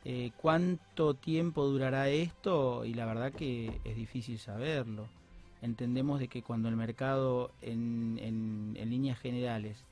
Eh, 0.06 0.32
¿Cuánto 0.38 1.14
tiempo 1.14 1.66
durará 1.66 2.08
esto? 2.08 2.86
Y 2.86 2.94
la 2.94 3.06
verdad 3.06 3.34
que 3.34 3.82
es 3.84 3.96
difícil 3.98 4.40
saberlo. 4.40 5.08
Entendemos 5.62 6.22
de 6.22 6.30
que 6.30 6.42
cuando 6.42 6.70
el 6.70 6.78
mercado 6.78 7.52
en, 7.62 8.18
en 8.22 8.90
líneas 8.90 9.20
generales 9.20 9.84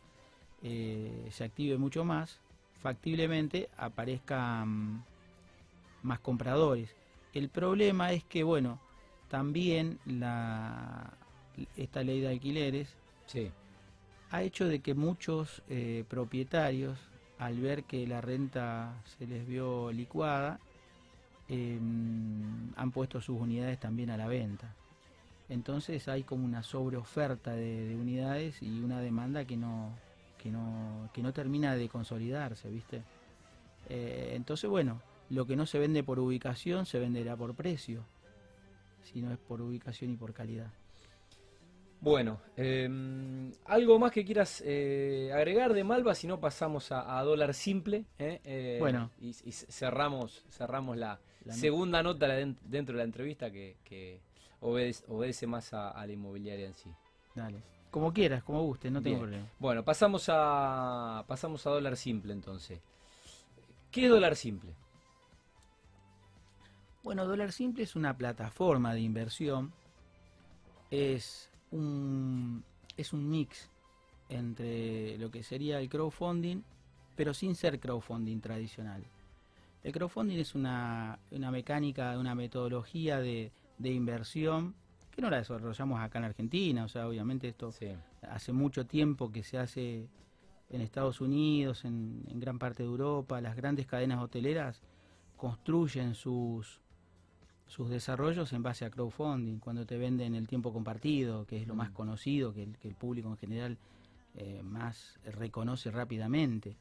eh, 0.64 1.28
se 1.32 1.44
active 1.44 1.78
mucho 1.78 2.06
más, 2.06 2.40
factiblemente 2.82 3.70
aparezcan 3.78 5.04
más 6.04 6.20
compradores. 6.20 6.96
El 7.34 7.50
problema 7.50 8.14
es 8.14 8.24
que, 8.24 8.44
bueno, 8.44 8.80
también 9.28 10.00
la, 10.06 11.14
esta 11.76 12.02
ley 12.02 12.22
de 12.22 12.30
alquileres 12.30 12.96
ha 14.32 14.44
hecho 14.44 14.68
de 14.68 14.80
que 14.80 14.94
muchos 14.94 15.64
eh, 15.70 16.04
propietarios, 16.08 16.98
al 17.38 17.60
ver 17.60 17.84
que 17.84 18.06
la 18.08 18.22
renta 18.22 18.94
se 19.18 19.26
les 19.26 19.48
vio 19.48 19.92
licuada, 19.92 20.60
em, 21.48 22.72
han 22.76 22.92
puesto 22.92 23.22
sus 23.22 23.40
unidades 23.40 23.80
también 23.80 24.10
a 24.10 24.18
la 24.18 24.28
venta. 24.28 24.74
Entonces 25.48 26.08
hay 26.08 26.24
como 26.24 26.46
una 26.46 26.62
sobreoferta 26.64 27.54
de 27.56 27.96
unidades 28.00 28.62
y 28.62 28.82
una 28.82 29.02
demanda 29.02 29.46
que 29.46 29.58
no, 29.58 29.96
que 30.40 30.50
no, 30.50 31.10
que 31.14 31.22
no 31.22 31.34
termina 31.34 31.76
de 31.76 31.90
consolidarse, 31.90 32.70
¿viste? 32.70 33.04
Eh, 33.90 34.32
entonces, 34.36 34.70
bueno, 34.70 35.02
lo 35.30 35.46
que 35.46 35.56
no 35.56 35.68
se 35.68 35.78
vende 35.78 36.04
por 36.04 36.20
ubicación 36.20 36.86
se 36.86 37.00
venderá 37.00 37.36
por 37.36 37.54
precio, 37.54 38.04
si 39.04 39.22
no 39.22 39.32
es 39.32 39.38
por 39.38 39.62
ubicación 39.62 40.12
y 40.12 40.16
por 40.16 40.34
calidad. 40.34 40.72
Bueno, 42.02 42.40
em, 42.56 43.52
algo 43.66 44.00
más 44.00 44.12
que 44.12 44.24
quieras 44.24 44.64
eh, 44.66 45.32
agregar 45.34 45.74
de 45.74 45.84
Malva, 45.84 46.16
si 46.16 46.28
no 46.28 46.40
pasamos 46.40 46.92
a, 46.92 47.22
dólar 47.24 47.54
simple. 47.54 48.06
¿eh? 48.18 48.78
bueno. 48.80 49.12
Y, 49.20 49.34
cerramos, 49.34 50.46
cerramos 50.50 50.98
la, 50.98 51.20
segunda 51.50 52.02
nota 52.02 52.28
dentro 52.28 52.94
de 52.94 52.98
la 53.00 53.04
entrevista 53.04 53.52
que, 53.52 54.22
obedece, 54.62 55.48
más 55.48 55.74
a, 55.74 55.90
a 55.90 56.06
la 56.06 56.14
inmobiliaria 56.14 56.68
en 56.68 56.74
sí. 56.74 56.90
Dale. 57.36 57.62
Como 57.92 58.14
quieras, 58.14 58.44
como 58.44 58.62
guste, 58.64 58.92
no 58.92 59.02
tengo 59.02 59.20
problema. 59.20 59.48
Bueno, 59.58 59.84
pasamos 59.84 60.26
a 60.30 61.26
pasamos 61.28 61.66
a 61.66 61.72
dólar 61.72 61.98
simple 61.98 62.34
entonces. 62.34 62.80
¿Qué 63.90 64.06
es 64.06 64.10
dólar 64.10 64.36
simple? 64.36 64.76
Bueno, 67.02 67.26
dólar 67.26 67.52
simple 67.52 67.84
es 67.84 67.96
una 67.96 68.16
plataforma 68.16 68.94
de 68.94 69.02
inversión. 69.02 69.74
Es 70.92 71.50
un 71.72 72.64
es 72.98 73.14
un 73.14 73.30
mix 73.30 73.70
entre 74.28 75.18
lo 75.18 75.32
que 75.32 75.44
sería 75.44 75.80
el 75.80 75.90
crowdfunding, 75.90 76.62
pero 77.16 77.34
sin 77.34 77.56
ser 77.56 77.80
crowdfunding 77.80 78.40
tradicional. 78.42 79.04
El 79.84 79.94
crowdfunding 79.94 80.38
es 80.38 80.56
una, 80.56 81.20
una 81.32 81.52
mecánica, 81.52 82.18
una 82.20 82.36
metodología 82.36 83.20
de, 83.20 83.52
de 83.78 83.90
inversión 83.92 84.76
no 85.22 85.30
la 85.30 85.38
desarrollamos 85.38 86.00
acá 86.00 86.20
en 86.20 86.26
Argentina, 86.26 86.84
o 86.84 86.88
sea, 86.88 87.08
obviamente 87.08 87.48
esto 87.48 87.74
hace 88.30 88.54
mucho 88.54 88.86
tiempo 88.86 89.32
que 89.32 89.44
se 89.44 89.58
hace 89.58 90.08
en 90.70 90.82
Estados 90.82 91.22
Unidos, 91.22 91.86
en, 91.86 92.24
gran 92.40 92.60
parte 92.60 92.84
de 92.84 92.90
Europa, 92.90 93.42
las 93.42 93.56
grandes 93.56 93.88
cadenas 93.88 94.22
hoteleras 94.22 94.82
construyen 95.36 96.16
sus, 96.16 96.82
sus 97.70 97.88
desarrollos 97.90 98.52
en 98.52 98.64
base 98.64 98.84
a 98.84 98.90
crowdfunding, 98.90 99.60
cuando 99.60 99.86
te 99.86 99.98
venden 99.98 100.34
el 100.34 100.48
tiempo 100.48 100.74
compartido, 100.74 101.46
que 101.46 101.62
es 101.62 101.68
lo 101.68 101.76
más 101.76 101.92
mm. 101.92 101.94
conocido, 101.94 102.54
que 102.54 102.64
el, 102.64 102.78
que 102.78 102.88
el 102.88 102.96
público 102.96 103.30
en 103.30 103.38
general 103.38 103.78
eh, 104.36 104.62
más 104.64 105.20
reconoce 105.24 105.92
rápidamente, 105.92 106.76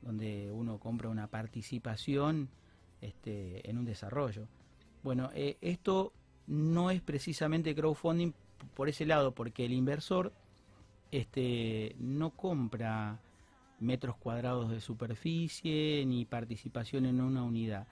donde 0.00 0.50
uno 0.52 0.78
compra 0.78 1.08
una 1.08 1.26
participación 1.26 2.48
este, 3.00 3.68
en 3.68 3.78
un 3.78 3.84
desarrollo. 3.84 4.46
Bueno, 5.02 5.30
eh, 5.34 5.58
esto 5.60 6.12
no 6.46 6.92
es 6.92 7.02
precisamente 7.02 7.74
crowdfunding 7.74 8.32
por 8.74 8.88
ese 8.88 9.06
lado, 9.06 9.34
porque 9.34 9.64
el 9.64 9.72
inversor 9.72 10.32
este, 11.10 11.96
no 11.98 12.30
compra 12.30 13.18
metros 13.80 14.16
cuadrados 14.16 14.70
de 14.70 14.80
superficie 14.80 16.04
ni 16.06 16.24
participación 16.24 17.06
en 17.06 17.20
una 17.20 17.42
unidad. 17.42 17.88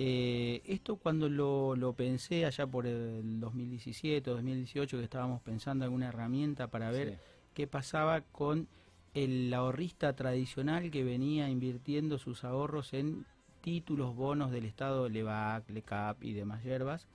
Eh, 0.00 0.62
esto 0.64 0.94
cuando 0.94 1.28
lo, 1.28 1.92
pensé 1.94 2.46
allá 2.46 2.68
por 2.68 2.86
el 2.86 3.40
2017 3.40 4.30
o 4.30 4.34
2018 4.34 4.96
que 4.96 5.02
estábamos 5.02 5.42
pensando 5.42 5.84
alguna 5.84 6.06
herramienta 6.06 6.68
para 6.68 6.92
ver 6.92 7.18
qué 7.52 7.66
pasaba 7.66 8.20
con 8.20 8.68
el 9.14 9.52
ahorrista 9.52 10.14
tradicional 10.14 10.92
que 10.92 11.02
venía 11.02 11.48
invirtiendo 11.48 12.18
sus 12.18 12.44
ahorros 12.44 12.92
en 12.94 13.26
títulos, 13.60 14.14
bonos 14.14 14.52
del 14.52 14.66
Estado, 14.66 15.08
LEVAC, 15.08 15.68
LECAP 15.68 16.22
y 16.22 16.32
demás 16.32 16.62
hierbas, 16.62 17.08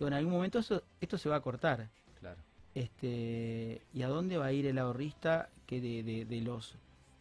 en 0.00 0.14
algún 0.14 0.32
momento 0.32 0.60
esto 1.00 1.18
se 1.18 1.28
va 1.28 1.36
a 1.36 1.42
cortar. 1.42 1.90
Claro. 2.20 2.40
Este, 2.74 3.82
¿Y 3.92 4.00
a 4.00 4.08
dónde 4.08 4.38
va 4.38 4.46
a 4.46 4.52
ir 4.52 4.64
el 4.64 4.78
ahorrista 4.78 5.50
que 5.66 5.82
de, 5.82 6.24
de, 6.24 6.40
los 6.40 6.78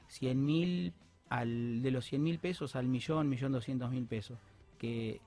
100 0.08 0.46
mil 0.46 0.94
al 1.28 1.82
de 1.82 1.92
los 1.92 2.06
100 2.06 2.24
mil 2.24 2.40
pesos 2.40 2.78
al 2.78 2.88
millón, 2.88 3.28
millón 3.28 3.52
doscientos 3.52 3.92
mil 3.92 4.06
pesos? 4.06 4.40
Que 4.78 5.22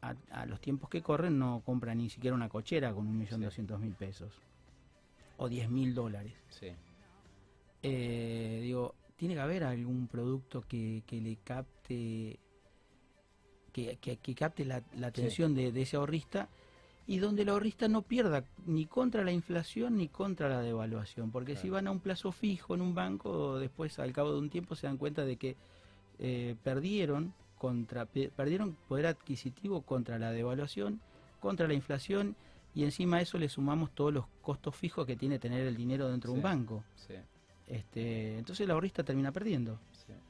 a, 0.00 0.46
los 0.46 0.60
tiempos 0.60 0.90
que 0.90 1.02
corren 1.02 1.38
no 1.38 1.62
compra 1.64 1.94
ni 1.94 2.10
siquiera 2.10 2.36
una 2.36 2.48
cochera 2.48 2.92
con 2.92 3.06
un 3.06 3.18
millón 3.18 3.40
doscientos 3.40 3.80
mil 3.80 3.94
pesos. 3.94 4.32
O 5.36 5.48
10 5.48 5.68
mil 5.70 5.94
dólares. 5.94 6.34
Sí. 6.48 6.68
Eh, 7.82 8.60
digo, 8.62 8.94
tiene 9.16 9.34
que 9.34 9.40
haber 9.40 9.64
algún 9.64 10.06
producto 10.06 10.62
que, 10.62 11.02
que 11.06 11.20
le 11.20 11.36
capte 11.36 12.38
que, 13.74 14.34
capte 14.36 14.64
la, 14.64 14.82
atención 15.02 15.54
de, 15.54 15.68
ese 15.80 15.96
ahorrista 15.96 16.48
y 17.06 17.18
donde 17.18 17.42
el 17.42 17.48
ahorrista 17.48 17.88
no 17.88 18.02
pierda 18.02 18.44
ni 18.66 18.86
contra 18.86 19.24
la 19.24 19.32
inflación 19.32 19.96
ni 19.96 20.08
contra 20.08 20.48
la 20.48 20.60
devaluación, 20.60 21.30
porque 21.30 21.56
si 21.56 21.68
van 21.68 21.88
a 21.88 21.90
un 21.90 22.00
plazo 22.00 22.32
fijo 22.32 22.74
en 22.74 22.80
un 22.80 22.94
banco, 22.94 23.58
después 23.58 23.98
al 23.98 24.12
cabo 24.12 24.32
de 24.32 24.38
un 24.38 24.48
tiempo 24.48 24.74
se 24.76 24.86
dan 24.86 24.96
cuenta 24.96 25.24
de 25.24 25.36
que 25.36 25.56
eh, 26.18 26.54
perdieron 26.62 27.34
contra 27.64 28.04
perdieron 28.04 28.76
poder 28.88 29.06
adquisitivo 29.06 29.80
contra 29.80 30.18
la 30.18 30.32
devaluación, 30.32 31.00
contra 31.40 31.66
la 31.66 31.72
inflación 31.72 32.36
y 32.74 32.84
encima 32.84 33.16
a 33.16 33.20
eso 33.22 33.38
le 33.38 33.48
sumamos 33.48 33.94
todos 33.94 34.12
los 34.12 34.26
costos 34.42 34.76
fijos 34.76 35.06
que 35.06 35.16
tiene 35.16 35.38
tener 35.38 35.66
el 35.66 35.74
dinero 35.74 36.10
dentro 36.10 36.30
de 36.30 36.36
un 36.36 36.42
banco. 36.42 36.84
Este, 37.66 38.36
entonces 38.36 38.64
el 38.64 38.70
ahorrista 38.70 39.02
termina 39.02 39.32
perdiendo. 39.32 39.80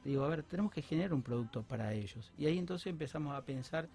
Digo, 0.05 0.23
a 0.23 0.29
ver, 0.29 0.43
tenemos 0.43 0.71
que 0.71 0.81
generar 0.81 1.13
un 1.13 1.21
producto 1.23 1.61
para 1.63 1.91
ellos. 1.91 2.31
Y 2.37 2.45
ahí 2.45 2.57
entonces 2.57 2.87
empezamos 2.87 3.35
a 3.35 3.41
pensar, 3.41 3.89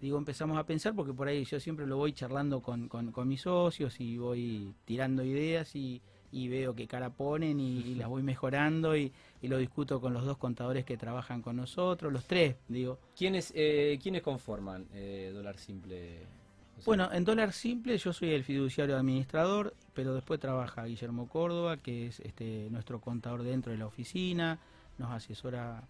digo, 0.00 0.16
empezamos 0.16 0.56
a 0.56 0.64
pensar 0.64 0.94
porque 0.94 1.12
por 1.12 1.26
ahí 1.26 1.44
yo 1.44 1.58
siempre 1.58 1.88
lo 1.88 1.96
voy 1.96 2.12
charlando 2.12 2.62
con, 2.62 2.88
con, 2.88 3.26
mis 3.26 3.40
socios 3.40 3.98
y 3.98 4.16
voy 4.16 4.76
tirando 4.84 5.24
ideas 5.24 5.74
y, 5.74 6.00
veo 6.32 6.74
qué 6.74 6.86
cara 6.86 7.10
ponen 7.10 7.60
y, 7.60 7.94
las 7.94 8.08
voy 8.08 8.22
mejorando 8.22 8.96
y, 8.96 9.12
lo 9.42 9.58
discuto 9.58 10.00
con 10.00 10.12
los 10.12 10.24
dos 10.24 10.36
contadores 10.36 10.84
que 10.84 10.96
trabajan 10.96 11.42
con 11.42 11.56
nosotros, 11.56 12.12
los 12.12 12.26
tres, 12.26 12.56
digo. 12.68 12.98
¿Quiénes, 13.16 13.52
eh, 13.56 13.98
¿quiénes 14.02 14.22
conforman 14.22 14.86
eh, 14.92 15.30
Dólar 15.32 15.58
Simple? 15.58 16.26
Bueno, 16.84 17.12
en 17.12 17.24
Dólar 17.24 17.52
Simple 17.52 17.98
yo 17.98 18.12
soy 18.12 18.30
el 18.30 18.44
fiduciario 18.44 18.96
administrador, 18.96 19.74
pero 19.94 20.14
después 20.14 20.40
trabaja 20.40 20.84
Guillermo 20.84 21.28
Córdoba, 21.28 21.76
que 21.76 22.06
es 22.06 22.20
este 22.20 22.68
nuestro 22.70 23.00
contador 23.00 23.42
dentro 23.42 23.72
de 23.72 23.78
la 23.78 23.86
oficina, 23.86 24.58
nos 24.98 25.10
asesora 25.10 25.82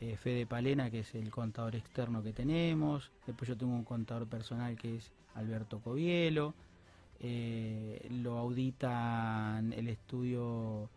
eh, 0.00 0.16
Fede 0.16 0.46
Palena, 0.46 0.90
que 0.90 1.00
es 1.00 1.14
el 1.14 1.30
contador 1.30 1.76
externo 1.76 2.22
que 2.22 2.32
tenemos, 2.32 3.10
después 3.26 3.48
yo 3.48 3.56
tengo 3.56 3.72
un 3.72 3.84
contador 3.84 4.26
personal 4.26 4.76
que 4.76 4.96
es 4.96 5.12
Alberto 5.34 5.80
Covielo, 5.80 6.54
eh, 7.20 8.06
lo 8.10 8.38
auditan 8.38 9.72
el 9.72 9.88
estudio 9.88 10.88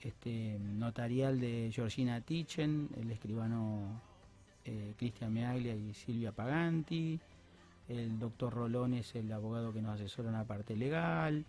este, 0.00 0.58
notarial 0.60 1.40
de 1.40 1.70
Georgina 1.72 2.20
Tichen, 2.20 2.88
el 3.00 3.10
escribano 3.10 4.00
eh, 4.64 4.94
Cristian 4.96 5.32
Meaglia 5.32 5.74
y 5.74 5.92
Silvia 5.94 6.32
Paganti, 6.32 7.18
el 7.88 8.18
doctor 8.18 8.54
Rolón 8.54 8.94
es 8.94 9.14
el 9.16 9.32
abogado 9.32 9.72
que 9.72 9.82
nos 9.82 9.96
asesora 9.96 10.28
en 10.28 10.36
la 10.36 10.44
parte 10.44 10.76
legal, 10.76 11.44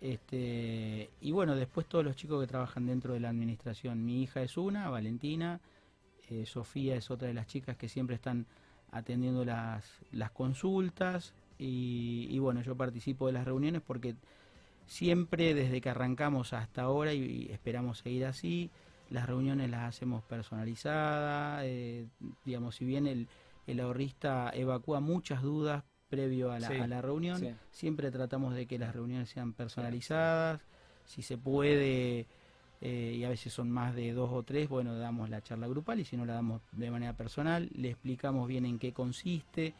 este, 0.00 1.10
y 1.20 1.32
bueno, 1.32 1.54
después 1.54 1.86
todos 1.86 2.04
los 2.04 2.16
chicos 2.16 2.40
que 2.40 2.48
trabajan 2.48 2.86
dentro 2.86 3.14
de 3.14 3.20
la 3.20 3.28
administración. 3.28 4.04
Mi 4.04 4.22
hija 4.22 4.42
es 4.42 4.56
una, 4.56 4.90
Valentina, 4.90 5.60
eh, 6.28 6.46
Sofía 6.46 6.96
es 6.96 7.10
otra 7.10 7.28
de 7.28 7.34
las 7.34 7.46
chicas 7.46 7.76
que 7.76 7.88
siempre 7.88 8.16
están 8.16 8.46
atendiendo 8.90 9.44
las, 9.44 9.84
las 10.12 10.30
consultas 10.30 11.34
y, 11.64 12.38
bueno, 12.38 12.62
yo 12.62 12.76
participo 12.76 13.26
de 13.26 13.32
las 13.32 13.44
reuniones 13.44 13.82
porque 13.86 14.14
siempre 14.86 15.54
desde 15.54 15.80
que 15.80 15.90
arrancamos 15.90 16.52
hasta 16.52 16.82
ahora 16.82 17.14
y, 17.14 17.48
esperamos 17.50 17.98
seguir 17.98 18.26
así, 18.26 18.70
las 19.10 19.26
reuniones 19.26 19.70
las 19.70 19.88
hacemos 19.88 20.22
personalizadas, 20.24 21.62
eh, 21.64 22.06
digamos, 22.44 22.76
si 22.76 22.84
bien 22.84 23.06
el, 23.06 23.28
el 23.66 23.80
ahorrista 23.80 24.50
evacúa 24.54 25.00
muchas 25.00 25.42
dudas 25.42 25.84
previo 26.12 26.52
a 26.52 26.60
la, 26.60 27.00
reunión. 27.00 27.56
Siempre 27.70 28.10
tratamos 28.10 28.54
de 28.54 28.66
que 28.66 28.78
las 28.78 28.94
reuniones 28.94 29.30
sean 29.30 29.54
personalizadas. 29.54 30.60
Si 31.06 31.22
se 31.22 31.38
puede, 31.38 32.26
eh, 32.82 33.14
y 33.16 33.24
a 33.24 33.30
veces 33.30 33.50
son 33.50 33.70
más 33.70 33.94
de 33.94 34.12
dos 34.12 34.30
o 34.30 34.42
tres, 34.42 34.68
bueno, 34.68 34.94
damos 34.94 35.30
la 35.30 35.40
charla 35.40 35.68
grupal 35.68 36.00
y 36.00 36.04
si 36.04 36.18
no 36.18 36.26
la 36.26 36.34
damos 36.34 36.60
de 36.72 36.90
manera 36.90 37.16
personal, 37.16 37.70
le 37.74 37.88
explicamos 37.88 38.46
bien 38.46 38.66
en 38.66 38.78
qué 38.78 38.92
consiste, 38.92 39.72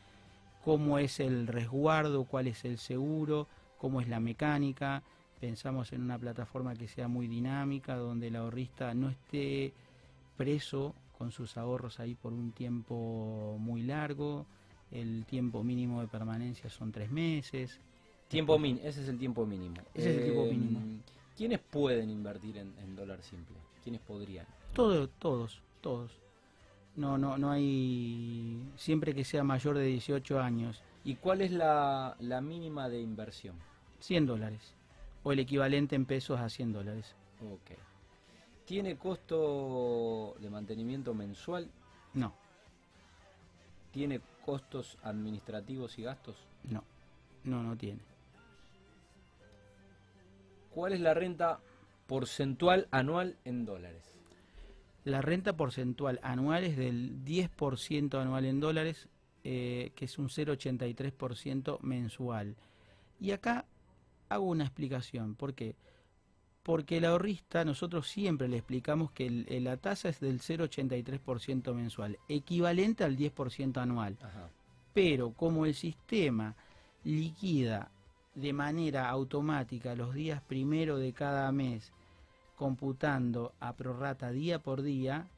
cómo 0.64 0.98
es 0.98 1.20
el 1.20 1.46
resguardo, 1.46 2.24
cuál 2.24 2.46
es 2.46 2.64
el 2.64 2.78
seguro, 2.78 3.48
cómo 3.78 4.00
es 4.00 4.08
la 4.08 4.20
mecánica. 4.20 5.02
Pensamos 5.40 5.92
en 5.92 6.02
una 6.02 6.18
plataforma 6.18 6.74
que 6.74 6.88
sea 6.88 7.08
muy 7.08 7.26
dinámica, 7.26 7.96
donde 7.96 8.28
el 8.28 8.36
ahorrista 8.36 8.94
no 8.94 9.10
esté 9.10 9.72
preso 10.36 10.94
con 11.18 11.32
sus 11.32 11.56
ahorros 11.56 12.00
ahí 12.00 12.14
por 12.14 12.32
un 12.32 12.52
tiempo 12.52 13.56
muy 13.58 13.82
largo 13.82 14.46
el 14.92 15.24
tiempo 15.24 15.64
mínimo 15.64 16.00
de 16.02 16.06
permanencia 16.06 16.68
son 16.68 16.92
tres 16.92 17.10
meses. 17.10 17.80
Tiempo 18.28 18.58
min 18.58 18.78
ese 18.84 19.02
es 19.02 19.08
el 19.08 19.18
tiempo 19.18 19.44
mínimo. 19.46 19.76
Ese 19.94 20.10
es 20.10 20.16
el 20.18 20.24
tiempo 20.24 20.44
eh, 20.44 20.50
mínimo. 20.50 20.80
¿Quiénes 21.36 21.60
pueden 21.60 22.10
invertir 22.10 22.58
en, 22.58 22.94
dólar 22.94 23.22
simple? 23.22 23.56
¿Quiénes 23.82 24.02
podrían? 24.02 24.46
Todos, 24.74 25.10
todos, 25.18 25.62
todos. 25.80 26.12
No, 26.97 27.16
no, 27.16 27.38
no 27.38 27.51
hay. 27.51 28.70
Siempre 28.76 29.14
que 29.14 29.24
sea 29.24 29.45
mayor 29.45 29.78
de 29.78 29.86
18 29.86 30.40
años. 30.40 30.82
¿Y 31.05 31.16
cuál 31.16 31.40
es 31.40 31.51
la, 31.51 32.16
la 32.20 32.40
mínima 32.40 32.88
de 32.88 33.01
inversión? 33.01 33.57
100 34.01 34.26
dólares. 34.26 34.74
O 35.24 35.32
el 35.32 35.38
equivalente 35.38 35.97
en 35.97 36.05
pesos 36.05 36.38
a 36.38 36.49
100 36.49 36.72
dólares. 36.72 37.14
Ok. 37.40 37.78
¿Tiene 38.66 38.97
costo 38.97 40.36
de 40.40 40.51
mantenimiento 40.51 41.14
mensual? 41.14 41.68
No. 42.14 42.34
¿Tiene 43.90 44.20
costos 44.45 44.99
administrativos 45.03 45.99
y 45.99 46.03
gastos? 46.03 46.36
No, 46.64 46.82
no, 47.45 47.62
no 47.62 47.76
tiene. 47.76 48.01
¿Cuál 50.74 50.95
es 50.95 51.01
la 51.01 51.12
renta 51.12 51.61
porcentual 52.07 52.88
anual 52.90 53.36
en 53.45 53.66
dólares? 53.66 54.11
La 55.05 55.20
renta 55.20 55.57
porcentual 55.57 56.20
anual 56.22 56.64
es 56.64 56.76
del 56.76 57.24
10% 57.24 58.20
anual 58.20 58.44
en 58.44 58.61
dólares, 58.61 59.09
eh, 59.42 59.90
que 59.96 60.05
es 60.05 60.18
un 60.18 60.28
0,83% 60.28 61.80
mensual. 61.80 62.57
Y 63.20 63.32
acá 63.32 63.64
hago 64.28 64.44
una 64.44 64.64
explicación. 64.64 65.34
¿Por 65.34 65.55
qué? 65.55 65.74
Porque 66.62 66.98
el 66.98 67.05
ahorrista, 67.05 67.64
nosotros 67.64 68.07
siempre 68.07 68.46
le 68.46 68.59
explicamos 68.59 69.11
que 69.11 69.28
la 69.28 69.76
tasa 69.76 70.09
es 70.09 70.20
del 70.20 70.40
0,83% 70.40 71.74
mensual, 71.74 72.18
equivalente 72.28 73.03
al 73.03 73.16
10% 73.16 73.78
anual. 73.78 74.16
Pero 74.94 75.32
como 75.32 75.66
el 75.66 75.74
sistema 75.74 76.55
liquida 77.03 77.90
de 78.34 78.53
manera 78.53 79.09
automática 79.09 79.94
los 79.94 80.14
días 80.14 80.40
primero 80.42 80.98
de 80.98 81.12
cada 81.12 81.50
mes, 81.50 81.92
computando 82.57 83.55
a 83.61 83.74
prorrata 83.74 84.30
día 84.30 84.61
por 84.61 84.82
día, 84.82 85.28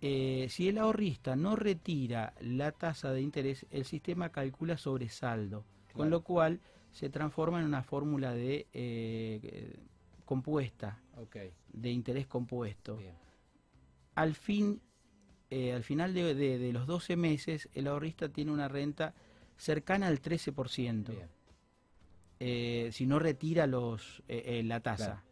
eh, 0.00 0.46
si 0.50 0.68
el 0.68 0.78
ahorrista 0.78 1.36
no 1.36 1.56
retira 1.56 2.34
la 2.40 2.72
tasa 2.72 3.12
de 3.12 3.20
interés, 3.20 3.66
el 3.70 3.84
sistema 3.84 4.30
calcula 4.30 4.76
sobre 4.76 5.08
saldo, 5.08 5.64
con 5.92 6.10
lo 6.10 6.22
cual 6.22 6.60
se 6.92 7.10
transforma 7.10 7.60
en 7.60 7.66
una 7.66 7.82
fórmula 7.82 8.32
de... 8.32 8.66
Eh, 8.72 9.76
compuesta, 10.26 10.98
de 11.72 11.90
interés 11.90 12.26
compuesto. 12.26 12.98
Al 14.16 14.34
fin, 14.34 14.82
eh, 15.48 15.72
al 15.72 15.84
final 15.84 16.12
de, 16.12 16.70
los 16.72 16.86
12 16.86 17.16
meses, 17.16 17.70
el 17.72 17.86
ahorrista 17.86 18.28
tiene 18.28 18.50
una 18.50 18.68
renta 18.68 19.14
cercana 19.56 20.08
al 20.08 20.20
13%. 20.20 21.14
Eh, 22.38 22.90
si 22.92 23.06
no 23.06 23.18
retira 23.18 23.66
los 23.66 24.22
eh, 24.28 24.62
la 24.62 24.80
tasa. 24.80 25.24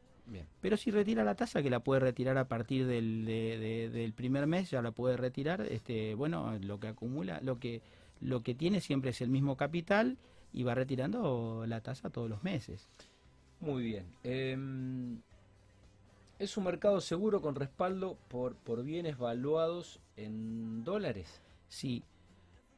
Pero 0.60 0.76
si 0.76 0.90
retira 0.90 1.22
la 1.22 1.34
tasa, 1.34 1.62
que 1.62 1.70
la 1.70 1.80
puede 1.80 2.00
retirar 2.00 2.38
a 2.38 2.48
partir 2.48 2.86
del, 2.86 3.26
del 3.26 4.12
primer 4.14 4.46
mes, 4.46 4.70
ya 4.70 4.80
la 4.80 4.90
puede 4.90 5.16
retirar, 5.16 5.60
este, 5.60 6.14
bueno, 6.14 6.58
lo 6.60 6.80
que 6.80 6.88
acumula, 6.88 7.40
lo 7.42 7.58
que, 7.58 7.82
lo 8.20 8.42
que 8.42 8.54
tiene 8.54 8.80
siempre 8.80 9.10
es 9.10 9.20
el 9.20 9.28
mismo 9.28 9.56
capital 9.56 10.16
y 10.52 10.62
va 10.62 10.74
retirando 10.74 11.64
la 11.66 11.80
tasa 11.82 12.10
todos 12.10 12.30
los 12.30 12.42
meses. 12.42 12.88
Muy 13.60 13.82
bien. 13.82 14.06
Em, 14.22 15.20
¿Es 16.38 16.56
un 16.56 16.64
mercado 16.64 17.00
seguro 17.00 17.40
con 17.40 17.54
respaldo 17.54 18.18
por, 18.28 18.56
por 18.56 18.82
bienes 18.82 19.18
valuados 19.18 20.00
en 20.16 20.84
dólares? 20.84 21.40
Sí. 21.68 22.02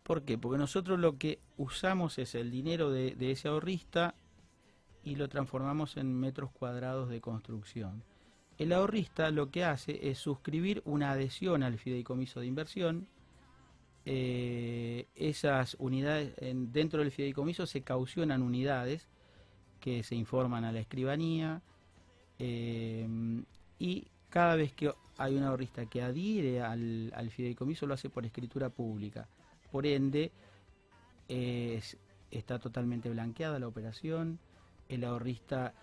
¿Por 0.02 0.22
qué? 0.22 0.38
Porque 0.38 0.58
nosotros 0.58 0.98
lo 0.98 1.18
que 1.18 1.40
usamos 1.56 2.18
es 2.18 2.34
el 2.34 2.50
dinero 2.50 2.90
de, 2.90 3.16
ese 3.18 3.48
ahorrista 3.48 4.14
y 5.06 5.14
lo 5.14 5.28
transformamos 5.28 5.96
en 5.96 6.12
metros 6.12 6.50
cuadrados 6.50 7.08
de 7.08 7.20
construcción. 7.20 8.02
El 8.58 8.72
ahorrista 8.72 9.30
lo 9.30 9.52
que 9.52 9.62
hace 9.62 10.10
es 10.10 10.18
suscribir 10.18 10.82
una 10.84 11.12
adhesión 11.12 11.62
al 11.62 11.78
fideicomiso 11.78 12.40
de 12.40 12.46
inversión. 12.46 13.06
Eh, 14.04 15.06
esas 15.14 15.76
unidades, 15.78 16.34
dentro 16.72 17.00
del 17.00 17.12
fideicomiso 17.12 17.66
se 17.66 17.82
caucionan 17.82 18.42
unidades 18.42 19.08
que 19.78 20.02
se 20.02 20.16
informan 20.16 20.64
a 20.64 20.72
la 20.72 20.80
escribanía 20.80 21.62
eh, 22.40 23.06
y 23.78 24.08
cada 24.28 24.56
vez 24.56 24.72
que 24.72 24.92
hay 25.18 25.36
un 25.36 25.44
ahorrista 25.44 25.86
que 25.86 26.02
adhiere 26.02 26.62
al, 26.62 27.30
fideicomiso 27.30 27.86
lo 27.86 27.94
hace 27.94 28.10
por 28.10 28.26
escritura 28.26 28.70
pública. 28.70 29.28
Por 29.70 29.86
ende, 29.86 30.32
está 31.28 32.58
totalmente 32.58 33.08
blanqueada 33.08 33.60
la 33.60 33.68
operación, 33.68 34.40
el 34.88 35.04
ahorrista 35.04 35.74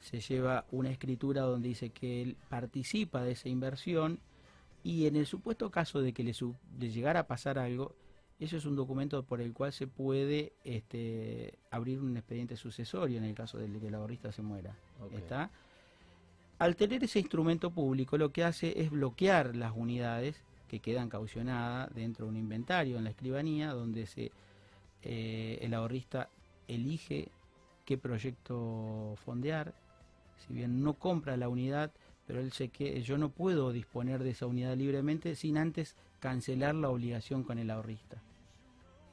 se 0.00 0.20
lleva 0.20 0.64
una 0.70 0.90
escritura 0.90 1.42
donde 1.42 1.68
dice 1.68 1.90
que 1.90 2.22
él 2.22 2.36
participa 2.48 3.22
de 3.22 3.32
esa 3.32 3.48
inversión 3.48 4.20
y 4.82 5.06
en 5.06 5.16
el 5.16 5.26
supuesto 5.26 5.70
caso 5.70 6.00
de 6.00 6.12
que 6.12 6.22
le, 6.22 6.32
le 6.78 6.90
llegara 6.90 7.20
a 7.20 7.26
pasar 7.26 7.58
algo, 7.58 7.94
eso 8.38 8.56
es 8.56 8.64
un 8.64 8.76
documento 8.76 9.22
por 9.24 9.40
el 9.40 9.52
cual 9.52 9.72
se 9.72 9.86
puede 9.86 10.52
este, 10.64 11.58
abrir 11.70 12.00
un 12.00 12.16
expediente 12.16 12.56
sucesorio 12.56 13.18
en 13.18 13.24
el 13.24 13.34
caso 13.34 13.58
de 13.58 13.68
que 13.80 13.88
el 13.88 13.94
ahorrista 13.94 14.30
se 14.30 14.42
muera. 14.42 14.76
¿Está? 15.12 15.50
Al 16.58 16.76
tener 16.76 17.02
ese 17.02 17.18
instrumento 17.18 17.70
público, 17.70 18.16
lo 18.16 18.32
que 18.32 18.44
hace 18.44 18.80
es 18.80 18.90
bloquear 18.90 19.56
las 19.56 19.72
unidades 19.74 20.42
que 20.68 20.80
quedan 20.80 21.08
caucionadas 21.08 21.92
dentro 21.94 22.26
de 22.26 22.30
un 22.30 22.36
inventario 22.36 22.98
en 22.98 23.04
la 23.04 23.10
escribanía, 23.10 23.72
donde 23.72 24.06
se, 24.06 24.30
eh, 25.02 25.58
el 25.60 25.74
ahorrista 25.74 26.28
elige 26.68 27.30
qué 27.88 27.96
proyecto 27.96 29.14
fondear. 29.24 29.72
Si 30.36 30.52
bien 30.52 30.82
no 30.82 30.92
compra 30.92 31.38
la 31.38 31.48
unidad, 31.48 31.90
pero 32.26 32.38
él 32.38 32.52
sé 32.52 32.68
que 32.68 33.00
yo 33.00 33.16
no 33.16 33.30
puedo 33.30 33.72
disponer 33.72 34.22
de 34.22 34.30
esa 34.30 34.44
unidad 34.44 34.76
libremente 34.76 35.34
sin 35.34 35.56
antes 35.56 35.96
cancelar 36.20 36.74
la 36.74 36.90
obligación 36.90 37.44
con 37.44 37.58
el 37.58 37.70
ahorrista. 37.70 38.22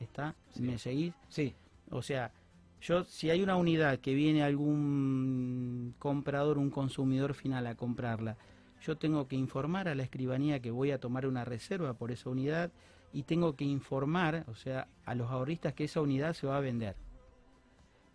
¿Está? 0.01 0.36
¿Me 0.59 0.78
seguís? 0.78 1.13
Sí. 1.30 1.55
O 1.89 2.01
sea, 2.01 2.34
yo 2.82 3.05
si 3.05 3.30
hay 3.30 3.41
una 3.41 3.55
unidad 3.55 3.99
que 3.99 4.13
viene 4.13 4.43
algún 4.43 5.95
comprador, 5.97 6.57
un 6.57 6.69
consumidor 6.69 7.34
final 7.34 7.67
a 7.67 7.76
comprarla, 7.76 8.36
yo 8.82 8.97
tengo 8.97 9.30
que 9.30 9.38
informar 9.38 9.88
a 9.88 9.95
la 9.95 10.03
escribanía 10.03 10.59
que 10.59 10.71
voy 10.71 10.91
a 10.91 10.99
tomar 10.99 11.28
una 11.28 11.45
reserva 11.45 11.93
por 11.93 12.11
esa 12.11 12.30
unidad 12.30 12.73
y 13.13 13.23
tengo 13.23 13.55
que 13.55 13.63
informar, 13.63 14.43
o 14.49 14.55
sea, 14.55 14.89
a 15.05 15.15
los 15.15 15.32
ahorristas 15.32 15.73
que 15.76 15.86
esa 15.86 16.01
unidad 16.01 16.34
se 16.34 16.45
va 16.45 16.57
a 16.57 16.59
vender. 16.59 16.97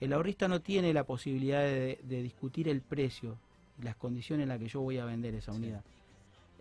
El 0.01 0.15
ahorrista 0.15 0.49
no 0.49 0.61
tiene 0.61 0.95
la 0.95 1.05
posibilidad 1.05 1.63
de, 1.63 1.99
discutir 2.03 2.69
el 2.69 2.81
precio 2.81 3.39
y 3.79 3.85
las 3.85 3.97
condiciones 3.97 4.45
en 4.45 4.49
las 4.49 4.59
que 4.59 4.69
yo 4.69 4.81
voy 4.81 4.99
a 4.99 5.05
vender 5.05 5.35
esa 5.35 5.53
unidad. 5.53 5.85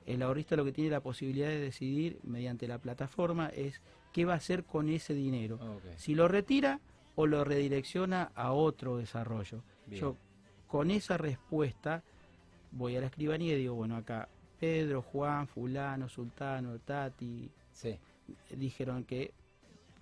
El 0.05 0.21
ahorrista 0.21 0.55
lo 0.55 0.65
que 0.65 0.73
tiene 0.73 0.89
la 0.89 1.01
posibilidad 1.01 1.47
de 1.47 1.59
decidir 1.59 2.19
mediante 2.23 2.67
la 2.67 2.79
plataforma 2.79 3.47
es 3.47 3.81
qué 4.11 4.25
va 4.25 4.33
a 4.33 4.37
hacer 4.37 4.65
con 4.65 4.89
ese 4.89 5.13
dinero. 5.13 5.59
Si 5.95 6.15
lo 6.15 6.27
retira 6.27 6.81
o 7.15 7.27
lo 7.27 7.43
redirecciona 7.43 8.31
a 8.35 8.51
otro 8.51 8.97
desarrollo. 8.97 9.63
Yo 9.87 10.17
con 10.67 10.91
esa 10.91 11.17
respuesta 11.17 12.03
voy 12.71 12.95
a 12.95 13.01
la 13.01 13.07
escribanía 13.07 13.53
y 13.53 13.59
digo, 13.59 13.75
bueno, 13.75 13.95
acá 13.95 14.29
Pedro, 14.59 15.01
Juan, 15.01 15.47
fulano, 15.47 16.09
sultano, 16.09 16.77
Tati, 16.79 17.49
dijeron 18.51 19.03
que 19.03 19.31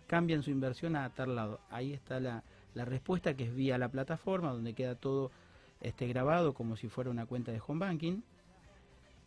cambian 0.08 0.42
su 0.42 0.52
inversión 0.52 0.96
a 0.96 1.10
tal 1.10 1.36
lado. 1.36 1.60
Ahí 1.70 1.94
está 1.94 2.20
la, 2.20 2.44
la 2.78 2.86
respuesta 2.86 3.36
que 3.36 3.46
es 3.46 3.56
vía 3.56 3.78
la 3.78 3.90
plataforma, 3.90 4.54
donde 4.54 4.74
queda 4.74 4.96
todo 4.96 5.32
este, 5.82 6.08
grabado 6.08 6.54
como 6.54 6.78
si 6.78 6.88
fuera 6.88 7.10
una 7.10 7.26
cuenta 7.26 7.52
de 7.52 7.60
home 7.66 7.86
banking. 7.86 8.22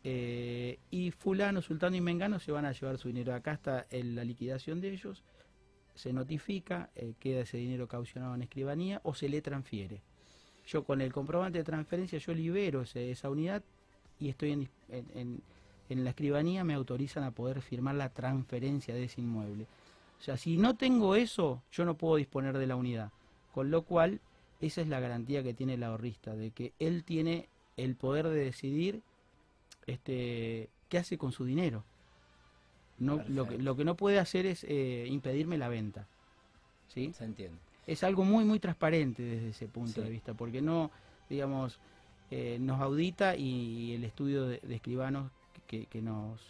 Eh, 0.04 0.78
y 0.90 1.10
fulano, 1.10 1.60
sultano 1.60 1.96
y 1.96 2.00
mengano 2.00 2.38
se 2.38 2.52
van 2.52 2.64
a 2.64 2.72
llevar 2.72 2.96
su 2.96 3.08
dinero. 3.08 3.34
Acá 3.34 3.52
está 3.52 3.86
la 3.90 4.24
liquidación 4.24 4.80
de 4.80 4.92
ellos, 4.92 5.24
se 5.94 6.12
notifica, 6.12 6.90
eh, 6.94 7.14
queda 7.18 7.40
ese 7.40 7.58
dinero 7.58 7.88
caucionado 7.88 8.34
en 8.34 8.42
escribanía 8.42 9.00
o 9.02 9.14
se 9.14 9.28
le 9.28 9.42
transfiere. 9.42 10.00
Yo 10.66 10.84
con 10.84 11.00
el 11.00 11.12
comprobante 11.12 11.58
de 11.58 11.64
transferencia 11.64 12.18
yo 12.18 12.32
libero 12.32 12.82
esa 12.82 13.28
unidad 13.28 13.64
y 14.20 14.28
estoy 14.28 14.52
en, 14.52 14.68
en, 14.88 16.04
la 16.04 16.10
escribanía, 16.10 16.62
me 16.62 16.74
autorizan 16.74 17.24
a 17.24 17.32
poder 17.32 17.60
firmar 17.62 17.96
la 17.96 18.10
transferencia 18.10 18.94
de 18.94 19.04
ese 19.04 19.20
inmueble. 19.20 19.66
O 20.20 20.22
sea, 20.22 20.36
si 20.36 20.56
no 20.56 20.76
tengo 20.76 21.16
eso, 21.16 21.62
yo 21.72 21.84
no 21.84 21.96
puedo 21.96 22.16
disponer 22.16 22.56
de 22.56 22.66
la 22.68 22.76
unidad. 22.76 23.10
Con 23.52 23.70
lo 23.70 23.82
cual, 23.82 24.20
esa 24.60 24.80
es 24.80 24.88
la 24.88 25.00
garantía 25.00 25.42
que 25.42 25.54
tiene 25.54 25.74
el 25.74 25.82
ahorrista, 25.82 26.34
de 26.34 26.50
que 26.50 26.72
él 26.78 27.04
tiene 27.04 27.48
el 27.76 27.96
poder 27.96 28.28
de 28.28 28.44
decidir 28.44 29.02
este, 29.86 30.68
qué 30.88 30.98
hace 30.98 31.18
con 31.18 31.32
su 31.32 31.44
dinero. 31.44 31.84
No, 32.98 33.22
lo, 33.28 33.48
que, 33.48 33.56
lo 33.56 33.76
que 33.76 33.84
no 33.84 33.96
puede 33.96 34.18
hacer 34.18 34.44
es 34.44 34.64
eh, 34.64 35.06
impedirme 35.08 35.56
la 35.56 35.68
venta. 35.68 36.06
¿sí? 36.88 37.12
Se 37.14 37.24
entiende. 37.24 37.58
Es 37.86 38.04
algo 38.04 38.24
muy, 38.24 38.44
muy 38.44 38.58
transparente 38.58 39.22
desde 39.22 39.48
ese 39.48 39.66
punto 39.68 40.02
de 40.02 40.10
vista, 40.10 40.34
porque 40.34 40.60
no, 40.60 40.90
digamos, 41.30 41.80
eh, 42.30 42.58
nos 42.60 42.80
audita 42.80 43.36
y 43.36 43.94
el 43.94 44.04
estudio 44.04 44.46
de, 44.46 44.60
escribanos 44.68 45.32
que, 45.66 45.86
que, 45.86 46.02
nos, 46.02 46.40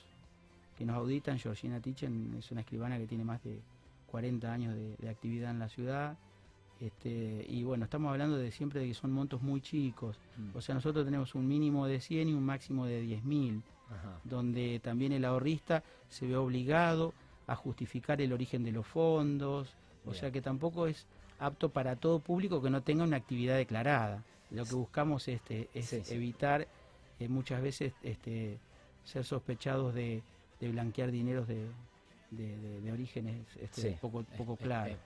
que 0.77 0.85
nos 0.85 0.97
auditan, 0.97 1.39
Georgina 1.39 1.81
Tichen 1.81 2.35
es 2.37 2.51
una 2.51 2.63
escribana 2.63 2.99
que 2.99 3.07
tiene 3.07 3.25
más 3.25 3.43
de 3.45 3.61
40 4.11 4.53
años 4.53 4.75
de 4.99 5.09
actividad 5.09 5.53
en 5.53 5.61
la 5.61 5.69
ciudad, 5.69 6.19
este, 6.81 7.45
y 7.47 7.63
bueno, 7.63 7.85
estamos 7.85 8.11
hablando 8.11 8.39
de 8.39 8.51
siempre 8.51 8.81
de 8.81 8.89
que 8.89 8.95
son 8.95 9.13
montos 9.13 9.43
muy 9.43 9.61
chicos. 9.61 10.17
Mm. 10.37 10.57
O 10.57 10.61
sea, 10.63 10.75
nosotros 10.75 11.05
tenemos 11.05 11.35
un 11.35 11.47
mínimo 11.47 11.87
de 11.87 12.01
100 12.01 12.31
y 12.31 12.33
un 12.33 12.45
máximo 12.45 12.87
de 12.87 13.05
10.000, 13.05 13.63
donde 14.25 14.81
también 14.81 15.13
el 15.13 15.25
ahorrista 15.25 15.83
se 16.09 16.27
ve 16.27 16.37
obligado 16.37 17.13
a 17.47 17.57
justificar 17.57 18.21
el 18.21 18.33
origen 18.33 18.63
de 18.65 18.73
los 18.73 18.87
fondos. 18.87 19.75
O 20.07 20.15
sea 20.15 20.31
que 20.31 20.41
tampoco 20.41 20.87
es 20.87 21.07
apto 21.39 21.69
para 21.69 21.97
todo 21.97 22.21
público 22.21 22.63
que 22.63 22.71
no 22.71 22.83
tenga 22.83 23.05
una 23.05 23.19
actividad 23.19 23.57
declarada. 23.57 24.25
Lo 24.51 24.65
que 24.65 24.75
buscamos 24.75 25.29
este, 25.29 25.69
es 25.75 25.93
evitar 26.11 26.67
eh, 27.19 27.29
muchas 27.29 27.63
veces 27.63 27.93
este, 28.03 28.59
ser 29.05 29.25
sospechados 29.25 29.95
de, 29.95 30.23
de 30.61 30.71
blanquear 30.71 31.11
dineros 31.11 31.47
de, 31.47 31.67
de, 32.31 32.93
orígenes 32.93 33.47
este, 33.61 33.99
poco, 34.01 34.25
poco 34.37 34.57
claros. 34.57 34.97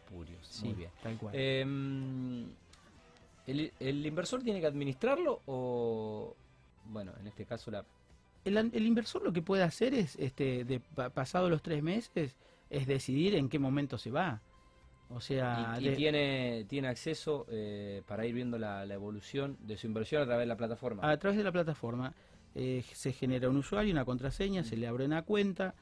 muy 0.63 0.75
bien. 0.75 0.91
Tal 1.03 1.17
cual. 1.17 1.35
Em, 1.35 2.47
¿el, 3.47 4.07
inversor 4.07 4.43
tiene 4.43 4.61
que 4.61 4.67
administrarlo 4.67 5.41
o, 5.47 6.35
bueno, 6.87 7.13
en 7.21 7.27
este 7.27 7.45
caso 7.45 7.71
la... 7.71 7.85
El, 8.45 8.87
inversor 8.87 9.23
lo 9.23 9.33
que 9.33 9.41
puede 9.41 9.63
hacer 9.63 9.95
es, 9.95 10.17
este, 10.17 10.65
de, 10.65 10.81
pasado 10.81 11.49
los 11.49 11.63
tres 11.63 11.83
meses, 11.83 12.37
es 12.69 12.87
decidir 12.87 13.35
en 13.37 13.49
qué 13.49 13.59
momento 13.59 13.97
se 13.97 14.11
va. 14.11 14.43
O 15.09 15.21
sea, 15.21 15.79
y, 15.81 15.95
tiene, 15.95 16.65
tiene 16.69 16.89
acceso 16.89 17.47
eh, 17.49 18.03
para 18.07 18.27
ir 18.27 18.35
viendo 18.35 18.59
la, 18.59 18.85
evolución 18.85 19.57
de 19.61 19.79
su 19.79 19.87
inversión 19.87 20.21
a 20.21 20.27
través 20.27 20.43
de 20.43 20.47
la 20.47 20.57
plataforma. 20.57 21.11
A 21.11 21.17
través 21.17 21.39
de 21.39 21.45
la 21.45 21.53
plataforma 21.53 22.13
eh, 22.55 22.85
se 22.93 23.13
genera 23.13 23.49
un 23.49 23.57
usuario, 23.57 23.93
una 23.93 24.05
contraseña, 24.05 24.63
se 24.63 24.77
le 24.77 24.87
abre 24.87 25.07
una 25.07 25.23
cuenta, 25.23 25.75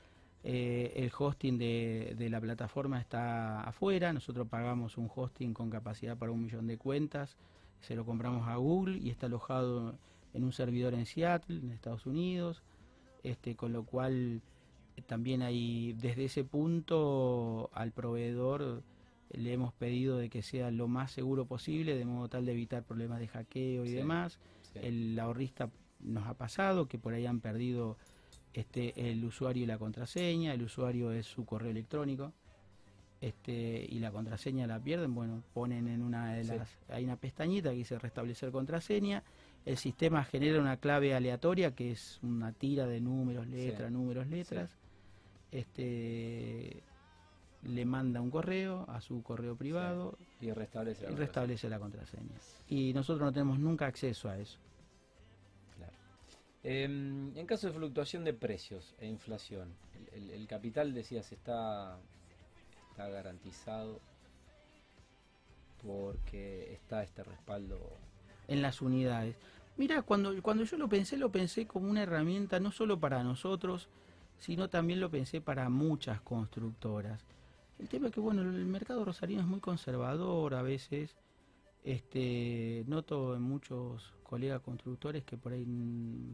eh, 0.44 0.92
el 0.96 1.12
hosting 1.16 1.58
de, 1.58 2.28
la 2.30 2.40
plataforma 2.40 3.00
está 3.00 3.62
afuera, 3.62 4.12
nosotros 4.12 4.48
pagamos 4.48 4.98
un 4.98 5.10
hosting 5.14 5.54
con 5.54 5.70
capacidad 5.70 6.16
para 6.16 6.32
un 6.32 6.42
millón 6.42 6.66
de 6.66 6.78
cuentas, 6.78 7.36
se 7.80 7.94
lo 7.94 8.04
compramos 8.04 8.48
a 8.48 8.56
Google 8.56 8.98
y 8.98 9.10
está 9.10 9.26
alojado 9.26 9.94
en 10.34 10.44
un 10.44 10.52
servidor 10.52 10.94
en 10.94 11.06
Seattle, 11.06 11.60
en 11.60 11.72
Estados 11.72 12.06
Unidos, 12.06 12.62
este, 13.22 13.54
con 13.54 13.72
lo 13.72 13.84
cual 13.84 14.40
también 15.06 15.42
hay 15.42 15.94
desde 15.94 16.24
ese 16.24 16.44
punto 16.44 17.70
al 17.72 17.92
proveedor 17.92 18.82
le 19.32 19.52
hemos 19.52 19.72
pedido 19.72 20.18
de 20.18 20.28
que 20.28 20.42
sea 20.42 20.70
lo 20.70 20.88
más 20.88 21.10
seguro 21.10 21.46
posible, 21.46 21.96
de 21.96 22.04
modo 22.04 22.28
tal 22.28 22.44
de 22.44 22.52
evitar 22.52 22.82
problemas 22.82 23.18
de 23.18 23.28
hackeo 23.28 23.84
y 23.84 23.90
demás. 23.90 24.38
El 24.74 25.18
ahorrista 25.18 25.70
nos 26.00 26.26
ha 26.26 26.34
pasado 26.34 26.86
que 26.86 26.98
por 26.98 27.14
ahí 27.14 27.26
han 27.26 27.40
perdido 27.40 27.96
este, 28.54 29.10
el 29.10 29.24
usuario 29.24 29.64
y 29.64 29.66
la 29.66 29.78
contraseña, 29.78 30.52
el 30.54 30.62
usuario 30.62 31.12
es 31.12 31.26
su 31.26 31.44
correo 31.44 31.70
electrónico, 31.70 32.32
este, 33.20 33.86
y 33.88 34.00
la 34.00 34.10
contraseña 34.10 34.66
la 34.66 34.80
pierden, 34.80 35.14
bueno, 35.14 35.42
ponen 35.54 35.86
en 35.86 36.02
una 36.02 36.34
de 36.34 36.44
las, 36.44 36.68
hay 36.88 37.04
una 37.04 37.16
pestañita 37.16 37.70
que 37.70 37.76
dice 37.76 37.98
restablecer 37.98 38.50
contraseña, 38.50 39.22
el 39.64 39.76
sistema 39.76 40.24
genera 40.24 40.60
una 40.60 40.76
clave 40.76 41.14
aleatoria 41.14 41.72
que 41.72 41.92
es 41.92 42.18
una 42.22 42.52
tira 42.52 42.86
de 42.86 43.00
números, 43.00 43.46
letras, 43.46 43.92
números, 43.92 44.26
letras, 44.26 44.76
este 45.52 46.82
le 47.62 47.84
manda 47.84 48.20
un 48.20 48.30
correo 48.30 48.84
a 48.88 49.00
su 49.00 49.22
correo 49.22 49.54
privado 49.54 50.18
y 50.40 50.50
restablece 50.50 51.06
y 51.10 51.14
restablece 51.14 51.68
la 51.68 51.78
contraseña. 51.78 52.34
Y 52.68 52.92
nosotros 52.92 53.24
no 53.24 53.32
tenemos 53.32 53.58
nunca 53.60 53.86
acceso 53.86 54.28
a 54.28 54.36
eso. 54.38 54.58
Em, 56.64 57.36
en 57.36 57.46
caso 57.46 57.66
de 57.66 57.72
fluctuación 57.72 58.24
de 58.24 58.34
precios 58.34 58.94
e 58.98 59.06
inflación, 59.06 59.74
el, 60.12 60.46
capital, 60.46 60.94
decías, 60.94 61.32
está, 61.32 61.98
está 62.90 63.08
garantizado 63.08 64.00
porque 65.82 66.72
está 66.72 67.02
este 67.02 67.24
respaldo. 67.24 67.80
En 68.46 68.62
las 68.62 68.80
unidades. 68.80 69.36
Mira, 69.76 70.02
cuando, 70.02 70.40
cuando 70.42 70.64
yo 70.64 70.76
lo 70.76 70.88
pensé, 70.88 71.16
lo 71.16 71.32
pensé 71.32 71.66
como 71.66 71.90
una 71.90 72.02
herramienta 72.02 72.60
no 72.60 72.70
solo 72.70 73.00
para 73.00 73.22
nosotros, 73.24 73.88
sino 74.38 74.68
también 74.68 75.00
lo 75.00 75.10
pensé 75.10 75.40
para 75.40 75.68
muchas 75.68 76.20
constructoras. 76.20 77.24
El 77.78 77.88
tema 77.88 78.08
es 78.08 78.12
que, 78.12 78.20
bueno, 78.20 78.42
el 78.42 78.66
mercado 78.66 79.04
rosarino 79.04 79.40
es 79.40 79.46
muy 79.46 79.60
conservador 79.60 80.54
a 80.54 80.62
veces. 80.62 81.16
Este, 81.84 82.84
noto 82.86 83.34
en 83.34 83.42
muchos 83.42 84.12
colegas 84.32 84.62
constructores 84.62 85.24
que 85.24 85.36
por 85.36 85.52
ahí 85.52 85.62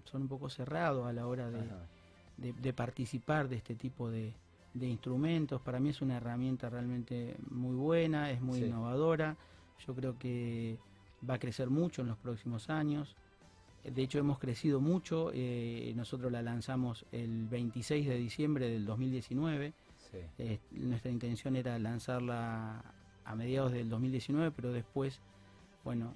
son 0.05 0.23
un 0.23 0.29
poco 0.29 0.49
cerrados 0.49 1.05
a 1.09 1.13
la 1.13 1.27
hora 1.27 1.51
de, 1.51 2.73
participar 2.73 3.49
de 3.49 3.57
este 3.57 3.75
tipo 3.75 4.09
de, 4.09 4.33
instrumentos. 4.81 5.61
Para 5.61 5.81
mí 5.81 5.89
es 5.89 6.01
una 6.01 6.19
herramienta 6.19 6.71
realmente 6.71 7.35
muy 7.51 7.75
buena, 7.75 8.31
es 8.31 8.41
muy 8.41 8.61
innovadora. 8.61 9.37
Yo 9.85 9.97
creo 9.97 10.17
que 10.17 10.79
va 11.29 11.35
a 11.35 11.39
crecer 11.41 11.71
mucho 11.71 12.03
en 12.03 12.07
los 12.07 12.17
próximos 12.19 12.71
años. 12.71 13.17
De 13.83 14.01
hecho, 14.01 14.21
hemos 14.21 14.39
crecido 14.39 14.81
mucho. 14.81 15.33
Eh, 15.35 15.93
nosotros 15.97 16.31
la 16.31 16.41
lanzamos 16.41 17.05
el 17.11 17.49
26 17.49 18.07
de 18.07 18.17
diciembre 18.17 18.71
del 18.71 18.87
2019. 18.87 19.73
Eh, 20.39 20.61
nuestra 20.71 21.11
intención 21.11 21.57
era 21.57 21.77
lanzarla 21.81 22.95
a 23.25 23.35
mediados 23.35 23.73
del 23.73 23.89
2019, 23.89 24.53
pero 24.53 24.71
después, 24.71 25.21
bueno, 25.83 26.15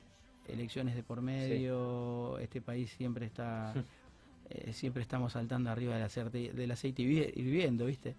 elecciones 0.48 0.94
de 0.94 1.02
por 1.02 1.22
medio, 1.22 2.38
este 2.38 2.60
país 2.60 2.90
siempre 2.90 3.26
está, 3.26 3.72
eh, 4.50 4.72
siempre 4.72 5.02
estamos 5.02 5.32
saltando 5.32 5.70
arriba 5.70 5.94
del 5.94 6.04
aceite, 6.04 6.52
del 6.52 6.70
aceite 6.70 7.02
y 7.02 7.06
viviendo, 7.42 7.86
¿viste? 7.86 8.14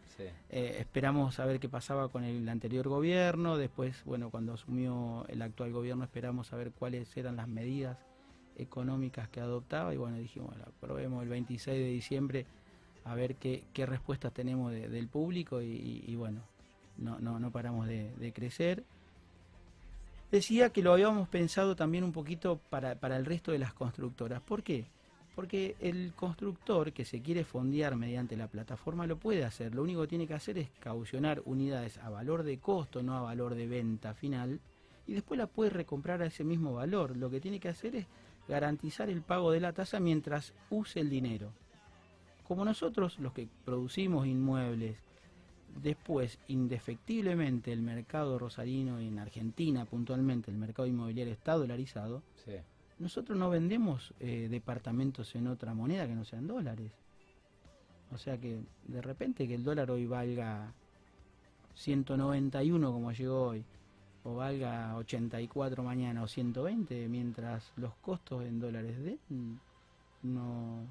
Eh, 0.50 0.78
esperamos 0.80 1.40
a 1.40 1.46
ver 1.46 1.60
qué 1.60 1.70
pasaba 1.70 2.10
con 2.10 2.24
el 2.24 2.48
anterior 2.48 2.88
gobierno, 2.88 3.58
después, 3.58 4.04
bueno, 4.06 4.30
cuando 4.30 4.54
asumió 4.54 5.26
el 5.28 5.42
actual 5.42 5.72
gobierno 5.72 6.04
esperamos 6.04 6.54
a 6.54 6.58
ver 6.58 6.72
cuáles 6.72 7.16
eran 7.18 7.36
las 7.36 7.48
medidas 7.48 7.98
económicas 8.56 9.30
que 9.30 9.40
adoptaba 9.40 9.94
y 9.94 9.98
bueno, 9.98 10.18
dijimos, 10.18 10.50
bueno, 10.50 10.66
probemos 10.80 11.24
el 11.24 11.30
26 11.30 11.78
de 11.78 11.88
diciembre 11.90 12.46
a 13.04 13.16
ver 13.16 13.36
qué, 13.36 13.64
qué 13.74 13.86
respuestas 13.86 14.32
tenemos 14.32 14.72
del 14.72 15.08
público 15.08 15.62
y, 15.62 16.16
bueno, 16.16 16.42
no, 16.98 17.20
no, 17.20 17.38
no 17.40 17.52
paramos 17.52 17.86
de 17.88 18.32
crecer. 18.34 18.84
Decía 20.34 20.72
que 20.72 20.82
lo 20.82 20.94
habíamos 20.94 21.30
pensado 21.30 21.76
también 21.76 22.04
un 22.04 22.12
poquito 22.12 22.60
para, 22.72 22.94
el 22.94 23.24
resto 23.24 23.52
de 23.52 23.60
las 23.60 23.72
constructoras. 23.72 24.42
¿Por 24.42 24.64
qué? 24.64 24.88
Porque 25.36 25.76
el 25.80 26.14
constructor 26.16 26.92
que 26.92 27.06
se 27.06 27.22
quiere 27.22 27.44
fondear 27.44 27.96
mediante 27.96 28.36
la 28.36 28.48
plataforma 28.48 29.06
lo 29.06 29.18
puede 29.18 29.46
hacer. 29.46 29.76
Lo 29.76 29.84
único 29.84 30.02
que 30.02 30.08
tiene 30.08 30.26
que 30.26 30.34
hacer 30.34 30.58
es 30.58 30.70
caucionar 30.80 31.44
unidades 31.46 32.00
a 32.00 32.10
valor 32.10 32.42
de 32.42 32.58
costo, 32.58 33.04
no 33.04 33.16
a 33.16 33.22
valor 33.22 33.54
de 33.54 33.68
venta 33.68 34.16
final, 34.16 34.60
y 35.06 35.14
después 35.14 35.38
la 35.38 35.46
puede 35.46 35.70
recomprar 35.70 36.24
a 36.24 36.26
ese 36.26 36.44
mismo 36.44 36.74
valor. 36.74 37.16
Lo 37.16 37.30
que 37.30 37.40
tiene 37.40 37.60
que 37.60 37.70
hacer 37.70 37.96
es 37.96 38.08
garantizar 38.48 39.12
el 39.12 39.22
pago 39.22 39.52
de 39.52 39.60
la 39.60 39.72
tasa 39.72 40.00
mientras 40.00 40.56
use 40.72 41.00
el 41.00 41.12
dinero. 41.12 41.52
Como 42.48 42.66
nosotros, 42.66 43.20
los 43.20 43.34
que 43.34 43.48
producimos 43.66 44.26
inmuebles, 44.26 44.98
después, 45.82 46.40
indefectiblemente, 46.48 47.72
el 47.72 47.82
mercado 47.82 48.38
rosarino 48.38 49.00
en 49.00 49.20
Argentina, 49.20 49.86
puntualmente, 49.86 50.52
el 50.52 50.58
mercado 50.58 50.88
inmobiliario 50.88 51.34
está 51.34 51.54
dolarizado. 51.54 52.22
Nosotros 53.00 53.38
no 53.38 53.50
vendemos 53.50 54.14
eh, 54.20 54.48
departamentos 54.50 55.36
en 55.36 55.48
otra 55.48 55.74
moneda 55.74 56.08
que 56.08 56.16
no 56.16 56.26
sean 56.26 56.48
dólares. 56.48 56.92
O 58.12 58.18
sea 58.18 58.38
que 58.38 58.62
de 58.88 59.02
repente 59.02 59.48
que 59.48 59.56
el 59.56 59.64
dólar 59.64 59.90
hoy 59.90 60.06
valga 60.06 60.72
191 61.76 62.92
como 62.92 63.12
llegó 63.12 63.48
hoy, 63.48 63.66
o 64.24 64.36
valga 64.36 64.96
84 64.98 65.84
mañana 65.84 66.24
o 66.24 66.28
120, 66.28 67.10
mientras 67.10 67.72
los 67.76 67.94
costos 67.96 68.46
en 68.46 68.60
dólares 68.60 69.04
de 69.04 69.18
no, 70.22 70.88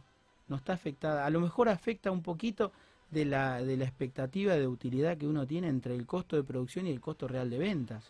no 0.49 0.57
está 0.57 0.75
afectada. 0.75 1.25
A 1.25 1.31
lo 1.31 1.41
mejor 1.41 1.69
afecta 1.69 2.11
un 2.11 2.23
poquito 2.23 2.73
de 3.13 3.27
la, 3.27 3.63
de 3.63 3.77
la 3.77 3.85
expectativa 3.85 4.55
de 4.55 4.67
utilidad 4.67 5.19
que 5.19 5.27
uno 5.27 5.47
tiene 5.47 5.69
entre 5.69 5.95
el 5.95 6.07
costo 6.07 6.35
de 6.35 6.43
producción 6.43 6.87
y 6.87 6.91
el 6.91 7.01
costo 7.01 7.29
real 7.29 7.51
de 7.51 7.59
venta. 7.59 8.01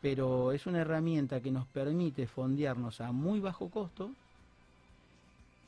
Pero 0.00 0.52
es 0.52 0.66
una 0.66 0.80
herramienta 0.80 1.40
que 1.40 1.50
nos 1.50 1.66
permite 1.66 2.26
fondearnos 2.26 3.00
a 3.00 3.12
muy 3.12 3.40
bajo 3.40 3.68
costo 3.68 4.12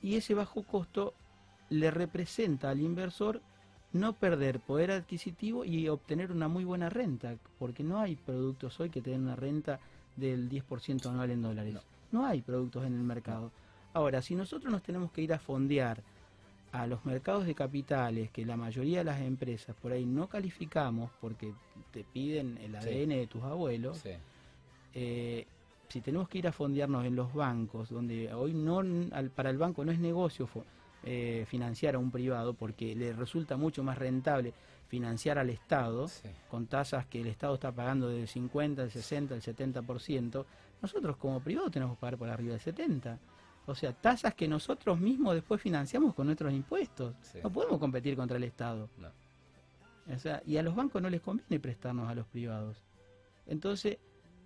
y 0.02 0.14
ese 0.14 0.34
bajo 0.34 0.62
costo 0.62 1.14
le 1.70 1.90
representa 1.90 2.70
al 2.70 2.80
inversor 2.80 3.40
no 3.92 4.12
perder 4.12 4.61
poder 4.61 4.90
adquisitivo 4.90 5.64
y 5.64 5.88
obtener 5.88 6.30
una 6.32 6.48
muy 6.48 6.64
buena 6.64 6.90
renta, 6.90 7.36
porque 7.59 7.82
no 7.82 8.00
hay 8.00 8.16
productos 8.16 8.78
hoy 8.80 8.90
que 8.90 9.00
tengan 9.00 9.22
una 9.22 9.36
renta 9.36 9.78
del 10.16 10.48
10% 10.48 11.07
anual 11.07 11.30
en 11.30 11.42
dólares. 11.42 11.76
No. 12.12 12.26
hay 12.26 12.42
productos 12.42 12.84
en 12.84 12.94
el 12.94 13.02
mercado. 13.02 13.50
Ahora, 13.92 14.20
si 14.20 14.34
nosotros 14.34 14.70
nos 14.70 14.82
tenemos 14.82 15.11
que 15.12 15.22
ir 15.22 15.32
a 15.32 15.38
fondear 15.38 16.02
a 16.75 16.89
los 16.89 17.05
mercados 17.05 17.47
de 17.47 17.55
capitales 17.55 18.33
que 18.33 18.45
la 18.45 18.57
mayoría 18.57 18.99
de 18.99 19.05
las 19.05 19.20
empresas 19.20 19.77
por 19.81 19.93
ahí 19.93 20.05
no 20.05 20.29
calificamos 20.29 21.09
porque 21.20 21.55
te 21.93 22.03
piden 22.03 22.59
el 22.59 22.75
ADN 22.75 23.11
de 23.11 23.29
tus 23.29 23.45
abuelos, 23.45 24.03
eh, 24.93 25.47
si 25.89 26.01
tenemos 26.01 26.29
que 26.29 26.39
ir 26.39 26.49
a 26.49 26.53
fondearnos 26.53 27.07
en 27.07 27.14
los 27.14 27.33
bancos, 27.33 27.91
donde 27.91 28.35
hoy 28.35 28.55
no 28.55 28.83
para 29.37 29.51
el 29.51 29.57
banco 29.57 29.85
no 29.85 29.93
es 29.93 30.01
negocio 30.01 30.49
eh, 31.05 31.45
financiar 31.47 31.95
a 31.95 32.01
un 32.01 32.11
privado 32.11 32.55
porque 32.55 32.97
le 32.97 33.12
resulta 33.12 33.57
mucho 33.57 33.85
más 33.85 33.97
rentable 33.97 34.53
financiar 34.89 35.39
al 35.39 35.51
Estado 35.51 36.11
con 36.51 36.66
tasas 36.66 37.07
que 37.07 37.20
el 37.20 37.29
Estado 37.29 37.55
está 37.55 37.70
pagando 37.70 38.09
del 38.09 38.27
50, 38.27 38.83
el 38.83 38.91
60, 38.91 39.37
el 39.37 39.43
70%, 39.43 40.45
nosotros 40.83 41.16
como 41.18 41.39
privado 41.39 41.70
tenemos 41.70 41.97
que 41.97 42.01
pagar 42.01 42.18
por 42.18 42.29
arriba 42.29 42.57
del 42.57 42.61
70%. 42.61 43.16
O 43.66 43.74
sea, 43.74 43.92
tasas 43.92 44.34
que 44.34 44.46
nosotros 44.46 44.98
mismos 45.00 45.34
después 45.34 45.60
financiamos 45.60 46.14
con 46.14 46.26
nuestros 46.26 46.52
impuestos. 46.52 47.14
No 47.42 47.50
podemos 47.50 47.78
competir 47.78 48.16
contra 48.16 48.36
el 48.36 48.44
Estado. 48.44 48.88
O 50.12 50.18
sea, 50.18 50.42
y 50.44 50.56
a 50.58 50.62
los 50.62 50.74
bancos 50.74 51.00
no 51.00 51.08
les 51.08 51.22
conviene 51.22 51.58
prestarnos 51.60 52.08
a 52.08 52.14
los 52.14 52.26
privados. 52.26 52.82
Entonces, 53.46 53.98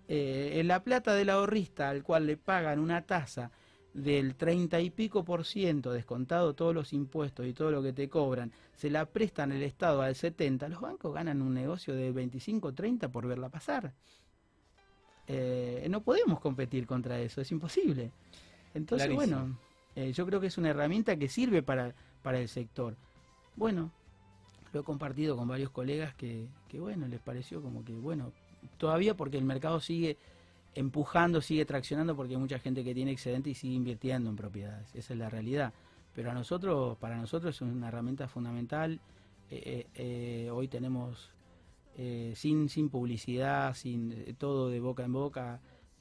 eh, 0.07 0.59
en 0.59 0.67
la 0.67 0.83
plata 0.83 1.13
del 1.13 1.29
ahorrista 1.29 1.89
al 1.89 2.03
cual 2.03 2.27
le 2.27 2.37
pagan 2.37 2.79
una 2.79 3.01
tasa 3.01 3.51
del 3.93 4.35
30 4.35 4.79
y 4.79 4.89
pico 4.89 5.23
por 5.23 5.45
ciento, 5.45 5.91
descontado 5.91 6.53
todos 6.53 6.73
los 6.73 6.93
impuestos 6.93 7.45
y 7.45 7.53
todo 7.53 7.71
lo 7.71 7.83
que 7.83 7.93
te 7.93 8.07
cobran, 8.07 8.51
se 8.73 8.89
la 8.89 9.05
prestan 9.05 9.51
el 9.51 9.63
Estado 9.63 10.01
al 10.01 10.15
70, 10.15 10.69
los 10.69 10.81
bancos 10.81 11.13
ganan 11.13 11.41
un 11.41 11.53
negocio 11.53 11.95
de 11.95 12.11
25, 12.11 12.73
30 12.73 13.09
por 13.09 13.27
verla 13.27 13.49
pasar. 13.49 13.93
Eh, 15.27 15.85
no 15.89 16.01
podemos 16.01 16.39
competir 16.39 16.87
contra 16.87 17.19
eso, 17.19 17.41
es 17.41 17.51
imposible. 17.51 18.11
Entonces, 18.73 19.13
bueno, 19.13 19.57
eh, 19.95 20.11
yo 20.13 20.25
creo 20.25 20.39
que 20.39 20.47
es 20.47 20.57
una 20.57 20.69
herramienta 20.69 21.17
que 21.17 21.27
sirve 21.27 21.63
para, 21.63 21.93
para 22.21 22.39
el 22.39 22.47
sector. 22.47 22.95
Bueno, 23.55 23.91
lo 24.71 24.81
he 24.81 24.83
compartido 24.83 25.35
con 25.35 25.47
varios 25.47 25.71
colegas 25.71 26.13
que, 26.15 26.47
que, 26.67 26.79
bueno, 26.79 27.07
les 27.07 27.19
pareció 27.19 27.61
como 27.61 27.83
que, 27.83 27.93
bueno, 27.93 28.31
todavía 28.77 29.15
porque 29.15 29.37
el 29.37 29.43
mercado 29.43 29.79
sigue 29.79 30.17
empujando, 30.75 31.41
sigue 31.41 31.65
traccionando 31.65 32.15
porque 32.15 32.33
hay 32.33 32.39
mucha 32.39 32.59
gente 32.59 32.83
que 32.83 32.93
tiene 32.93 33.11
excedente 33.11 33.49
y 33.49 33.55
sigue 33.55 33.75
invirtiendo 33.75 34.29
en 34.29 34.35
propiedades. 34.35 34.93
Esa 34.93 35.13
es 35.13 35.19
la 35.19 35.29
realidad. 35.29 35.73
Pero 36.13 36.31
a 36.31 36.33
nosotros, 36.33 36.97
para 36.97 37.17
nosotros 37.17 37.55
es 37.55 37.61
una 37.61 37.87
herramienta 37.87 38.27
fundamental. 38.27 38.99
Eh, 39.49 39.87
eh, 39.95 40.49
hoy 40.51 40.67
tenemos 40.67 41.31
sin, 42.33 42.69
sin 42.69 42.87
publicidad, 42.87 43.73
sin 43.73 44.33
todo 44.37 44.69
de 44.69 44.79
boca 44.79 45.03
en 45.03 45.11
boca, 45.11 45.59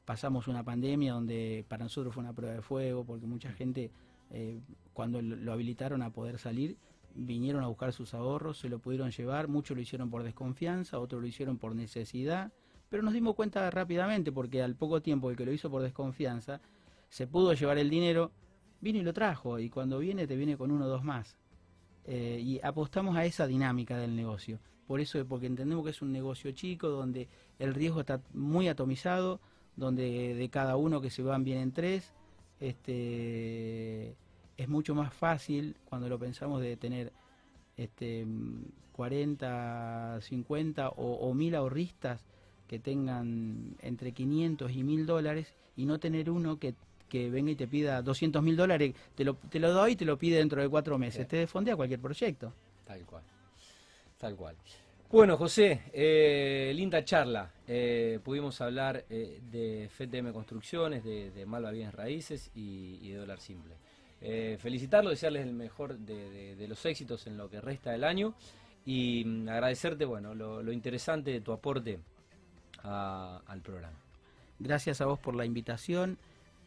pasamos 0.09 0.49
una 0.49 0.65
pandemia 0.65 1.13
donde 1.13 1.67
para 1.69 1.85
nosotros 1.85 2.15
fue 2.15 2.23
una 2.23 2.33
prueba 2.33 2.55
de 2.55 2.63
fuego, 2.63 3.05
porque 3.05 3.27
mucha 3.27 3.53
gente, 3.53 3.91
eh, 4.31 4.59
cuando 4.95 5.21
lo 5.21 5.53
habilitaron 5.53 6.01
a 6.01 6.09
poder 6.09 6.39
salir, 6.39 6.79
vinieron 7.15 7.63
a 7.63 7.67
buscar 7.67 7.93
sus 7.93 8.15
ahorros, 8.15 8.57
se 8.57 8.71
lo 8.71 8.79
pudieron 8.79 9.11
llevar, 9.11 9.49
muchos 9.49 9.77
lo 9.77 9.83
hicieron 9.83 10.09
por 10.09 10.23
desconfianza, 10.23 10.99
otros 10.99 11.21
lo 11.21 11.29
hicieron 11.29 11.59
por 11.59 11.75
necesidad, 11.75 12.51
pero 12.89 13.03
nos 13.03 13.13
dimos 13.13 13.35
cuenta 13.35 13.71
rápidamente, 13.71 14.33
porque 14.33 14.63
al 14.63 14.77
poco 14.77 15.03
tiempo 15.03 15.29
el 15.29 15.37
que 15.37 15.45
lo 15.45 15.53
hizo 15.53 15.71
por 15.71 15.83
desconfianza, 15.83 16.63
se 17.11 17.27
pudo 17.27 17.53
llevar 17.53 17.77
el 17.77 17.91
dinero, 17.91 18.33
vino 18.81 19.01
y 19.01 19.03
lo 19.03 19.13
trajo, 19.13 19.59
y 19.59 19.69
cuando 19.69 19.99
viene 19.99 20.27
te 20.27 20.37
viene 20.37 20.57
con 20.57 20.71
uno 20.71 20.87
o 20.87 20.89
dos 20.89 21.05
más. 21.05 21.37
Eh, 22.07 22.41
y 22.43 22.61
apostamos 22.63 23.15
a 23.15 23.27
esa 23.27 23.47
dinámica 23.47 23.99
del 23.99 24.17
negocio. 24.17 24.59
Por 24.87 25.01
eso, 25.01 25.23
porque 25.27 25.45
entendemos 25.45 25.85
que 25.85 25.91
es 25.91 26.01
un 26.01 26.13
negocio 26.13 26.51
chico, 26.53 26.89
donde 26.89 27.29
el 27.59 27.75
riesgo 27.75 28.01
está 28.01 28.23
muy 28.33 28.69
atomizado, 28.69 29.43
donde 29.79 30.35
de 30.35 30.49
cada 30.49 30.77
uno 30.77 31.01
que 31.01 31.09
se 31.09 31.23
van 31.23 31.45
bien 31.45 31.59
en 31.59 31.73
tres, 31.73 32.13
este, 32.61 34.15
es 34.57 34.69
mucho 34.69 34.95
más 34.95 35.15
fácil 35.15 35.77
cuando 35.85 36.09
lo 36.09 36.19
pensamos 36.19 36.61
de 36.61 36.77
tener 36.77 37.13
este, 37.77 38.27
40, 38.93 40.19
50 40.21 40.89
o, 40.91 41.33
mil 41.33 41.55
ahorristas 41.55 42.21
que 42.67 42.81
tengan 42.81 43.77
entre 43.81 44.13
500 44.13 44.71
y 44.73 44.83
1000 44.83 45.07
dólares 45.07 45.55
y 45.77 45.87
no 45.87 46.01
tener 46.01 46.29
uno 46.29 46.59
que, 46.59 46.75
venga 47.31 47.53
y 47.53 47.57
te 47.57 47.69
pida 47.69 48.03
200 48.03 48.43
mil 48.43 48.57
dólares, 48.57 48.95
te 49.15 49.25
lo, 49.25 49.35
te 49.35 49.61
lo 49.61 49.73
doy 49.73 49.93
y 49.93 49.97
te 49.97 50.05
lo 50.05 50.19
pide 50.19 50.39
dentro 50.39 50.61
de 50.61 50.69
cuatro 50.69 50.99
meses. 50.99 51.27
Te 51.27 51.37
defondea 51.37 51.77
cualquier 51.77 52.01
proyecto. 52.01 52.53
Tal 52.85 53.07
cual. 53.07 53.23
Tal 54.19 54.35
cual. 54.35 54.57
Bueno, 55.11 55.39
José, 55.39 55.85
eh, 55.95 56.71
linda 56.75 57.03
charla. 57.03 57.51
Eh, 57.67 58.21
pudimos 58.23 58.61
hablar 58.61 59.07
eh, 59.09 59.41
de 59.51 59.89
FTM 59.89 60.35
Construcciones, 60.35 61.03
de, 61.03 61.47
Malva 61.47 61.71
Bienes 61.71 61.95
Raíces 61.95 62.51
y, 62.55 63.09
de 63.09 63.17
Dólar 63.17 63.41
Simple. 63.41 63.75
felicitarlo, 64.59 65.09
desearles 65.09 65.47
el 65.47 65.55
mejor 65.55 65.97
de, 65.97 66.67
los 66.69 66.85
éxitos 66.85 67.27
en 67.27 67.39
lo 67.39 67.49
que 67.49 67.59
resta 67.59 67.91
del 67.91 68.05
año 68.05 68.35
y 68.85 69.25
mm, 69.25 69.49
agradecerte 69.49 70.05
bueno, 70.05 70.35
lo, 70.35 70.73
interesante 70.73 71.31
de 71.31 71.41
tu 71.41 71.53
aporte 71.53 71.99
al 72.83 73.63
programa. 73.63 73.97
Gracias 74.59 75.01
a 75.01 75.07
vos 75.07 75.19
por 75.19 75.35
la 75.35 75.47
invitación. 75.47 76.19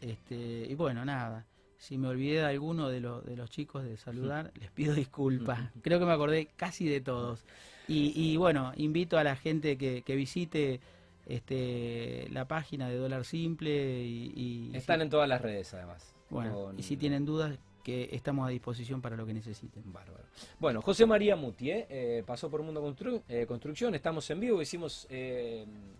Este, 0.01 0.65
y 0.67 0.73
bueno, 0.73 1.05
nada, 1.05 1.45
si 1.77 1.95
me 1.95 2.07
olvidé 2.07 2.39
de 2.39 2.45
alguno 2.45 2.89
de, 2.89 3.01
de 3.01 3.35
los 3.35 3.51
chicos 3.51 3.83
de 3.83 3.97
saludar, 3.97 4.51
les 4.59 4.71
pido 4.71 4.95
disculpas. 4.95 5.59
Creo 5.83 5.99
que 5.99 6.05
me 6.05 6.13
acordé 6.13 6.47
casi 6.55 6.89
de 6.89 7.01
todos. 7.01 7.45
Y, 7.91 8.37
bueno, 8.37 8.73
invito 8.77 9.17
a 9.17 9.23
la 9.23 9.35
gente 9.35 9.77
que, 9.77 10.15
visite 10.15 10.79
este, 11.25 12.27
la 12.31 12.47
página 12.47 12.89
de 12.89 12.97
Dólar 12.97 13.25
Simple. 13.25 14.03
Y, 14.03 14.71
Están 14.73 15.01
en 15.01 15.09
todas 15.09 15.27
las 15.27 15.41
redes, 15.41 15.73
además. 15.73 16.13
Bueno, 16.29 16.73
y 16.77 16.83
si 16.83 16.97
tienen 16.97 17.25
dudas, 17.25 17.57
que 17.83 18.09
estamos 18.11 18.47
a 18.47 18.49
disposición 18.49 19.01
para 19.01 19.15
lo 19.15 19.25
que 19.25 19.33
necesiten. 19.33 19.91
Bárbaro. 19.91 20.23
Bueno, 20.59 20.81
José 20.81 21.05
María 21.05 21.35
Muti, 21.35 21.71
¿eh? 21.71 21.87
Eh, 21.89 22.23
pasó 22.25 22.49
por 22.49 22.61
Mundo 22.61 22.95
eh, 23.27 23.45
Construcción, 23.47 23.95
estamos 23.95 24.29
en 24.29 24.39
vivo, 24.39 24.61
hicimos 24.61 25.07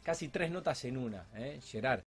casi 0.04 0.28
tres 0.30 0.52
notas 0.52 0.86
en 0.86 0.98
una, 0.98 1.26
Gerard. 1.64 2.04